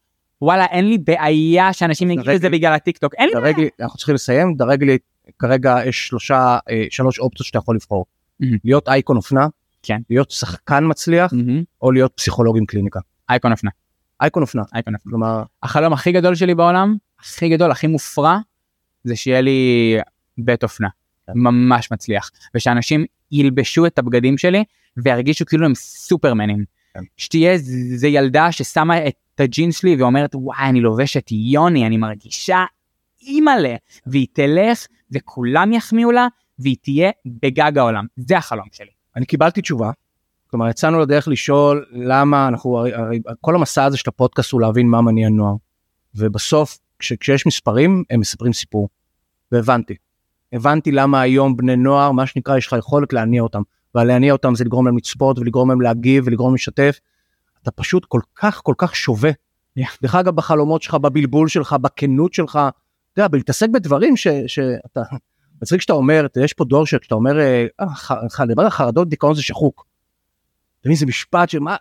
וואלה 0.42 0.64
אין 0.64 0.88
לי 0.88 0.98
בעיה 0.98 1.72
שאנשים 1.72 2.10
יגידו 2.10 2.30
את 2.30 2.40
זה 2.40 2.50
בגלל 2.50 2.72
הטיק 2.72 2.98
טוק 2.98 3.14
אין 3.14 3.28
לי 3.28 3.34
בעיה. 3.40 3.68
אנחנו 3.80 3.96
צריכים 3.96 4.14
לסיים, 4.14 4.54
דרג 4.54 4.84
לי, 4.84 4.98
כרגע 5.38 5.76
יש 5.86 6.08
שלושה, 6.08 6.58
אה, 6.70 6.84
שלוש 6.90 7.18
אופציות 7.18 7.46
שאתה 7.46 7.58
יכול 7.58 7.76
לבחור. 7.76 8.04
מהמם. 8.40 8.56
להיות 8.64 8.88
אייקון 8.88 9.16
אופנה, 9.16 9.46
כן. 9.82 10.00
להיות 10.10 10.30
שחקן 10.30 10.84
מצליח, 10.88 11.32
מהמם. 11.32 11.62
או 11.82 11.92
להיות 11.92 12.12
פסיכולוג 12.14 12.58
עם 12.58 12.66
קליניקה. 12.66 13.00
אייקון 13.30 13.52
אופנה 13.52 13.70
אייקון 14.20 14.42
אופנה, 14.42 14.62
אייקון 14.74 14.94
אופנה. 14.94 15.10
כלומר, 15.10 15.42
החלום 15.62 15.92
הכי 15.92 16.12
גדול 16.12 16.34
שלי 16.34 16.54
בעולם 16.54 16.96
הכי 17.20 17.48
גדול 17.48 17.70
הכי 17.70 17.86
מופרע 17.86 18.38
זה 19.04 19.16
שיהיה 19.16 19.40
לי 19.40 19.96
בית 20.38 20.62
אופנה. 20.62 20.88
ממש 21.34 21.92
מצליח 21.92 22.30
ושאנשים 22.54 23.04
ילבשו 23.32 23.86
את 23.86 23.98
הבגדים 23.98 24.38
שלי 24.38 24.64
וירגישו 24.96 25.46
כאילו 25.46 25.66
הם 25.66 25.74
סופרמנים. 25.74 26.64
כן. 26.94 27.00
שתהיה 27.16 27.58
זה 27.96 28.08
ילדה 28.08 28.52
ששמה 28.52 29.06
את 29.06 29.40
הג'ינס 29.40 29.78
שלי 29.78 29.96
ואומרת 29.96 30.30
וואי 30.34 30.68
אני 30.68 30.80
לובשת 30.80 31.26
יוני 31.30 31.86
אני 31.86 31.96
מרגישה 31.96 32.64
אימא'לה 33.22 33.76
והיא 34.06 34.26
תלך 34.32 34.86
וכולם 35.10 35.72
יחמיאו 35.72 36.10
לה 36.10 36.26
והיא 36.58 36.76
תהיה 36.82 37.10
בגג 37.26 37.78
העולם 37.78 38.06
זה 38.16 38.38
החלום 38.38 38.66
שלי. 38.72 38.90
אני 39.16 39.26
קיבלתי 39.26 39.60
תשובה. 39.60 39.90
כלומר, 40.50 40.68
יצאנו 40.68 41.00
לדרך 41.00 41.28
לשאול 41.28 41.86
למה 41.92 42.48
אנחנו, 42.48 42.78
הרי, 42.78 42.94
הרי 42.94 43.20
כל 43.40 43.54
המסע 43.54 43.84
הזה 43.84 43.96
של 43.96 44.04
הפודקאסט 44.08 44.52
הוא 44.52 44.60
להבין 44.60 44.88
מה 44.88 45.02
מניע 45.02 45.28
נוער. 45.28 45.54
ובסוף, 46.14 46.78
כש, 46.98 47.12
כשיש 47.12 47.46
מספרים, 47.46 48.04
הם 48.10 48.20
מספרים 48.20 48.52
סיפור. 48.52 48.88
והבנתי. 49.52 49.94
הבנתי 50.52 50.92
למה 50.92 51.20
היום 51.20 51.56
בני 51.56 51.76
נוער, 51.76 52.12
מה 52.12 52.26
שנקרא, 52.26 52.56
יש 52.56 52.66
לך 52.66 52.76
יכולת 52.78 53.12
להניע 53.12 53.42
אותם. 53.42 53.62
ולהניע 53.94 54.32
אותם 54.32 54.54
זה 54.54 54.64
לגרום 54.64 54.86
להם 54.86 54.96
לצפות 54.96 55.38
ולגרום 55.38 55.68
להם 55.68 55.80
להגיב 55.80 56.24
ולגרום 56.26 56.48
להם 56.48 56.54
לשתף. 56.54 57.00
אתה 57.62 57.70
פשוט 57.70 58.04
כל 58.04 58.20
כך 58.36 58.60
כל 58.64 58.74
כך 58.78 58.96
שווה. 58.96 59.30
Yeah. 59.78 59.82
דרך 60.02 60.14
אגב, 60.14 60.36
בחלומות 60.36 60.82
שלך, 60.82 60.94
בבלבול 60.94 61.48
שלך, 61.48 61.72
בכנות 61.72 62.34
שלך, 62.34 62.58
אתה 63.12 63.20
יודע, 63.20 63.28
בלהתעסק 63.28 63.68
בדברים 63.68 64.16
ש, 64.16 64.28
שאתה, 64.46 65.02
מצחיק 65.62 65.80
שאתה 65.80 65.92
אומר, 65.92 66.26
יש 66.36 66.52
פה 66.52 66.64
דור 66.64 66.86
שכשאתה 66.86 67.14
אומר, 67.14 67.40
אה, 67.40 67.66
ח- 68.30 68.40
לדבר 68.40 68.62
על 68.62 68.70
חרדות, 68.70 69.08
דיכאון 69.08 69.34
זה 69.34 69.42
שחוק. 69.42 69.86
אתה 70.80 70.88
מבין, 70.88 70.96
זה 70.96 71.06
משפט 71.06 71.48
שמה, 71.48 71.76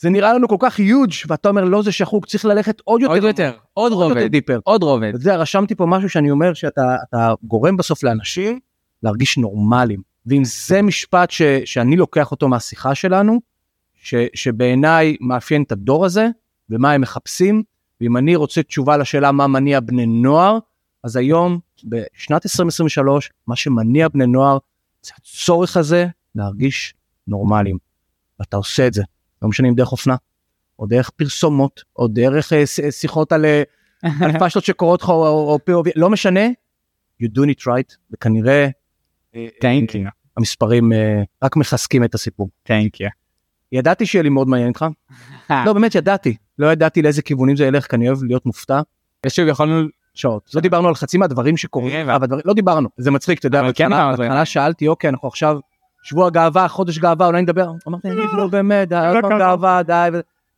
זה 0.00 0.10
נראה 0.10 0.34
לנו 0.34 0.48
כל 0.48 0.56
כך 0.58 0.78
יוג' 0.78 1.12
ואתה 1.28 1.48
אומר, 1.48 1.64
לא, 1.64 1.82
זה 1.82 1.92
שחוק, 1.92 2.26
צריך 2.26 2.44
ללכת 2.44 2.80
עוד 2.84 3.00
יותר. 3.00 3.14
עוד 3.14 3.22
יותר 3.24 3.52
עוד 3.74 3.92
רובד. 3.92 4.30
עוד 4.64 4.82
רובד. 4.82 5.12
יודע, 5.14 5.36
רשמתי 5.36 5.74
פה 5.74 5.86
משהו 5.86 6.08
שאני 6.08 6.30
אומר 6.30 6.54
שאתה 6.54 6.96
אתה 7.08 7.34
גורם 7.42 7.76
בסוף 7.76 8.02
לאנשים 8.02 8.60
להרגיש 9.02 9.38
נורמליים. 9.38 10.02
ואם 10.26 10.44
זה 10.44 10.82
משפט 10.82 11.30
ש, 11.30 11.42
שאני 11.64 11.96
לוקח 11.96 12.30
אותו 12.30 12.48
מהשיחה 12.48 12.94
שלנו, 12.94 13.40
ש, 13.94 14.14
שבעיניי 14.34 15.16
מאפיין 15.20 15.62
את 15.62 15.72
הדור 15.72 16.04
הזה 16.04 16.28
ומה 16.70 16.92
הם 16.92 17.00
מחפשים, 17.00 17.62
ואם 18.00 18.16
אני 18.16 18.36
רוצה 18.36 18.62
תשובה 18.62 18.96
לשאלה 18.96 19.32
מה 19.32 19.46
מניע 19.46 19.80
בני 19.80 20.06
נוער, 20.06 20.58
אז 21.04 21.16
היום, 21.16 21.58
בשנת 21.84 22.46
2023, 22.46 23.30
מה 23.46 23.56
שמניע 23.56 24.08
בני 24.08 24.26
נוער 24.26 24.58
זה 25.02 25.12
הצורך 25.16 25.76
הזה 25.76 26.06
להרגיש 26.34 26.94
נורמליים. 27.26 27.78
ואתה 28.40 28.56
עושה 28.56 28.86
את 28.86 28.94
זה, 28.94 29.02
לא 29.42 29.48
משנה 29.48 29.68
אם 29.68 29.74
דרך 29.74 29.92
אופנה, 29.92 30.16
או 30.78 30.86
דרך 30.86 31.10
פרסומות, 31.10 31.82
או 31.96 32.08
דרך 32.08 32.52
אה, 32.52 32.62
שיחות 32.90 33.32
על, 33.32 33.44
אה, 33.44 33.62
על 34.24 34.38
פשטות 34.40 34.64
שקורות 34.64 35.02
לך, 35.02 35.08
או, 35.08 35.26
או 35.26 35.58
POV, 35.70 35.90
לא 35.96 36.10
משנה, 36.10 36.46
you 37.22 37.26
do 37.26 37.40
it 37.40 37.60
right, 37.60 37.96
וכנראה 38.12 38.68
אה, 39.34 39.46
Thank 39.62 39.90
you. 39.90 40.10
המספרים 40.36 40.92
רק 41.44 41.56
מחזקים 41.56 42.04
את 42.04 42.14
הסיפור. 42.14 42.48
Thank 42.68 43.02
you. 43.02 43.08
ידעתי 43.72 44.06
שיהיה 44.06 44.22
לי 44.22 44.28
מאוד 44.28 44.48
מעניין 44.48 44.68
איתך. 44.68 44.86
לא 45.66 45.72
באמת 45.72 45.94
ידעתי, 45.94 46.36
לא 46.58 46.72
ידעתי 46.72 47.02
לאיזה 47.02 47.22
כיוונים 47.22 47.56
זה 47.56 47.64
ילך, 47.64 47.86
כי 47.86 47.96
אני 47.96 48.08
אוהב 48.08 48.24
להיות 48.24 48.46
מופתע. 48.46 48.80
יש 49.26 49.36
שוב 49.36 49.48
יכולנו 49.48 49.88
שעות. 50.14 50.50
לא 50.54 50.60
דיברנו 50.60 50.88
על 50.88 50.94
חצי 50.94 51.18
מהדברים 51.18 51.56
שקורים, 51.56 52.08
אבל 52.08 52.26
לא 52.44 52.54
דיברנו, 52.54 52.88
זה 52.96 53.10
מצחיק, 53.10 53.38
אתה 53.38 53.46
יודע, 53.46 53.62
כן 53.74 53.90
בהתחלה 53.90 54.44
שאלתי, 54.44 54.88
אוקיי, 54.88 55.10
אנחנו 55.10 55.28
עכשיו 55.28 55.58
שבוע 56.08 56.30
גאווה, 56.30 56.68
חודש 56.68 56.98
גאווה, 56.98 57.26
אולי 57.26 57.42
נדבר, 57.42 57.70
אמרתי, 57.88 58.08
לא, 58.10 58.36
לא 58.36 58.46
באמת, 58.46 58.92
עוד 58.92 59.16
פעם 59.22 59.38
גאווה, 59.38 59.82
די, 59.82 60.08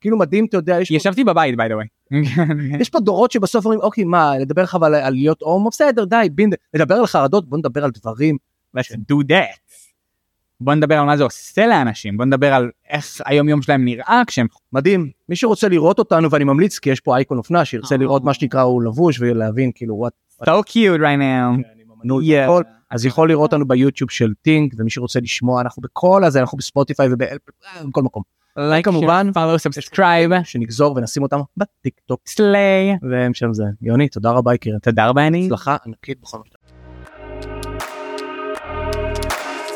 כאילו 0.00 0.18
מדהים, 0.18 0.44
אתה 0.44 0.56
יודע, 0.56 0.78
ישבתי 0.90 1.24
בבית, 1.24 1.54
by 1.54 1.62
the 1.62 1.72
way. 1.72 2.14
יש 2.80 2.88
פה 2.88 3.00
דורות 3.00 3.32
שבסוף 3.32 3.64
אומרים, 3.64 3.80
אוקיי, 3.80 4.04
מה, 4.04 4.38
לדבר 4.38 4.62
לך 4.62 4.78
על 4.82 5.12
להיות 5.12 5.42
הומו, 5.42 5.70
בסדר, 5.70 6.04
די, 6.04 6.28
בינד, 6.32 6.54
לדבר 6.74 6.94
על 6.94 7.06
חרדות, 7.06 7.48
בוא 7.48 7.58
נדבר 7.58 7.84
על 7.84 7.90
דברים. 7.90 8.36
do 8.78 9.24
that. 9.28 9.60
בוא 10.60 10.74
נדבר 10.74 10.98
על 10.98 11.06
מה 11.06 11.16
זה 11.16 11.24
עושה 11.24 11.66
לאנשים, 11.66 12.16
בוא 12.16 12.24
נדבר 12.24 12.54
על 12.54 12.70
איך 12.88 13.20
היום 13.26 13.48
יום 13.48 13.62
שלהם 13.62 13.84
נראה 13.84 14.22
כשהם... 14.26 14.46
מדהים, 14.72 15.10
מי 15.28 15.36
שרוצה 15.36 15.68
לראות 15.68 15.98
אותנו 15.98 16.30
ואני 16.30 16.44
ממליץ 16.44 16.78
כי 16.78 16.90
יש 16.90 17.00
פה 17.00 17.16
אייקון 17.16 17.38
אופנה 17.38 17.64
שירצה 17.64 17.96
לראות 17.96 18.24
מה 18.24 18.34
שנקרא 18.34 18.62
הוא 18.62 18.82
לבוש 18.82 19.20
ולהבין 19.20 19.70
כאילו 19.74 20.06
what... 20.06 20.44
so 20.44 20.62
cute 20.68 21.00
right 21.00 21.20
now. 21.20 21.79
כן, 22.64 22.70
אז 22.90 23.06
יכול 23.06 23.28
לראות 23.28 23.52
אותנו 23.52 23.68
ביוטיוב 23.68 24.10
של 24.10 24.32
טינק 24.42 24.72
ומי 24.78 24.90
שרוצה 24.90 25.20
לשמוע 25.20 25.60
אנחנו 25.60 25.82
בכל 25.82 26.24
הזה 26.24 26.40
אנחנו 26.40 26.58
בספוטיפיי 26.58 27.08
ובכל 27.12 28.02
מקום. 28.02 28.22
לייק 28.56 28.84
כמובן, 28.84 29.30
follow 29.34 29.68
subscribe, 29.68 30.44
שנגזור 30.44 30.96
ונשים 30.96 31.22
אותם 31.22 31.40
בטיק 31.56 32.00
טוק. 32.06 32.20
slay. 32.26 32.96
והם 33.10 33.34
שם 33.34 33.52
זה. 33.52 33.64
יוני, 33.82 34.08
תודה 34.08 34.30
רבה 34.30 34.54
יקירי. 34.54 34.78
תודה 34.82 35.06
רבה 35.06 35.26
אני. 35.26 35.46
הצלחה 35.46 35.76
ענקית 35.86 36.20
בכל 36.20 36.38
מה 36.38 36.44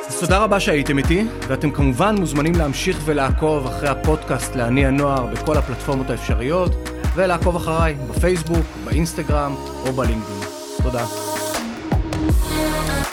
אז 0.08 0.20
תודה 0.20 0.38
רבה 0.38 0.60
שהייתם 0.60 0.98
איתי, 0.98 1.24
ואתם 1.48 1.70
כמובן 1.70 2.14
מוזמנים 2.18 2.54
להמשיך 2.54 3.00
ולעקוב 3.04 3.66
אחרי 3.66 3.88
הפודקאסט 3.88 4.56
לעני 4.56 4.86
הנוער 4.86 5.26
בכל 5.26 5.56
הפלטפורמות 5.56 6.10
האפשריות, 6.10 6.72
ולעקוב 7.14 7.56
אחריי 7.56 7.94
בפייסבוק, 7.94 8.66
באינסטגרם 8.84 9.54
או 9.86 9.92
בלינקדאין. 9.92 10.40
תודה. 10.82 11.33
Thank 12.26 12.98
you. 12.98 13.03